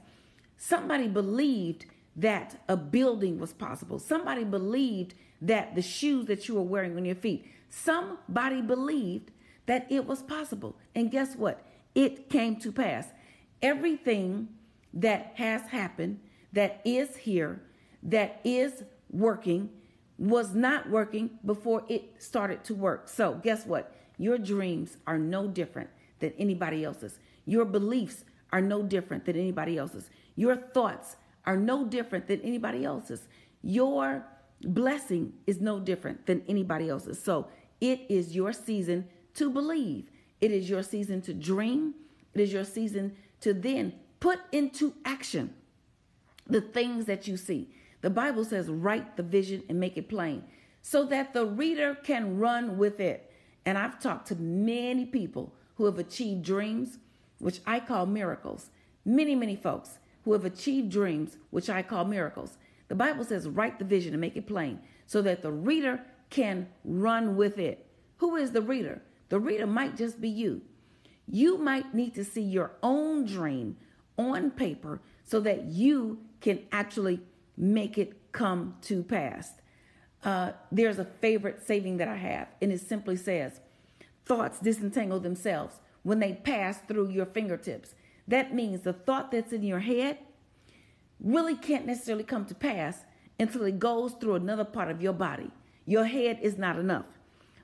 Somebody 0.58 1.08
believed 1.08 1.86
that 2.16 2.62
a 2.68 2.78
building 2.78 3.40
was 3.40 3.54
possible. 3.54 4.00
Somebody 4.00 4.44
believed 4.44 5.14
that 5.42 5.76
the 5.76 5.82
shoes 5.82 6.28
that 6.28 6.48
you 6.48 6.56
were 6.56 6.62
wearing 6.62 6.96
on 6.98 7.06
your 7.06 7.16
feet, 7.16 7.46
somebody 7.70 8.62
believed 8.62 9.32
that 9.66 9.88
it 9.90 10.06
was 10.06 10.22
possible. 10.22 10.76
And 10.94 11.10
guess 11.10 11.36
what? 11.36 11.64
It 11.96 12.30
came 12.30 12.58
to 12.58 12.72
pass. 12.72 13.08
Everything 13.62 14.48
that 14.94 15.34
has 15.36 15.68
happened, 15.70 16.20
that 16.54 16.82
is 16.84 17.16
here, 17.16 17.62
that 18.04 18.42
is 18.44 18.84
working, 19.10 19.70
was 20.18 20.54
not 20.54 20.90
working 20.90 21.32
before 21.46 21.84
it 21.90 22.22
started 22.22 22.64
to 22.64 22.76
work. 22.76 23.08
So, 23.10 23.40
guess 23.44 23.66
what? 23.66 23.96
Your 24.18 24.38
dreams 24.38 24.98
are 25.08 25.18
no 25.18 25.48
different 25.48 25.90
than 26.20 26.34
anybody 26.38 26.84
else's. 26.84 27.18
Your 27.46 27.66
beliefs 27.66 28.24
are 28.52 28.62
no 28.62 28.84
different 28.84 29.26
than 29.26 29.36
anybody 29.36 29.78
else's. 29.78 30.10
Your 30.36 30.56
thoughts 30.56 31.16
are 31.46 31.58
no 31.58 31.86
different 31.86 32.28
than 32.28 32.42
anybody 32.42 32.86
else's. 32.86 33.28
Your 33.64 34.26
blessing 34.62 35.34
is 35.48 35.60
no 35.60 35.80
different 35.80 36.28
than 36.28 36.44
anybody 36.48 36.90
else's. 36.90 37.22
So, 37.22 37.48
it 37.80 38.02
is 38.10 38.36
your 38.36 38.54
season 38.54 39.08
to 39.36 39.50
believe. 39.50 40.12
It 40.40 40.52
is 40.52 40.70
your 40.70 40.84
season 40.84 41.22
to 41.24 41.34
dream. 41.34 41.96
It 42.34 42.42
is 42.42 42.54
your 42.54 42.64
season 42.64 43.16
to 43.42 43.54
then 43.54 43.94
put 44.20 44.40
into 44.52 44.94
action 45.06 45.54
the 46.48 46.62
things 46.62 47.06
that 47.06 47.28
you 47.28 47.38
see. 47.38 47.70
The 48.02 48.10
Bible 48.10 48.44
says, 48.46 48.70
write 48.70 49.18
the 49.18 49.24
vision 49.24 49.64
and 49.70 49.80
make 49.80 49.98
it 49.98 50.10
plain 50.10 50.44
so 50.82 51.06
that 51.06 51.34
the 51.34 51.46
reader 51.46 51.96
can 51.96 52.38
run 52.40 52.78
with 52.78 53.00
it. 53.00 53.32
And 53.66 53.78
I've 53.78 54.00
talked 54.00 54.28
to 54.30 54.36
many 54.36 55.06
people 55.06 55.54
who 55.76 55.86
have 55.86 56.00
achieved 56.00 56.44
dreams, 56.44 56.98
which 57.38 57.62
I 57.66 57.80
call 57.80 58.06
miracles. 58.06 58.70
Many, 59.06 59.36
many 59.36 59.56
folks 59.56 60.00
who 60.24 60.34
have 60.34 60.46
achieved 60.46 60.92
dreams, 60.92 61.38
which 61.52 61.70
I 61.70 61.82
call 61.84 62.06
miracles. 62.06 62.58
The 62.88 62.96
Bible 62.96 63.24
says, 63.24 63.48
write 63.48 63.80
the 63.80 63.86
vision 63.86 64.14
and 64.14 64.22
make 64.22 64.36
it 64.36 64.48
plain 64.48 64.80
so 65.06 65.22
that 65.22 65.42
the 65.42 65.52
reader 65.52 66.02
can 66.30 66.68
run 66.84 67.36
with 67.36 67.58
it. 67.58 67.88
Who 68.18 68.36
is 68.36 68.52
the 68.52 68.62
reader? 68.62 69.02
The 69.30 69.40
reader 69.40 69.68
might 69.68 69.96
just 69.96 70.20
be 70.20 70.30
you. 70.30 70.62
You 71.32 71.58
might 71.58 71.96
need 71.96 72.14
to 72.16 72.26
see 72.26 72.42
your 72.42 72.74
own 72.84 73.26
dream 73.26 73.78
on 74.18 74.52
paper 74.52 75.00
so 75.24 75.40
that 75.40 75.66
you 75.66 76.20
can 76.42 76.60
actually 76.74 77.22
make 77.56 77.98
it 77.98 78.32
come 78.34 78.76
to 78.82 79.02
pass. 79.02 79.54
Uh, 80.24 80.52
there's 80.72 81.00
a 81.00 81.06
favorite 81.06 81.66
saving 81.66 81.98
that 81.98 82.10
I 82.10 82.18
have, 82.18 82.50
and 82.62 82.72
it 82.72 82.82
simply 82.82 83.16
says, 83.16 83.62
Thoughts 84.26 84.60
disentangle 84.60 85.22
themselves 85.22 85.76
when 86.04 86.20
they 86.20 86.34
pass 86.34 86.80
through 86.88 87.10
your 87.10 87.26
fingertips. 87.26 87.96
That 88.28 88.54
means 88.54 88.82
the 88.82 88.94
thought 88.94 89.32
that's 89.32 89.54
in 89.54 89.64
your 89.64 89.80
head 89.80 90.18
really 91.20 91.56
can't 91.56 91.86
necessarily 91.86 92.24
come 92.26 92.46
to 92.46 92.56
pass 92.56 93.06
until 93.40 93.64
it 93.64 93.80
goes 93.80 94.14
through 94.14 94.36
another 94.36 94.66
part 94.66 94.92
of 94.92 95.02
your 95.02 95.14
body. 95.14 95.50
Your 95.86 96.06
head 96.06 96.40
is 96.42 96.58
not 96.58 96.78
enough. 96.78 97.06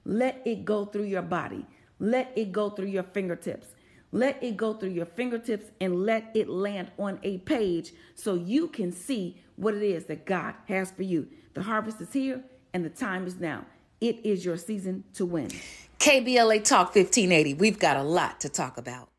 Let 0.05 0.41
it 0.45 0.65
go 0.65 0.85
through 0.85 1.03
your 1.03 1.21
body. 1.21 1.65
Let 1.99 2.31
it 2.35 2.51
go 2.51 2.69
through 2.69 2.87
your 2.87 3.03
fingertips. 3.03 3.67
Let 4.11 4.41
it 4.41 4.55
go 4.55 4.73
through 4.73 4.89
your 4.89 5.05
fingertips 5.05 5.65
and 5.81 6.05
let 6.05 6.31
it 6.33 6.47
land 6.47 6.91
on 6.97 7.19
a 7.23 7.39
page 7.39 7.93
so 8.15 8.35
you 8.35 8.67
can 8.67 8.91
see 8.91 9.37
what 9.55 9.73
it 9.73 9.83
is 9.83 10.05
that 10.05 10.25
God 10.25 10.55
has 10.67 10.91
for 10.91 11.03
you. 11.03 11.27
The 11.53 11.63
harvest 11.63 11.99
is 11.99 12.13
here 12.13 12.43
and 12.73 12.85
the 12.85 12.89
time 12.89 13.27
is 13.27 13.39
now. 13.39 13.65
It 13.99 14.25
is 14.25 14.45
your 14.45 14.57
season 14.57 15.03
to 15.15 15.25
win. 15.25 15.49
KBLA 15.99 16.63
Talk 16.63 16.95
1580. 16.95 17.55
We've 17.55 17.79
got 17.79 17.97
a 17.97 18.03
lot 18.03 18.39
to 18.41 18.49
talk 18.49 18.77
about. 18.77 19.09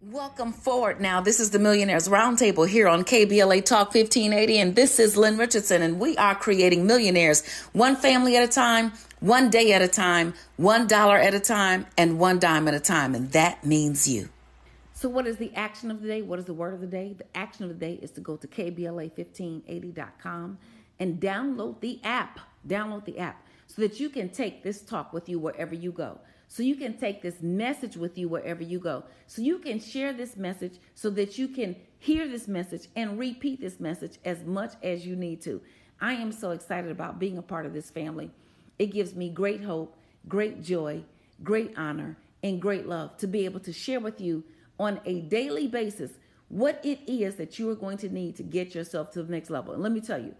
Welcome 0.00 0.52
forward 0.52 1.00
now. 1.00 1.20
This 1.20 1.40
is 1.40 1.50
the 1.50 1.58
Millionaires 1.58 2.06
Roundtable 2.06 2.68
here 2.68 2.86
on 2.86 3.02
KBLA 3.02 3.64
Talk 3.64 3.92
1580, 3.92 4.60
and 4.60 4.76
this 4.76 5.00
is 5.00 5.16
Lynn 5.16 5.36
Richardson, 5.36 5.82
and 5.82 5.98
we 5.98 6.16
are 6.16 6.36
creating 6.36 6.86
millionaires 6.86 7.44
one 7.72 7.96
family 7.96 8.36
at 8.36 8.44
a 8.44 8.46
time, 8.46 8.92
one 9.20 9.50
day 9.50 9.72
at 9.72 9.82
a 9.82 9.88
time, 9.88 10.34
one 10.56 10.86
dollar 10.86 11.16
at 11.16 11.34
a 11.34 11.40
time, 11.40 11.86
and 11.96 12.18
one 12.18 12.38
dime 12.38 12.68
at 12.68 12.74
a 12.74 12.80
time, 12.80 13.14
and 13.14 13.32
that 13.32 13.64
means 13.64 14.06
you. 14.08 14.28
So, 14.92 15.08
what 15.08 15.26
is 15.26 15.36
the 15.36 15.54
action 15.54 15.90
of 15.90 16.02
the 16.02 16.08
day? 16.08 16.22
What 16.22 16.38
is 16.38 16.46
the 16.46 16.54
word 16.54 16.74
of 16.74 16.80
the 16.80 16.86
day? 16.86 17.14
The 17.16 17.24
action 17.36 17.64
of 17.64 17.70
the 17.70 17.76
day 17.76 17.98
is 18.02 18.10
to 18.12 18.20
go 18.20 18.36
to 18.36 18.46
KBLA1580.com 18.46 20.58
and 20.98 21.20
download 21.20 21.80
the 21.80 22.00
app. 22.02 22.40
Download 22.66 23.04
the 23.04 23.18
app 23.18 23.46
so 23.66 23.82
that 23.82 24.00
you 24.00 24.10
can 24.10 24.28
take 24.28 24.64
this 24.64 24.80
talk 24.80 25.12
with 25.12 25.28
you 25.28 25.38
wherever 25.38 25.74
you 25.74 25.92
go. 25.92 26.18
So 26.48 26.62
you 26.62 26.76
can 26.76 26.96
take 26.96 27.22
this 27.22 27.42
message 27.42 27.96
with 27.96 28.18
you 28.18 28.28
wherever 28.28 28.62
you 28.62 28.78
go. 28.78 29.04
So 29.26 29.42
you 29.42 29.58
can 29.58 29.78
share 29.78 30.12
this 30.12 30.36
message 30.36 30.78
so 30.94 31.10
that 31.10 31.38
you 31.38 31.48
can 31.48 31.76
hear 31.98 32.26
this 32.26 32.48
message 32.48 32.88
and 32.96 33.18
repeat 33.18 33.60
this 33.60 33.78
message 33.78 34.18
as 34.24 34.42
much 34.44 34.72
as 34.82 35.06
you 35.06 35.14
need 35.14 35.42
to. 35.42 35.60
I 36.00 36.14
am 36.14 36.32
so 36.32 36.52
excited 36.52 36.90
about 36.90 37.18
being 37.18 37.38
a 37.38 37.42
part 37.42 37.66
of 37.66 37.74
this 37.74 37.90
family. 37.90 38.30
It 38.78 38.86
gives 38.86 39.14
me 39.14 39.28
great 39.28 39.64
hope, 39.64 39.96
great 40.28 40.62
joy, 40.62 41.02
great 41.42 41.76
honor, 41.76 42.16
and 42.42 42.62
great 42.62 42.86
love 42.86 43.16
to 43.18 43.26
be 43.26 43.44
able 43.44 43.60
to 43.60 43.72
share 43.72 44.00
with 44.00 44.20
you 44.20 44.44
on 44.78 45.00
a 45.04 45.20
daily 45.20 45.66
basis 45.66 46.12
what 46.48 46.80
it 46.84 47.00
is 47.06 47.34
that 47.36 47.58
you 47.58 47.68
are 47.70 47.74
going 47.74 47.98
to 47.98 48.08
need 48.08 48.36
to 48.36 48.42
get 48.42 48.74
yourself 48.74 49.10
to 49.12 49.22
the 49.22 49.30
next 49.30 49.50
level. 49.50 49.74
And 49.74 49.82
let 49.82 49.92
me 49.92 50.00
tell 50.00 50.20
you, 50.20 50.34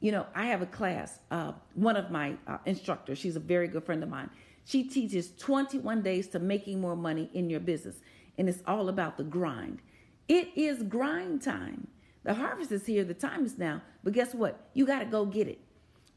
you 0.00 0.12
know, 0.12 0.26
I 0.34 0.46
have 0.46 0.62
a 0.62 0.66
class, 0.66 1.18
uh, 1.30 1.52
one 1.74 1.96
of 1.96 2.10
my 2.10 2.34
uh, 2.46 2.58
instructors, 2.66 3.18
she's 3.18 3.36
a 3.36 3.40
very 3.40 3.68
good 3.68 3.84
friend 3.84 4.02
of 4.02 4.08
mine. 4.08 4.30
She 4.64 4.84
teaches 4.84 5.32
21 5.38 6.02
days 6.02 6.28
to 6.28 6.38
making 6.38 6.80
more 6.80 6.96
money 6.96 7.28
in 7.34 7.50
your 7.50 7.60
business. 7.60 7.96
And 8.38 8.48
it's 8.48 8.62
all 8.66 8.88
about 8.88 9.16
the 9.16 9.24
grind. 9.24 9.80
It 10.28 10.48
is 10.54 10.82
grind 10.84 11.42
time. 11.42 11.88
The 12.22 12.34
harvest 12.34 12.70
is 12.70 12.86
here, 12.86 13.04
the 13.04 13.14
time 13.14 13.44
is 13.44 13.58
now. 13.58 13.82
But 14.04 14.12
guess 14.12 14.34
what? 14.34 14.68
You 14.74 14.86
got 14.86 15.00
to 15.00 15.06
go 15.06 15.24
get 15.24 15.48
it. 15.48 15.58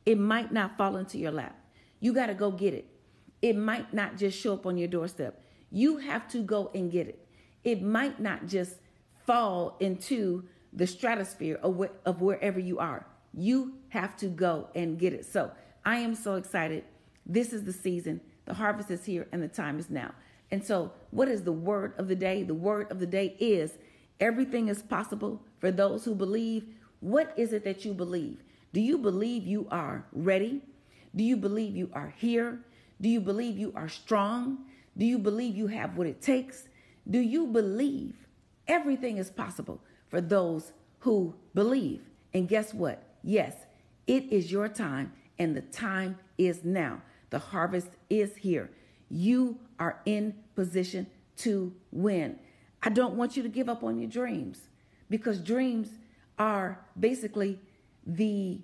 It 0.06 0.20
might 0.20 0.52
not 0.52 0.78
fall 0.78 0.98
into 0.98 1.18
your 1.18 1.32
lap. 1.32 1.58
You 2.00 2.14
got 2.14 2.28
to 2.28 2.34
go 2.34 2.52
get 2.52 2.74
it. 2.74 2.88
It 3.42 3.58
might 3.58 3.94
not 3.94 4.18
just 4.18 4.40
show 4.40 4.54
up 4.54 4.66
on 4.66 4.78
your 4.78 4.88
doorstep. 4.88 5.42
You 5.72 5.98
have 5.98 6.28
to 6.30 6.44
go 6.44 6.72
and 6.74 6.92
get 6.92 7.08
it. 7.08 7.28
It 7.64 7.82
might 7.82 8.20
not 8.20 8.48
just 8.48 8.76
fall 9.26 9.78
into 9.80 10.44
the 10.74 10.88
stratosphere 10.88 11.60
of, 11.62 11.90
of 12.06 12.22
wherever 12.22 12.60
you 12.60 12.80
are. 12.80 13.06
You 13.34 13.76
have 13.90 14.16
to 14.18 14.28
go 14.28 14.70
and 14.76 15.00
get 15.00 15.14
it. 15.14 15.26
So 15.26 15.52
I 15.86 15.98
am 15.98 16.16
so 16.16 16.36
excited. 16.36 16.84
This 17.26 17.54
is 17.54 17.64
the 17.64 17.74
season. 17.74 18.22
The 18.46 18.54
harvest 18.54 18.92
is 18.92 19.06
here 19.06 19.28
and 19.32 19.42
the 19.42 19.48
time 19.48 19.80
is 19.80 19.90
now. 19.90 20.14
And 20.52 20.64
so, 20.64 20.92
what 21.10 21.30
is 21.30 21.44
the 21.44 21.52
word 21.52 21.94
of 21.98 22.08
the 22.08 22.16
day? 22.16 22.44
The 22.44 22.54
word 22.54 22.92
of 22.92 23.00
the 23.00 23.08
day 23.08 23.36
is 23.40 23.72
everything 24.20 24.68
is 24.68 24.84
possible 24.84 25.42
for 25.60 25.72
those 25.72 26.06
who 26.06 26.14
believe. 26.14 26.66
What 27.00 27.34
is 27.38 27.54
it 27.54 27.64
that 27.64 27.86
you 27.86 27.94
believe? 27.94 28.44
Do 28.74 28.82
you 28.82 28.98
believe 28.98 29.46
you 29.46 29.68
are 29.72 30.06
ready? 30.12 30.62
Do 31.16 31.24
you 31.24 31.38
believe 31.38 31.76
you 31.76 31.90
are 31.94 32.14
here? 32.18 32.60
Do 33.00 33.08
you 33.08 33.22
believe 33.22 33.58
you 33.58 33.72
are 33.76 33.88
strong? 33.88 34.66
Do 34.98 35.06
you 35.06 35.20
believe 35.20 35.56
you 35.56 35.68
have 35.68 35.96
what 35.96 36.08
it 36.08 36.22
takes? 36.22 36.68
Do 37.10 37.20
you 37.20 37.48
believe 37.48 38.16
everything 38.68 39.18
is 39.18 39.30
possible 39.30 39.82
for 40.08 40.22
those 40.22 40.74
who 41.00 41.36
believe? 41.54 42.02
And 42.34 42.48
guess 42.48 42.74
what? 42.74 43.04
Yes, 43.24 43.54
it 44.08 44.32
is 44.32 44.52
your 44.52 44.68
time, 44.68 45.14
and 45.38 45.56
the 45.56 45.62
time 45.62 46.18
is 46.38 46.64
now. 46.64 47.02
The 47.30 47.40
harvest 47.40 47.90
is 48.10 48.36
here. 48.36 48.72
You 49.10 49.60
are 49.80 50.02
in 50.06 50.36
position 50.56 51.08
to 51.38 51.74
win. 51.92 52.40
I 52.82 52.90
don't 52.90 53.16
want 53.16 53.38
you 53.38 53.44
to 53.44 53.50
give 53.50 53.70
up 53.70 53.84
on 53.84 54.00
your 54.00 54.10
dreams 54.10 54.60
because 55.10 55.40
dreams 55.40 55.90
are 56.38 56.80
basically 57.00 57.60
the 58.06 58.60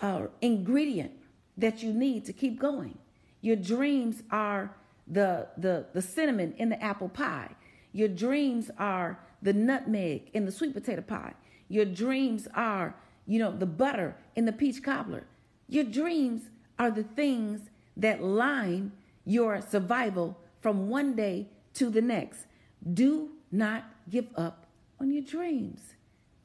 uh, 0.00 0.26
ingredient 0.40 1.12
that 1.56 1.82
you 1.82 1.92
need 1.92 2.24
to 2.26 2.32
keep 2.32 2.58
going. 2.58 2.98
Your 3.40 3.56
dreams 3.56 4.22
are 4.30 4.74
the, 5.06 5.48
the, 5.56 5.86
the 5.92 6.02
cinnamon 6.02 6.54
in 6.56 6.68
the 6.68 6.82
apple 6.82 7.08
pie. 7.08 7.50
Your 7.92 8.08
dreams 8.08 8.70
are 8.78 9.18
the 9.42 9.52
nutmeg 9.52 10.30
in 10.32 10.44
the 10.44 10.52
sweet 10.52 10.74
potato 10.74 11.02
pie. 11.02 11.34
Your 11.68 11.84
dreams 11.84 12.48
are, 12.54 12.94
you 13.26 13.38
know, 13.38 13.56
the 13.56 13.66
butter 13.66 14.16
in 14.36 14.44
the 14.44 14.52
peach 14.52 14.82
cobbler. 14.82 15.24
Your 15.68 15.84
dreams 15.84 16.42
are 16.78 16.90
the 16.90 17.04
things 17.04 17.70
that 17.96 18.22
line 18.22 18.92
your 19.24 19.60
survival 19.60 20.36
from 20.60 20.88
one 20.88 21.14
day 21.14 21.46
to 21.74 21.90
the 21.90 22.02
next. 22.02 22.46
Do 22.92 23.30
not 23.52 23.84
give 24.08 24.26
up 24.36 24.66
on 25.00 25.12
your 25.12 25.22
dreams. 25.22 25.94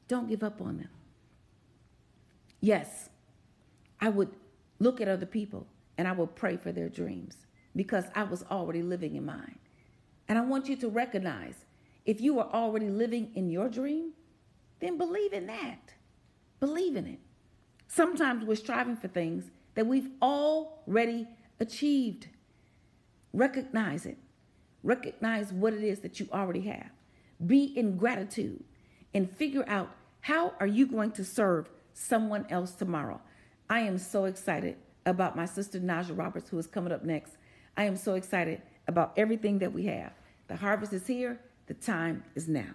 Don't 0.08 0.28
give 0.28 0.42
up 0.42 0.60
on 0.60 0.78
them. 0.78 0.88
Yes, 2.60 3.08
I 4.00 4.08
would 4.08 4.30
look 4.78 5.00
at 5.00 5.08
other 5.08 5.26
people 5.26 5.66
and 5.98 6.06
I 6.06 6.12
would 6.12 6.34
pray 6.34 6.56
for 6.56 6.72
their 6.72 6.88
dreams 6.88 7.36
because 7.74 8.04
I 8.14 8.24
was 8.24 8.44
already 8.50 8.82
living 8.82 9.16
in 9.16 9.24
mine. 9.24 9.58
And 10.28 10.38
I 10.38 10.42
want 10.42 10.68
you 10.68 10.76
to 10.76 10.88
recognize 10.88 11.64
if 12.04 12.20
you 12.20 12.38
are 12.38 12.48
already 12.52 12.88
living 12.88 13.32
in 13.34 13.50
your 13.50 13.68
dream, 13.68 14.12
then 14.80 14.98
believe 14.98 15.32
in 15.32 15.46
that. 15.46 15.94
Believe 16.60 16.96
in 16.96 17.06
it. 17.06 17.20
Sometimes 17.88 18.44
we're 18.44 18.56
striving 18.56 18.96
for 18.96 19.08
things 19.08 19.50
that 19.74 19.86
we've 19.86 20.10
already 20.20 21.26
achieved. 21.60 22.28
Recognize 23.32 24.06
it. 24.06 24.18
Recognize 24.82 25.52
what 25.52 25.74
it 25.74 25.82
is 25.82 26.00
that 26.00 26.18
you 26.18 26.28
already 26.32 26.62
have. 26.62 26.90
Be 27.44 27.64
in 27.64 27.96
gratitude 27.96 28.64
and 29.12 29.30
figure 29.36 29.64
out 29.68 29.90
how 30.20 30.54
are 30.58 30.66
you 30.66 30.86
going 30.86 31.12
to 31.12 31.24
serve 31.24 31.68
someone 31.96 32.44
else 32.50 32.72
tomorrow. 32.72 33.20
I 33.70 33.80
am 33.80 33.96
so 33.96 34.26
excited 34.26 34.76
about 35.06 35.34
my 35.34 35.46
sister 35.46 35.80
Najah 35.80 36.16
Roberts 36.16 36.50
who 36.50 36.58
is 36.58 36.66
coming 36.66 36.92
up 36.92 37.04
next. 37.04 37.36
I 37.76 37.84
am 37.84 37.96
so 37.96 38.14
excited 38.14 38.60
about 38.86 39.14
everything 39.16 39.58
that 39.60 39.72
we 39.72 39.86
have. 39.86 40.12
The 40.48 40.56
harvest 40.56 40.92
is 40.92 41.06
here. 41.06 41.40
The 41.66 41.74
time 41.74 42.22
is 42.34 42.48
now. 42.48 42.74